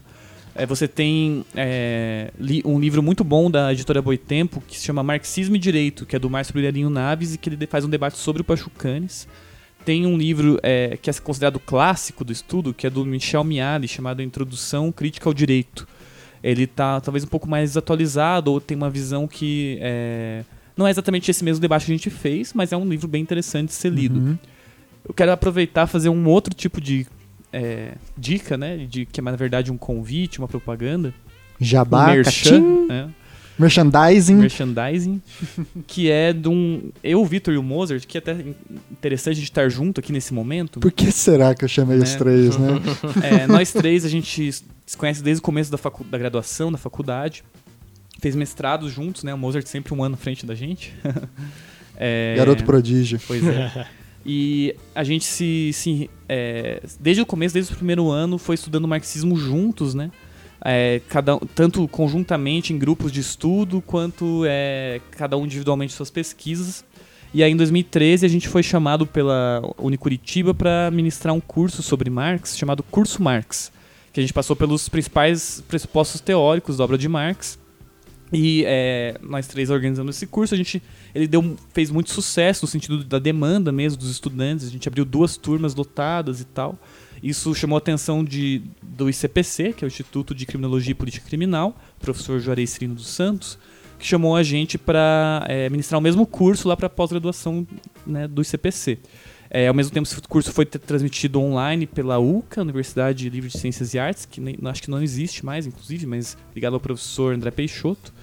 [0.53, 5.01] É, você tem é, li, um livro muito bom da editora Boitempo, que se chama
[5.01, 8.17] Marxismo e Direito, que é do Márcio Brilharinho Naves, e que ele faz um debate
[8.17, 9.27] sobre o Pachucanes.
[9.85, 13.87] Tem um livro é, que é considerado clássico do estudo, que é do Michel Miali,
[13.87, 15.87] chamado Introdução Crítica ao Direito
[16.43, 20.43] ele tá talvez um pouco mais atualizado ou tem uma visão que é,
[20.75, 23.21] não é exatamente esse mesmo debate que a gente fez, mas é um livro bem
[23.21, 24.19] interessante de ser lido.
[24.19, 24.37] Uhum.
[25.07, 27.05] Eu quero aproveitar fazer um outro tipo de
[27.51, 31.13] é, dica, né, de que é na verdade um convite, uma propaganda,
[31.59, 33.09] Jabá, um merchan, né?
[33.59, 34.35] Merchandising.
[34.35, 35.21] merchandising,
[35.85, 36.91] que é de um.
[37.03, 38.37] Eu, o Vitor e o Mozart, que é até
[38.91, 40.79] interessante de estar junto aqui nesse momento.
[40.79, 42.17] Por que será que eu chamei os Né?
[42.17, 42.69] três, né?
[43.21, 44.51] É, nós três, a gente
[44.85, 47.43] se conhece desde o começo da, facu da graduação, da faculdade.
[48.19, 49.33] Fez mestrado juntos, né?
[49.33, 50.93] O Mozart sempre um ano à frente da gente.
[52.01, 53.19] É, Garoto prodígio.
[53.27, 53.85] Pois é.
[54.25, 55.71] E a gente se.
[55.73, 60.09] se é, desde o começo, desde o primeiro ano, foi estudando marxismo juntos, né?
[60.63, 66.83] É, cada, tanto conjuntamente em grupos de estudo, quanto é, cada um individualmente suas pesquisas.
[67.33, 72.09] E aí, em 2013, a gente foi chamado pela Unicuritiba para ministrar um curso sobre
[72.09, 73.71] Marx, chamado Curso Marx,
[74.11, 77.59] que a gente passou pelos principais pressupostos teóricos da obra de Marx.
[78.33, 80.81] E é, nós três organizamos esse curso, a gente
[81.15, 84.67] ele deu, fez muito sucesso no sentido da demanda mesmo dos estudantes.
[84.67, 86.77] A gente abriu duas turmas lotadas e tal.
[87.21, 91.27] Isso chamou a atenção de, do ICPC, que é o Instituto de Criminologia e Política
[91.27, 93.57] Criminal, professor Juarez Cirino dos Santos,
[93.97, 97.67] que chamou a gente para ministrar o mesmo curso lá para a pós-graduação
[98.07, 98.99] né, do ICPC.
[99.51, 103.93] É, ao mesmo tempo, esse curso foi transmitido online pela UCA, Universidade Livre de Ciências
[103.95, 107.49] e Artes, que nem- acho que não existe mais, inclusive, mas ligado ao professor André
[107.49, 108.13] Peixoto.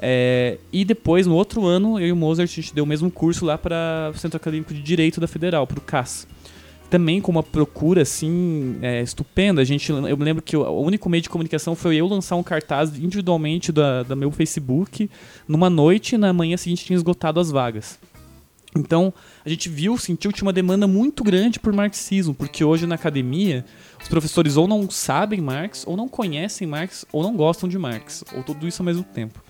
[0.00, 3.10] É, e depois, no outro ano, eu e o Mozart, a gente deu o mesmo
[3.10, 6.26] curso lá para o Centro Acadêmico de Direito da Federal, para o CAS.
[6.92, 9.62] Também com uma procura, assim, é, estupenda.
[9.62, 12.42] A gente, eu me lembro que o, único meio de comunicação foi eu lançar um
[12.42, 15.08] cartaz individualmente da, da meu Facebook.
[15.48, 17.98] Numa noite, e na manhã seguinte tinha esgotado as vagas.
[18.76, 19.10] Então,
[19.42, 22.96] a gente viu, sentiu que tinha uma demanda muito grande por marxismo, porque hoje na
[22.96, 23.64] academia,
[23.98, 28.22] os professores ou não sabem Marx, ou não conhecem Marx, ou não gostam de Marx,
[28.36, 29.42] ou tudo isso ao mesmo tempo.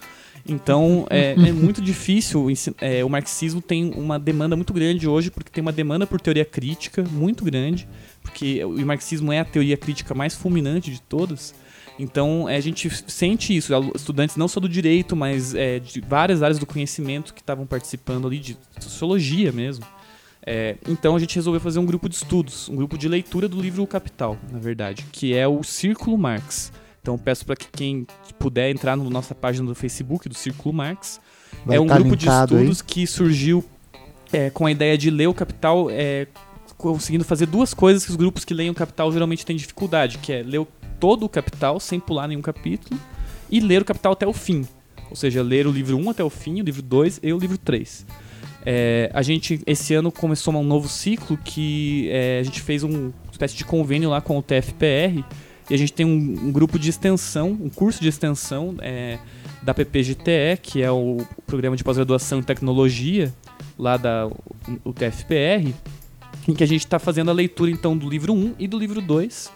[0.46, 2.48] Então, é, é muito difícil.
[2.80, 6.44] é, o marxismo tem uma demanda muito grande hoje, porque tem uma demanda por teoria
[6.44, 7.88] crítica muito grande,
[8.22, 11.54] porque o marxismo é a teoria crítica mais fulminante de todas.
[11.98, 16.42] Então, é, a gente sente isso, estudantes não só do direito, mas é, de várias
[16.42, 19.84] áreas do conhecimento que estavam participando ali, de sociologia mesmo.
[20.44, 23.60] É, então, a gente resolveu fazer um grupo de estudos, um grupo de leitura do
[23.60, 26.72] livro O Capital, na verdade, que é o Círculo Marx.
[27.02, 28.06] Então, peço para que quem
[28.38, 31.20] puder entrar na nossa página do Facebook, do Círculo Marx.
[31.66, 32.62] Vai é um tá grupo de linkado aí.
[32.62, 33.64] estudos que surgiu
[34.32, 36.28] é, com a ideia de ler o Capital, é,
[36.78, 40.32] conseguindo fazer duas coisas que os grupos que leem o Capital geralmente têm dificuldade, que
[40.32, 40.64] é ler
[41.00, 42.98] todo o Capital sem pular nenhum capítulo
[43.50, 44.64] e ler o Capital até o fim.
[45.10, 47.58] Ou seja, ler o livro 1 até o fim, o livro 2 e o livro
[47.58, 48.06] 3.
[48.64, 53.06] É, a gente, esse ano, começou um novo ciclo que é, a gente fez um-
[53.08, 55.24] uma espécie de convênio lá com o TFPR
[55.72, 59.18] e a gente tem um, um grupo de extensão, um curso de extensão é,
[59.62, 61.16] da PPGTE, que é o
[61.46, 63.32] Programa de Pós-Graduação em Tecnologia,
[63.78, 64.28] lá da
[64.84, 65.72] o TFPR,
[66.46, 69.00] em que a gente está fazendo a leitura então do livro 1 e do livro
[69.00, 69.50] 2.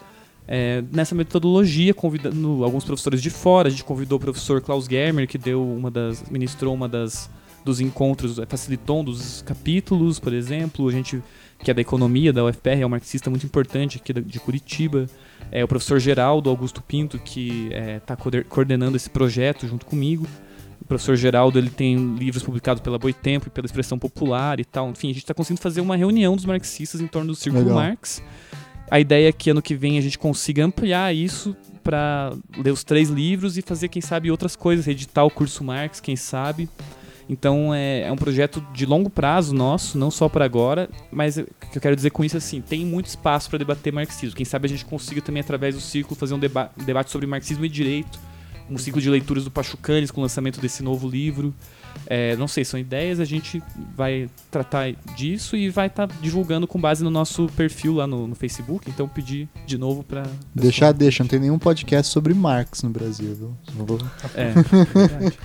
[0.48, 5.28] é, nessa metodologia, convidando alguns professores de fora, a gente convidou o professor Klaus Germer,
[5.28, 7.28] que deu uma das, ministrou uma das
[7.66, 11.22] dos encontros, é, facilitou um dos capítulos, por exemplo, a gente
[11.58, 15.06] que é da economia da UFPR, é um marxista muito importante aqui de Curitiba,
[15.50, 18.14] é o professor Geraldo Augusto Pinto que está
[18.48, 20.26] coordenando esse projeto junto comigo.
[20.78, 24.90] O professor Geraldo ele tem livros publicados pela Boitempo e pela Expressão Popular e tal.
[24.90, 27.82] Enfim, a gente está conseguindo fazer uma reunião dos marxistas em torno do Círculo Legal.
[27.82, 28.22] Marx.
[28.90, 32.84] A ideia é que ano que vem a gente consiga ampliar isso para ler os
[32.84, 36.68] três livros e fazer, quem sabe, outras coisas, editar o curso Marx, quem sabe.
[37.28, 41.44] Então é, é um projeto de longo prazo nosso, não só para agora, mas o
[41.70, 44.36] que eu quero dizer com isso é assim, tem muito espaço para debater marxismo.
[44.36, 47.26] Quem sabe a gente consiga também, através do círculo, fazer um, deba um debate sobre
[47.26, 48.18] marxismo e direito,
[48.70, 51.52] um ciclo de leituras do Pachucanes com o lançamento desse novo livro.
[52.06, 53.60] É, não sei, são ideias, a gente
[53.96, 58.34] vai tratar disso e vai estar divulgando com base no nosso perfil lá no, no
[58.34, 58.88] Facebook.
[58.88, 60.24] Então pedir de novo para
[60.54, 63.56] Deixar, deixa, não tem nenhum podcast sobre Marx no Brasil, viu?
[63.76, 63.98] Não vou-
[64.34, 64.52] É,
[64.94, 65.38] verdade.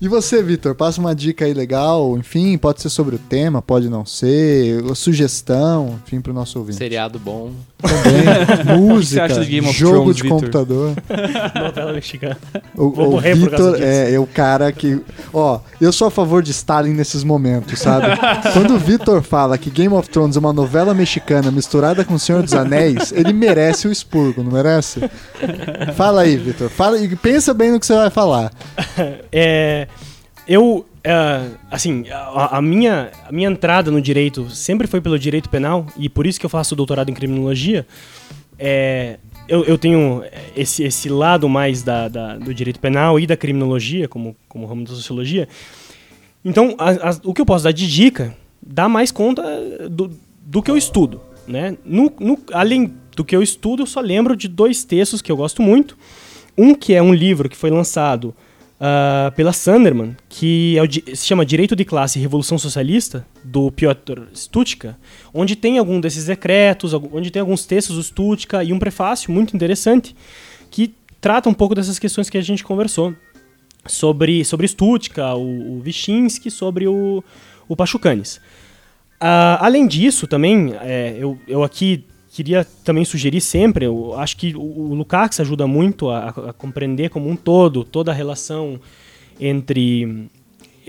[0.00, 3.88] E você, Vitor, passa uma dica aí legal, enfim, pode ser sobre o tema, pode
[3.88, 6.78] não ser, sugestão, enfim, pro nosso ouvinte.
[6.78, 7.50] Seriado bom.
[7.78, 10.38] Também, música, acha de Game of jogo Thrones, de Vitor?
[10.38, 10.94] computador.
[11.54, 12.36] Novela mexicana.
[12.76, 13.88] O, Vou o morrer por causa Vitor disso.
[13.88, 15.00] é, é o cara que.
[15.34, 18.06] Ó, eu sou a favor de Stalin nesses momentos, sabe?
[18.52, 22.18] Quando o Vitor fala que Game of Thrones é uma novela mexicana misturada com O
[22.20, 25.00] Senhor dos Anéis, ele merece o expurgo, não merece?
[25.96, 26.68] Fala aí, Vitor.
[26.68, 28.52] Fala e pensa bem no que você vai falar.
[29.30, 29.86] É,
[30.48, 35.48] eu, é, assim, a, a minha, a minha entrada no direito sempre foi pelo direito
[35.48, 37.86] penal, e por isso que eu faço doutorado em criminologia.
[38.58, 40.22] É, eu, eu tenho
[40.56, 44.84] esse, esse lado mais da, da- do direito penal e da criminologia, como, como ramo
[44.84, 45.48] da sociologia.
[46.44, 49.42] Então, a- a- o que eu posso dar de dica dá mais conta
[49.88, 50.10] do,
[50.42, 51.20] do que eu estudo.
[51.46, 51.76] Né?
[51.84, 55.36] No, no- além do que eu estudo, eu só lembro de dois textos que eu
[55.36, 55.96] gosto muito.
[56.56, 58.34] Um que é um livro que foi lançado
[58.80, 64.22] ah, pela Sanderman, que é se chama Direito de Classe e Revolução Socialista, do Piotr
[64.34, 64.96] Stutzka,
[65.34, 69.56] onde tem algum desses decretos, onde tem alguns textos do Stutzka e um prefácio muito
[69.56, 70.14] interessante
[70.70, 73.14] que trata um pouco dessas questões que a gente conversou
[73.86, 77.24] sobre, sobre Stutzka, o, o Wyszynski, sobre o,
[77.68, 78.40] o Pachucanes.
[79.20, 82.04] Ah, além disso, também, é, eu, eu aqui
[82.38, 87.10] queria também sugerir sempre, eu acho que o, o Lukács ajuda muito a, a compreender
[87.10, 88.78] como um todo toda a relação
[89.40, 90.28] entre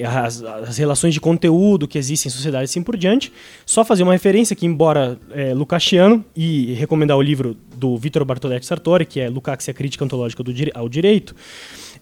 [0.05, 3.33] as, as relações de conteúdo que existem em sociedade e assim por diante.
[3.65, 8.67] Só fazer uma referência que, embora é, Lukácsiano, e recomendar o livro do Vitor Bartoletti
[8.67, 11.35] Sartori, que é Lukács e a Crítica Ontológica do ao Direito,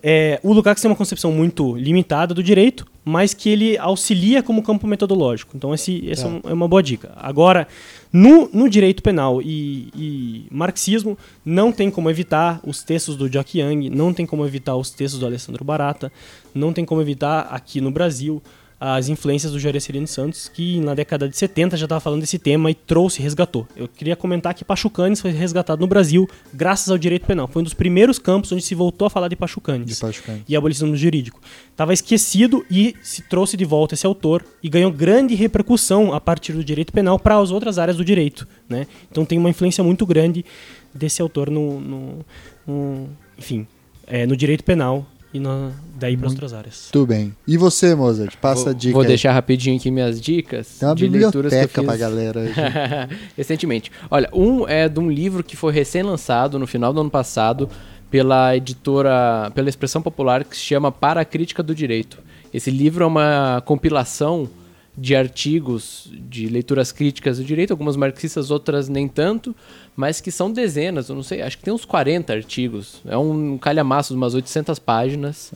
[0.01, 4.61] é, o Lukács tem uma concepção muito limitada do direito, mas que ele auxilia como
[4.61, 5.55] campo metodológico.
[5.55, 7.11] Então, esse, essa é é uma boa dica.
[7.15, 7.67] Agora,
[8.11, 13.59] no, no direito penal e, e marxismo, não tem como evitar os textos do Jock
[13.59, 16.11] Young, não tem como evitar os textos do Alessandro Barata,
[16.53, 18.41] não tem como evitar aqui no Brasil
[18.79, 22.37] as influências do Jair Serino Santos, que na década de 70 já estava falando desse
[22.37, 23.67] tema e trouxe, resgatou.
[23.75, 27.47] Eu queria comentar que Pachucanes foi resgatado no Brasil graças ao direito penal.
[27.47, 30.43] Foi um dos primeiros campos onde se voltou a falar de Pachucanes De Pachucanes.
[30.47, 31.41] e abolicionismo jurídico.
[31.71, 36.53] Estava esquecido e se trouxe de volta esse autor e ganhou grande repercussão a partir
[36.53, 38.47] do direito penal para as outras áreas do direito.
[38.69, 38.85] Né?
[39.11, 40.45] Então tem uma influência muito grande
[40.93, 42.25] desse autor no, no-
[42.67, 43.09] no-
[43.39, 43.65] enfim,
[44.05, 46.89] é, no direito penal e na- daí para as outras áreas.
[46.91, 47.35] Tudo bem.
[47.47, 48.35] E você, Mozart?
[48.37, 49.07] Passa vou, a dica vou aí.
[49.07, 51.85] deixar rapidinho aqui minhas dicas Tem uma de leituras que eu biblioteca fiz.
[51.85, 52.41] pra galera.
[53.35, 53.91] Recentemente.
[54.09, 57.69] Olha, um é de um livro que foi recém-lançado no final do ano passado
[58.09, 62.19] pela editora, pela expressão popular que se chama Para a Crítica do Direito.
[62.53, 64.49] Esse livro é uma compilação
[64.97, 69.55] de artigos de leituras críticas do direito, algumas marxistas, outras nem tanto,
[69.95, 73.01] mas que são dezenas, eu não sei, acho que tem uns 40 artigos.
[73.05, 75.51] É um calhamaço de umas 800 páginas.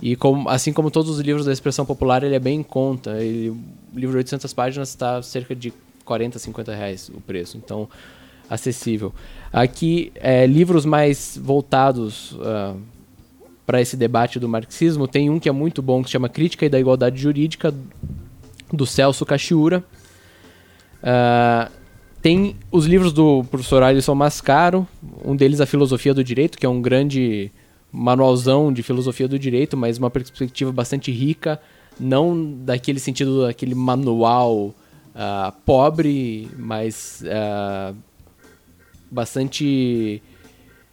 [0.00, 3.22] E como, assim como todos os livros da expressão popular, ele é bem em conta.
[3.22, 5.72] Ele, o livro de 800 páginas está cerca de
[6.04, 7.58] 40, 50 reais o preço.
[7.58, 7.88] Então,
[8.48, 9.12] acessível.
[9.52, 12.36] Aqui, é, livros mais voltados
[13.66, 16.64] para esse debate do marxismo, tem um que é muito bom, que se chama Crítica
[16.64, 17.74] e da Igualdade Jurídica,
[18.72, 19.84] do Celso Cachiura.
[21.02, 21.70] Ah,
[22.22, 24.86] tem os livros do professor Alisson Mascaro,
[25.24, 27.52] um deles A Filosofia do Direito, que é um grande
[27.92, 31.60] manualzão de filosofia do direito, mas uma perspectiva bastante rica,
[31.98, 34.74] não daquele sentido, daquele manual
[35.14, 37.94] ah, pobre, mas ah,
[39.10, 40.20] bastante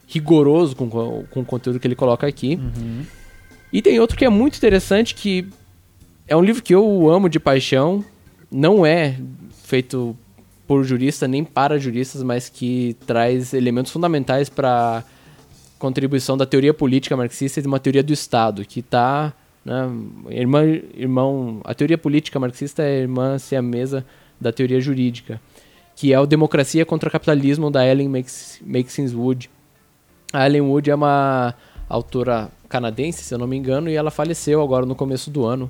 [0.07, 2.59] rigoroso com, com com o conteúdo que ele coloca aqui.
[3.71, 5.49] E tem outro que é muito interessante, que
[6.27, 8.03] é um livro que eu amo de paixão,
[8.51, 9.17] não é
[9.63, 10.15] feito
[10.67, 15.03] por jurista nem para juristas, mas que traz elementos fundamentais para
[15.77, 19.33] contribuição da teoria política marxista e de uma teoria do Estado, que está
[19.65, 19.89] né,
[20.29, 20.63] irmã,
[20.95, 24.05] irmão, a teoria política marxista é irmã siamesa
[24.39, 25.41] da teoria jurídica,
[25.95, 29.49] que é o Democracia contra o Capitalismo da Ellen Maxine Wood.
[30.31, 31.53] A Ellen Wood é uma
[31.87, 35.69] autora canadense, se eu não me engano, e ela faleceu agora no começo do ano,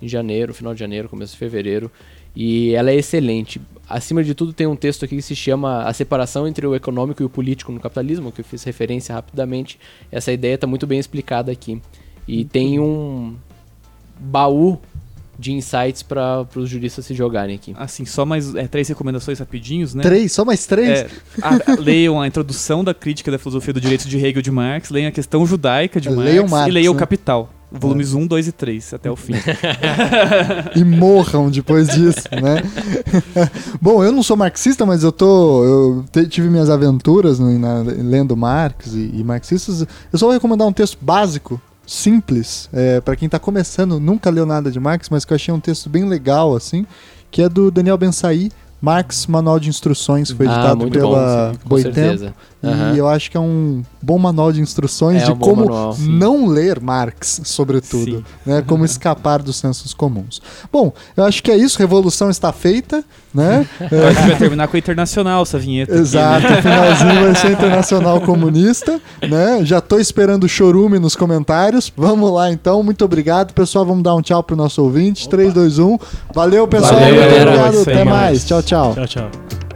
[0.00, 1.90] em janeiro, final de janeiro, começo de fevereiro.
[2.36, 3.60] E ela é excelente.
[3.88, 7.22] Acima de tudo, tem um texto aqui que se chama A Separação entre o Econômico
[7.22, 9.78] e o Político no Capitalismo, que eu fiz referência rapidamente.
[10.12, 11.80] Essa ideia está muito bem explicada aqui.
[12.28, 13.34] E tem um
[14.20, 14.78] baú
[15.38, 17.72] de insights para os juristas se jogarem aqui.
[17.78, 20.02] Assim, só mais é, três recomendações rapidinhos, né?
[20.02, 20.32] Três?
[20.32, 20.88] Só mais três?
[21.00, 21.08] É,
[21.40, 25.08] a- leiam a introdução da crítica da filosofia do direito de Hegel de Marx, leiam
[25.08, 26.98] a questão judaica de Marx, Leiam Marx, e leiam o né?
[27.00, 27.52] Capital.
[27.70, 29.34] Volumes 1, 2 e 3, até o fim.
[30.74, 32.62] e morram depois disso, né?
[33.80, 35.64] Bom, eu não sou marxista, mas eu tô.
[35.64, 39.82] Eu te- tive minhas aventuras no- na- lendo Marx e, e marxistas.
[40.12, 44.46] Eu só vou recomendar um texto básico, simples, é, para quem tá começando, nunca leu
[44.46, 46.86] nada de Marx, mas que eu achei um texto bem legal, assim,
[47.30, 48.50] que é do Daniel Bensaí.
[48.80, 51.94] Marx, Manual de Instruções, foi Ah, editado muito pela bom, sim, com Boitempo.
[51.96, 52.34] certeza.
[52.62, 52.94] Aham.
[52.94, 55.96] E eu acho que é um bom manual de instruções É de um como manual,
[56.00, 58.18] não ler Marx, sobretudo.
[58.18, 58.24] Sim.
[58.44, 58.62] Né?
[58.66, 60.42] Como escapar dos sensos comuns.
[60.72, 61.78] Bom, eu acho que é isso.
[61.78, 63.04] Revolução está feita.
[63.32, 63.66] Né?
[63.80, 65.92] A gente vai terminar com a Internacional, essa vinheta.
[65.92, 66.58] aqui, Exato, né?
[66.58, 69.60] o finalzinho vai ser Internacional Comunista, né?
[69.64, 71.92] Já tô esperando o chorume nos comentários.
[71.94, 73.84] Vamos lá então, muito obrigado, pessoal.
[73.84, 75.28] Vamos dar um tchau pro nosso ouvinte.
[75.28, 75.98] 3, 2, 1.
[76.34, 76.94] Valeu, pessoal.
[76.94, 77.82] Valeu, muito obrigado.
[77.82, 78.06] Até mais.
[78.06, 78.44] mais.
[78.46, 78.94] Tchau, tchau.
[78.94, 79.67] Tchau, tchau.